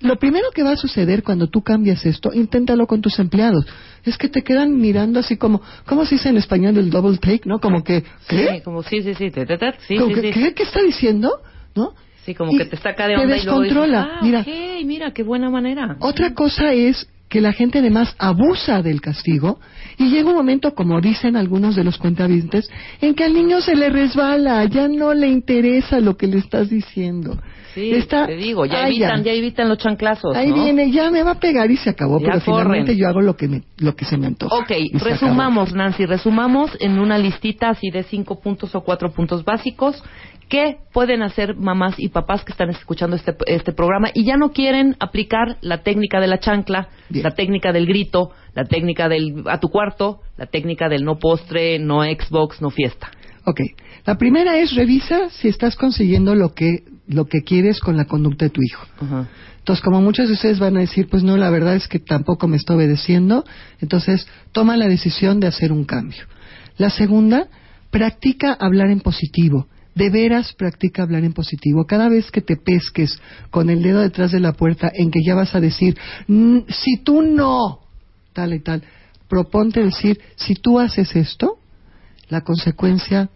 Lo 0.00 0.16
primero 0.16 0.48
que 0.54 0.62
va 0.62 0.72
a 0.72 0.76
suceder 0.76 1.22
cuando 1.22 1.48
tú 1.48 1.62
cambias 1.62 2.04
esto, 2.06 2.32
inténtalo 2.32 2.86
con 2.86 3.00
tus 3.00 3.18
empleados. 3.18 3.66
Es 4.04 4.16
que 4.16 4.28
te 4.28 4.42
quedan 4.42 4.78
mirando 4.78 5.20
así 5.20 5.36
como, 5.36 5.60
¿cómo 5.86 6.04
se 6.06 6.14
dice 6.16 6.28
en 6.30 6.36
español 6.38 6.76
el 6.78 6.90
double 6.90 7.18
take? 7.18 7.42
¿No? 7.44 7.60
Como 7.60 7.84
que, 7.84 8.02
¿qué? 8.28 8.48
Sí, 8.56 8.60
como 8.62 8.82
sí, 8.82 9.02
sí, 9.02 9.14
sí, 9.14 9.30
te, 9.30 9.46
te, 9.46 9.58
te, 9.58 9.72
sí, 9.86 9.96
Como 9.96 10.14
sí, 10.14 10.20
que, 10.20 10.32
sí. 10.32 10.40
¿qué? 10.40 10.54
¿Qué 10.54 10.62
está 10.62 10.82
diciendo? 10.82 11.40
¿No? 11.74 11.92
Sí, 12.24 12.34
como 12.34 12.52
Y 12.52 12.58
que 12.58 12.64
te 12.66 12.76
saca 12.76 13.06
de 13.08 13.14
te 13.14 13.20
onda 13.20 13.36
y 13.36 13.44
luego 13.44 13.60
dices, 13.62 13.74
descontrola. 13.76 14.08
ah, 14.14 14.20
Mira. 14.22 14.40
ok, 14.40 14.84
mira, 14.84 15.12
qué 15.12 15.22
buena 15.22 15.50
manera. 15.50 15.96
Otra 16.00 16.34
cosa 16.34 16.72
es 16.72 17.08
que 17.30 17.40
la 17.40 17.52
gente 17.52 17.78
además 17.78 18.14
abusa 18.18 18.82
del 18.82 19.00
castigo 19.00 19.58
y 19.96 20.10
llega 20.10 20.28
un 20.28 20.34
momento, 20.36 20.74
como 20.74 21.00
dicen 21.00 21.36
algunos 21.36 21.76
de 21.76 21.84
los 21.84 21.96
cuentavientes, 21.96 22.68
en 23.00 23.14
que 23.14 23.24
al 23.24 23.32
niño 23.32 23.60
se 23.60 23.76
le 23.76 23.88
resbala, 23.88 24.64
ya 24.64 24.88
no 24.88 25.14
le 25.14 25.28
interesa 25.28 26.00
lo 26.00 26.16
que 26.16 26.26
le 26.26 26.38
estás 26.38 26.68
diciendo. 26.68 27.38
Sí, 27.72 27.92
Está- 27.92 28.26
te 28.26 28.34
digo, 28.36 28.66
ya 28.66 28.88
evitan, 28.88 29.22
ya 29.22 29.30
evitan 29.32 29.68
los 29.68 29.78
chanclazos, 29.78 30.36
Ahí 30.36 30.48
¿no? 30.50 30.56
viene, 30.64 30.90
ya 30.90 31.08
me 31.10 31.22
va 31.22 31.30
a 31.32 31.38
pegar 31.40 31.70
y 31.70 31.76
se 31.76 31.88
acabó, 31.90 32.18
Ya 32.18 32.26
pero 32.32 32.40
corren. 32.44 32.62
finalmente 32.64 32.96
yo 32.96 33.06
hago 33.08 33.20
lo 33.20 33.36
que, 33.36 33.46
me, 33.46 33.62
lo 33.78 33.94
que 33.94 34.04
se 34.04 34.16
me 34.16 34.26
antoja. 34.26 34.56
Ok, 34.56 34.72
resumamos, 34.94 35.72
Nancy, 35.72 36.04
resumamos 36.06 36.76
en 36.80 36.98
una 36.98 37.16
listita 37.16 37.68
así 37.70 37.90
de 37.90 38.02
cinco 38.02 38.40
puntos 38.40 38.74
o 38.74 38.80
cuatro 38.82 39.12
puntos 39.12 39.44
básicos 39.44 40.02
que 40.50 40.78
pueden 40.92 41.22
hacer 41.22 41.54
mamás 41.54 41.94
y 41.96 42.08
papás 42.08 42.44
que 42.44 42.52
están 42.52 42.70
escuchando 42.70 43.16
este, 43.16 43.34
este 43.46 43.72
programa 43.72 44.10
y 44.12 44.24
ya 44.24 44.36
no 44.36 44.50
quieren 44.50 44.96
aplicar 44.98 45.56
la 45.62 45.82
técnica 45.82 46.20
de 46.20 46.26
la 46.26 46.40
chancla, 46.40 46.88
Bien. 47.08 47.22
la 47.22 47.30
técnica 47.30 47.72
del 47.72 47.86
grito, 47.86 48.32
la 48.54 48.64
técnica 48.64 49.08
del 49.08 49.44
a 49.46 49.60
tu 49.60 49.68
cuarto, 49.68 50.20
la 50.36 50.46
técnica 50.46 50.88
del 50.88 51.04
no 51.04 51.18
postre, 51.18 51.78
no 51.78 52.02
Xbox, 52.02 52.60
no 52.60 52.70
fiesta. 52.70 53.10
Ok, 53.44 53.60
la 54.04 54.18
primera 54.18 54.58
es 54.58 54.74
revisa 54.74 55.30
si 55.30 55.48
estás 55.48 55.76
consiguiendo 55.76 56.34
lo 56.34 56.52
que, 56.52 56.84
lo 57.06 57.26
que 57.26 57.42
quieres 57.42 57.80
con 57.80 57.96
la 57.96 58.04
conducta 58.04 58.46
de 58.46 58.50
tu 58.50 58.60
hijo. 58.60 58.84
Entonces, 59.58 59.84
como 59.84 60.00
muchos 60.02 60.26
de 60.26 60.34
ustedes 60.34 60.58
van 60.58 60.76
a 60.76 60.80
decir, 60.80 61.08
pues 61.08 61.22
no, 61.22 61.36
la 61.36 61.48
verdad 61.50 61.76
es 61.76 61.86
que 61.86 62.00
tampoco 62.00 62.48
me 62.48 62.56
está 62.56 62.74
obedeciendo, 62.74 63.44
entonces 63.80 64.26
toma 64.52 64.76
la 64.76 64.88
decisión 64.88 65.38
de 65.38 65.46
hacer 65.46 65.70
un 65.70 65.84
cambio. 65.84 66.24
La 66.76 66.90
segunda, 66.90 67.46
practica 67.90 68.52
hablar 68.52 68.90
en 68.90 69.00
positivo. 69.00 69.68
De 69.94 70.10
veras 70.10 70.52
practica 70.54 71.02
hablar 71.02 71.24
en 71.24 71.32
positivo. 71.32 71.84
Cada 71.86 72.08
vez 72.08 72.30
que 72.30 72.40
te 72.40 72.56
pesques 72.56 73.20
con 73.50 73.70
el 73.70 73.82
dedo 73.82 74.00
detrás 74.00 74.30
de 74.30 74.40
la 74.40 74.52
puerta 74.52 74.90
en 74.92 75.10
que 75.10 75.20
ya 75.24 75.34
vas 75.34 75.54
a 75.54 75.60
decir, 75.60 75.96
"Mm, 76.26 76.60
si 76.68 76.98
tú 77.02 77.22
no, 77.22 77.80
tal 78.32 78.54
y 78.54 78.60
tal, 78.60 78.82
proponte 79.28 79.82
decir, 79.82 80.20
si 80.36 80.54
tú 80.54 80.78
haces 80.78 81.14
esto, 81.16 81.58
la 82.28 82.42
consecuencia, 82.42 83.30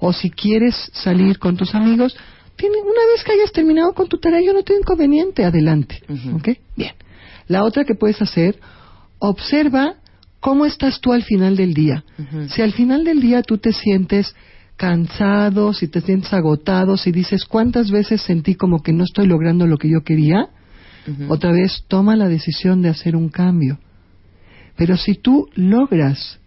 o 0.00 0.12
si 0.12 0.30
quieres 0.30 0.74
salir 0.94 1.38
con 1.38 1.56
tus 1.56 1.74
amigos, 1.74 2.16
tiene, 2.56 2.76
una 2.78 3.06
vez 3.12 3.22
que 3.24 3.32
hayas 3.32 3.52
terminado 3.52 3.92
con 3.92 4.08
tu 4.08 4.18
tarea, 4.18 4.40
yo 4.40 4.52
no 4.52 4.62
tengo 4.62 4.80
inconveniente, 4.80 5.44
adelante. 5.44 6.02
Bien. 6.76 6.92
La 7.46 7.64
otra 7.64 7.84
que 7.84 7.94
puedes 7.94 8.20
hacer, 8.20 8.58
observa 9.18 9.94
cómo 10.40 10.64
estás 10.66 11.00
tú 11.00 11.12
al 11.12 11.22
final 11.22 11.56
del 11.56 11.72
día. 11.74 12.04
Si 12.48 12.62
al 12.62 12.72
final 12.72 13.04
del 13.04 13.20
día 13.20 13.42
tú 13.42 13.58
te 13.58 13.72
sientes 13.72 14.34
cansado, 14.78 15.74
si 15.74 15.88
te 15.88 16.00
sientes 16.00 16.32
agotado, 16.32 16.96
si 16.96 17.10
dices 17.10 17.44
cuántas 17.44 17.90
veces 17.90 18.22
sentí 18.22 18.54
como 18.54 18.80
que 18.80 18.92
no 18.92 19.04
estoy 19.04 19.26
logrando 19.26 19.66
lo 19.66 19.76
que 19.76 19.90
yo 19.90 20.02
quería, 20.02 20.48
otra 21.28 21.52
vez 21.52 21.84
toma 21.88 22.16
la 22.16 22.28
decisión 22.28 22.80
de 22.80 22.90
hacer 22.90 23.16
un 23.16 23.28
cambio. 23.28 23.78
Pero 24.76 24.96
si 24.96 25.14
tú 25.14 25.48
logras 25.54 26.38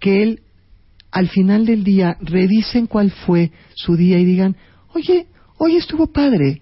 que 0.00 0.22
él 0.22 0.40
al 1.10 1.28
final 1.28 1.64
del 1.64 1.82
día 1.82 2.16
revisen 2.20 2.86
cuál 2.86 3.10
fue 3.10 3.52
su 3.74 3.96
día 3.96 4.18
y 4.18 4.24
digan, 4.24 4.56
oye, 4.92 5.26
hoy 5.56 5.76
estuvo 5.76 6.08
padre, 6.08 6.60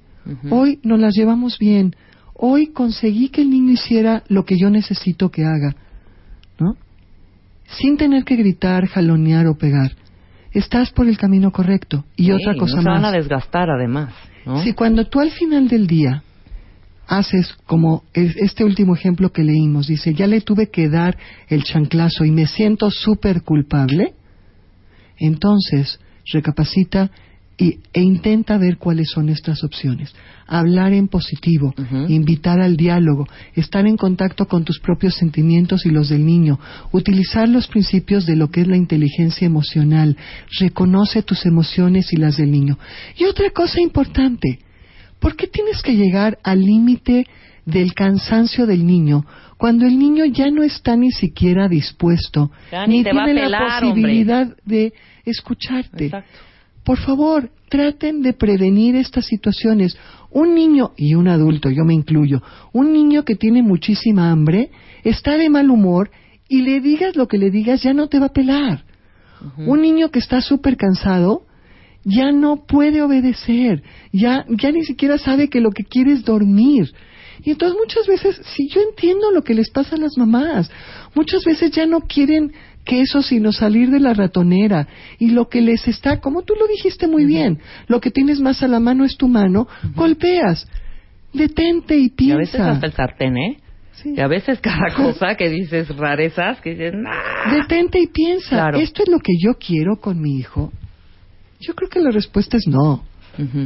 hoy 0.50 0.78
nos 0.84 1.00
las 1.00 1.14
llevamos 1.16 1.58
bien, 1.58 1.96
hoy 2.34 2.68
conseguí 2.68 3.30
que 3.30 3.40
el 3.40 3.50
niño 3.50 3.72
hiciera 3.72 4.22
lo 4.28 4.44
que 4.44 4.56
yo 4.56 4.70
necesito 4.70 5.30
que 5.30 5.44
haga, 5.44 5.74
¿no? 6.60 6.76
Sin 7.80 7.96
tener 7.96 8.24
que 8.24 8.36
gritar, 8.36 8.86
jalonear 8.86 9.46
o 9.46 9.56
pegar. 9.56 10.01
Estás 10.52 10.90
por 10.90 11.08
el 11.08 11.16
camino 11.16 11.50
correcto. 11.50 12.04
Y 12.16 12.24
Sí, 12.24 12.32
otra 12.32 12.54
cosa 12.56 12.76
no 12.76 12.82
se 12.82 12.88
más. 12.88 13.02
van 13.02 13.04
a 13.06 13.16
desgastar 13.16 13.70
además, 13.70 14.12
¿no? 14.44 14.62
Si 14.62 14.72
cuando 14.74 15.06
tú 15.06 15.20
al 15.20 15.30
final 15.30 15.68
del 15.68 15.86
día 15.86 16.22
haces 17.06 17.54
como 17.66 18.04
es- 18.14 18.36
este 18.36 18.64
último 18.64 18.94
ejemplo 18.94 19.30
que 19.32 19.42
leímos, 19.42 19.86
dice, 19.86 20.14
ya 20.14 20.26
le 20.26 20.40
tuve 20.40 20.70
que 20.70 20.88
dar 20.88 21.16
el 21.48 21.62
chanclazo 21.64 22.24
y 22.24 22.30
me 22.30 22.46
siento 22.46 22.90
súper 22.90 23.42
culpable, 23.42 24.14
entonces 25.18 26.00
recapacita 26.32 27.10
y, 27.62 27.78
e 27.92 28.02
intenta 28.02 28.58
ver 28.58 28.78
cuáles 28.78 29.10
son 29.10 29.28
estas 29.28 29.62
opciones. 29.64 30.14
Hablar 30.46 30.92
en 30.92 31.08
positivo, 31.08 31.74
invitar 32.08 32.60
al 32.60 32.76
diálogo, 32.76 33.26
estar 33.54 33.86
en 33.86 33.96
contacto 33.96 34.46
con 34.46 34.64
tus 34.64 34.80
propios 34.80 35.14
sentimientos 35.14 35.86
y 35.86 35.90
los 35.90 36.08
del 36.08 36.26
niño, 36.26 36.58
utilizar 36.90 37.48
los 37.48 37.68
principios 37.68 38.26
de 38.26 38.36
lo 38.36 38.48
que 38.50 38.62
es 38.62 38.66
la 38.66 38.76
inteligencia 38.76 39.46
emocional, 39.46 40.16
reconoce 40.58 41.22
tus 41.22 41.46
emociones 41.46 42.12
y 42.12 42.16
las 42.16 42.36
del 42.36 42.50
niño. 42.50 42.78
Y 43.16 43.24
otra 43.24 43.50
cosa 43.50 43.80
importante, 43.80 44.58
¿por 45.20 45.36
qué 45.36 45.46
tienes 45.46 45.80
que 45.82 45.96
llegar 45.96 46.38
al 46.42 46.60
límite 46.60 47.26
del 47.64 47.94
cansancio 47.94 48.66
del 48.66 48.84
niño 48.84 49.24
cuando 49.56 49.86
el 49.86 49.96
niño 49.96 50.24
ya 50.24 50.50
no 50.50 50.64
está 50.64 50.96
ni 50.96 51.12
siquiera 51.12 51.68
dispuesto, 51.68 52.50
Ya 52.72 52.84
ni 52.86 53.04
tiene 53.04 53.48
la 53.48 53.58
hombre. 53.58 53.90
posibilidad 53.90 54.56
de 54.64 54.92
escucharte? 55.24 56.06
Exacto. 56.06 56.51
Por 56.84 56.98
favor, 56.98 57.50
traten 57.68 58.22
de 58.22 58.32
prevenir 58.32 58.96
estas 58.96 59.26
situaciones. 59.26 59.96
Un 60.30 60.54
niño, 60.54 60.92
y 60.96 61.14
un 61.14 61.28
adulto, 61.28 61.70
yo 61.70 61.84
me 61.84 61.94
incluyo, 61.94 62.42
un 62.72 62.92
niño 62.92 63.24
que 63.24 63.36
tiene 63.36 63.62
muchísima 63.62 64.30
hambre, 64.30 64.70
está 65.04 65.36
de 65.36 65.48
mal 65.48 65.70
humor 65.70 66.10
y 66.48 66.62
le 66.62 66.80
digas 66.80 67.16
lo 67.16 67.28
que 67.28 67.38
le 67.38 67.50
digas, 67.50 67.82
ya 67.82 67.94
no 67.94 68.08
te 68.08 68.18
va 68.18 68.26
a 68.26 68.32
pelar. 68.32 68.84
Un 69.56 69.82
niño 69.82 70.10
que 70.10 70.20
está 70.20 70.40
súper 70.40 70.76
cansado, 70.76 71.42
ya 72.04 72.30
no 72.32 72.64
puede 72.66 73.02
obedecer, 73.02 73.82
ya, 74.12 74.44
ya 74.48 74.70
ni 74.70 74.84
siquiera 74.84 75.18
sabe 75.18 75.48
que 75.48 75.60
lo 75.60 75.70
que 75.70 75.84
quiere 75.84 76.12
es 76.12 76.24
dormir. 76.24 76.92
Y 77.44 77.50
entonces 77.50 77.76
muchas 77.78 78.06
veces, 78.06 78.40
si 78.54 78.68
yo 78.68 78.80
entiendo 78.80 79.30
lo 79.32 79.42
que 79.42 79.54
les 79.54 79.70
pasa 79.70 79.96
a 79.96 79.98
las 79.98 80.16
mamás, 80.16 80.70
muchas 81.14 81.44
veces 81.44 81.72
ya 81.72 81.86
no 81.86 82.00
quieren 82.02 82.52
queso 82.84 83.22
sino 83.22 83.52
salir 83.52 83.90
de 83.90 84.00
la 84.00 84.14
ratonera. 84.14 84.88
Y 85.18 85.30
lo 85.30 85.48
que 85.48 85.60
les 85.60 85.86
está, 85.88 86.20
como 86.20 86.42
tú 86.42 86.54
lo 86.58 86.66
dijiste 86.66 87.06
muy 87.06 87.24
bien, 87.24 87.58
lo 87.86 88.00
que 88.00 88.10
tienes 88.10 88.40
más 88.40 88.62
a 88.62 88.68
la 88.68 88.80
mano 88.80 89.04
es 89.04 89.16
tu 89.16 89.28
mano, 89.28 89.68
golpeas. 89.94 90.66
Detente 91.32 91.96
y 91.98 92.04
Y 92.04 92.06
a 92.10 92.16
piensa. 92.16 92.36
veces 92.38 92.60
hasta 92.60 92.86
el 92.86 92.92
sartén, 92.92 93.36
¿eh? 93.38 93.58
Sí. 94.02 94.14
Y 94.16 94.20
a 94.20 94.26
veces 94.26 94.58
cada 94.60 94.94
cosa 94.96 95.34
que 95.36 95.48
dices 95.48 95.88
rarezas, 95.96 96.60
que 96.60 96.70
dices, 96.70 96.94
nah. 96.94 97.54
Detente 97.54 97.98
y 98.00 98.06
piensa. 98.08 98.48
Claro. 98.50 98.78
¿Esto 98.78 99.02
es 99.04 99.08
lo 99.08 99.18
que 99.18 99.32
yo 99.38 99.54
quiero 99.58 99.96
con 100.00 100.20
mi 100.20 100.38
hijo? 100.38 100.72
Yo 101.60 101.74
creo 101.74 101.88
que 101.88 102.00
la 102.00 102.10
respuesta 102.10 102.56
es 102.56 102.66
no. 102.66 103.04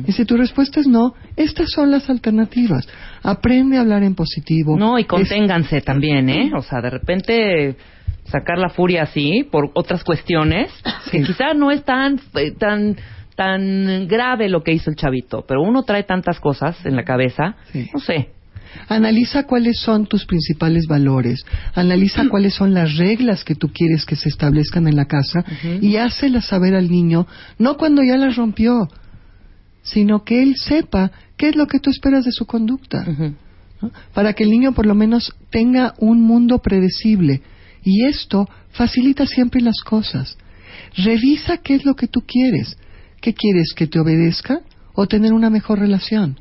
Y 0.07 0.13
si 0.13 0.25
tu 0.25 0.37
respuesta 0.37 0.81
es 0.81 0.87
no, 0.87 1.15
estas 1.37 1.71
son 1.71 1.91
las 1.91 2.09
alternativas. 2.09 2.87
Aprende 3.23 3.77
a 3.77 3.81
hablar 3.81 4.03
en 4.03 4.15
positivo. 4.15 4.77
No, 4.79 4.99
y 4.99 5.03
Es- 5.03 5.09
conténganse 5.09 5.81
también, 5.81 6.29
¿eh? 6.29 6.51
O 6.57 6.63
sea, 6.63 6.81
de 6.81 6.91
repente 6.91 7.77
sacar 8.25 8.59
la 8.59 8.69
furia 8.69 9.03
así 9.05 9.45
por 9.51 9.71
otras 9.75 10.03
cuestiones, 10.05 10.71
que 11.11 11.19
Sí. 11.21 11.25
quizá 11.25 11.55
no 11.55 11.71
es 11.71 11.85
tan, 11.85 12.21
eh, 12.37 12.53
tan, 12.59 12.97
tan 13.37 14.07
grave 14.09 14.49
lo 14.49 14.63
que 14.63 14.73
hizo 14.73 14.91
el 14.91 14.97
chavito, 14.97 15.45
pero 15.47 15.63
uno 15.63 15.83
trae 15.85 16.03
tantas 16.05 16.41
cosas 16.41 16.85
en 16.87 16.97
la 16.97 17.05
cabeza, 17.05 17.57
Sí. 17.73 17.89
no 17.93 18.01
sé. 18.01 18.31
Analiza 18.89 19.45
cuáles 19.45 19.79
son 19.81 20.07
tus 20.07 20.27
principales 20.27 20.87
valores. 20.87 21.45
Analiza 21.75 22.29
cuáles 22.29 22.55
son 22.55 22.75
las 22.75 22.97
reglas 22.97 23.43
que 23.43 23.55
tú 23.55 23.69
quieres 23.73 24.05
que 24.05 24.17
se 24.17 24.29
establezcan 24.29 24.87
en 24.87 24.97
la 24.97 25.07
casa 25.07 25.45
y 25.81 25.97
hácelas 25.97 26.47
saber 26.47 26.75
al 26.75 26.91
niño, 26.91 27.27
no 27.59 27.77
cuando 27.79 28.03
ya 28.03 28.17
las 28.19 28.37
rompió, 28.37 28.89
sino 29.87 30.25
que 30.25 30.43
él 30.43 30.57
sepa 30.57 31.13
qué 31.37 31.49
es 31.49 31.57
lo 31.57 31.67
que 31.67 31.79
tú 31.79 31.91
esperas 31.91 32.25
de 32.25 32.33
su 32.33 32.45
conducta. 32.45 33.05
Para 34.13 34.33
que 34.33 34.45
el 34.45 34.51
niño 34.51 34.73
por 34.73 34.85
lo 34.85 34.95
menos 34.95 35.35
tenga 35.51 35.95
un 35.99 36.23
mundo 36.23 36.59
predecible. 36.59 37.43
Y 37.85 38.05
esto 38.05 38.49
facilita 38.71 39.27
siempre 39.27 39.61
las 39.61 39.81
cosas. 39.85 40.37
Revisa 40.97 41.59
qué 41.59 41.77
es 41.77 41.85
lo 41.85 41.95
que 41.95 42.09
tú 42.09 42.23
quieres. 42.27 42.77
¿Qué 43.21 43.33
quieres? 43.33 43.73
¿Que 43.75 43.87
te 43.87 44.01
obedezca 44.01 44.61
o 44.93 45.07
tener 45.07 45.33
una 45.33 45.51
mejor 45.51 45.79
relación? 45.79 46.37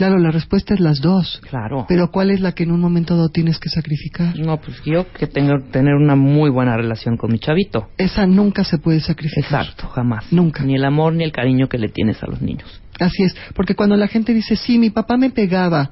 Claro, 0.00 0.18
la 0.18 0.30
respuesta 0.30 0.72
es 0.72 0.80
las 0.80 1.02
dos. 1.02 1.42
Claro. 1.50 1.84
Pero 1.86 2.10
¿cuál 2.10 2.30
es 2.30 2.40
la 2.40 2.52
que 2.52 2.62
en 2.62 2.70
un 2.70 2.80
momento 2.80 3.16
dado 3.16 3.28
tienes 3.28 3.58
que 3.58 3.68
sacrificar? 3.68 4.34
No, 4.38 4.58
pues 4.58 4.80
yo 4.82 5.12
que 5.12 5.26
tengo 5.26 5.60
tener 5.70 5.94
una 5.94 6.16
muy 6.16 6.48
buena 6.48 6.74
relación 6.74 7.18
con 7.18 7.30
mi 7.30 7.38
chavito. 7.38 7.90
Esa 7.98 8.26
nunca 8.26 8.64
se 8.64 8.78
puede 8.78 9.00
sacrificar. 9.00 9.66
Exacto, 9.66 9.88
jamás. 9.88 10.32
Nunca. 10.32 10.64
Ni 10.64 10.74
el 10.74 10.86
amor 10.86 11.12
ni 11.12 11.22
el 11.22 11.32
cariño 11.32 11.68
que 11.68 11.76
le 11.76 11.90
tienes 11.90 12.22
a 12.22 12.28
los 12.28 12.40
niños. 12.40 12.80
Así 12.98 13.24
es, 13.24 13.36
porque 13.54 13.74
cuando 13.74 13.94
la 13.94 14.08
gente 14.08 14.32
dice, 14.32 14.56
sí, 14.56 14.78
mi 14.78 14.88
papá 14.88 15.18
me 15.18 15.28
pegaba 15.28 15.90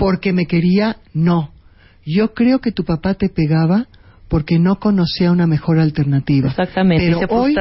porque 0.00 0.32
me 0.32 0.46
quería, 0.46 0.96
no. 1.14 1.52
Yo 2.04 2.34
creo 2.34 2.58
que 2.58 2.72
tu 2.72 2.84
papá 2.84 3.14
te 3.14 3.28
pegaba 3.28 3.86
porque 4.26 4.58
no 4.58 4.80
conocía 4.80 5.30
una 5.30 5.46
mejor 5.46 5.78
alternativa. 5.78 6.48
Exactamente, 6.48 7.04
Pero 7.04 7.18
y 7.18 7.20
se 7.20 7.32
hoy 7.32 7.54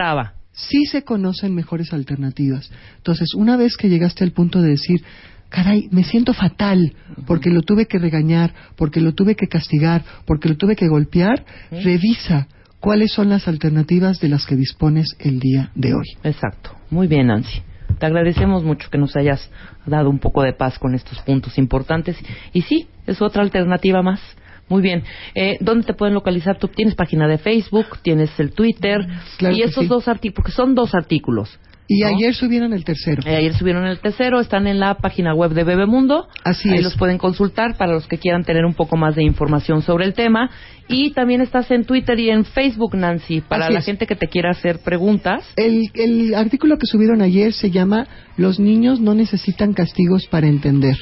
sí 0.51 0.85
se 0.87 1.03
conocen 1.03 1.53
mejores 1.53 1.93
alternativas. 1.93 2.71
Entonces, 2.97 3.35
una 3.35 3.55
vez 3.55 3.77
que 3.77 3.87
llegaste 3.87 4.23
al 4.23 4.31
punto 4.31 4.63
de 4.63 4.69
decir, 4.69 5.03
caray, 5.49 5.89
me 5.91 6.03
siento 6.03 6.33
fatal 6.33 6.93
porque 7.25 7.49
lo 7.49 7.61
tuve 7.61 7.85
que 7.85 7.99
regañar, 7.99 8.53
porque 8.75 9.01
lo 9.01 9.13
tuve 9.13 9.35
que 9.35 9.47
castigar, 9.47 10.03
porque 10.25 10.49
lo 10.49 10.57
tuve 10.57 10.75
que 10.75 10.87
golpear, 10.87 11.43
revisa 11.71 12.47
cuáles 12.79 13.11
son 13.11 13.29
las 13.29 13.47
alternativas 13.47 14.19
de 14.19 14.29
las 14.29 14.45
que 14.45 14.55
dispones 14.55 15.15
el 15.19 15.39
día 15.39 15.71
de 15.75 15.93
hoy. 15.93 16.05
Exacto. 16.23 16.71
Muy 16.89 17.07
bien, 17.07 17.27
Nancy. 17.27 17.61
Te 17.99 18.05
agradecemos 18.05 18.63
mucho 18.63 18.89
que 18.89 18.97
nos 18.97 19.15
hayas 19.15 19.51
dado 19.85 20.09
un 20.09 20.19
poco 20.19 20.43
de 20.43 20.53
paz 20.53 20.79
con 20.79 20.95
estos 20.95 21.19
puntos 21.21 21.57
importantes. 21.57 22.17
Y 22.53 22.61
sí, 22.61 22.87
es 23.07 23.21
otra 23.21 23.41
alternativa 23.43 24.01
más. 24.01 24.21
Muy 24.69 24.81
bien. 24.83 25.03
Eh, 25.33 25.57
¿Dónde 25.59 25.85
te 25.85 25.93
pueden 25.93 26.13
localizar? 26.13 26.57
Tú 26.59 26.67
tienes 26.67 26.95
página 26.95 27.27
de 27.27 27.39
Facebook, 27.39 27.97
tienes 28.03 28.39
el 28.39 28.51
Twitter. 28.53 29.05
Claro 29.37 29.55
y 29.55 29.67
sí. 29.67 29.87
dos 29.87 30.07
artículos, 30.07 30.35
porque 30.35 30.51
son 30.51 30.75
dos 30.75 30.93
artículos. 30.93 31.59
Y 31.91 32.01
¿no? 32.01 32.07
ayer 32.07 32.35
subieron 32.35 32.71
el 32.71 32.83
tercero. 32.85 33.23
Eh, 33.25 33.35
ayer 33.35 33.53
subieron 33.55 33.85
el 33.87 33.97
tercero, 33.99 34.39
están 34.39 34.67
en 34.67 34.79
la 34.79 34.93
página 34.95 35.33
web 35.33 35.51
de 35.53 35.63
Bebemundo. 35.63 36.27
Así 36.43 36.69
Ahí 36.69 36.77
es. 36.77 36.83
los 36.83 36.95
pueden 36.95 37.17
consultar 37.17 37.75
para 37.77 37.93
los 37.93 38.07
que 38.07 38.19
quieran 38.19 38.43
tener 38.43 38.63
un 38.63 38.75
poco 38.75 38.95
más 38.95 39.15
de 39.15 39.23
información 39.23 39.81
sobre 39.81 40.05
el 40.05 40.13
tema. 40.13 40.51
Y 40.87 41.11
también 41.11 41.41
estás 41.41 41.69
en 41.71 41.85
Twitter 41.85 42.19
y 42.19 42.29
en 42.29 42.45
Facebook, 42.45 42.95
Nancy, 42.95 43.41
para 43.41 43.65
Así 43.65 43.73
la 43.73 43.79
es. 43.79 43.85
gente 43.85 44.05
que 44.07 44.15
te 44.15 44.27
quiera 44.27 44.51
hacer 44.51 44.79
preguntas. 44.83 45.43
El, 45.55 45.89
el 45.95 46.35
artículo 46.35 46.77
que 46.77 46.85
subieron 46.85 47.21
ayer 47.21 47.53
se 47.53 47.71
llama 47.71 48.07
Los 48.37 48.59
niños 48.59 48.99
no 48.99 49.13
necesitan 49.15 49.73
castigos 49.73 50.27
para 50.27 50.47
entender. 50.47 50.95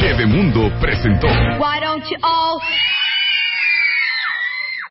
Bebemundo 0.00 0.70
presentó 0.80 1.26
Why 1.58 1.80
don't 1.80 2.04
you 2.08 2.16
all 2.22 2.60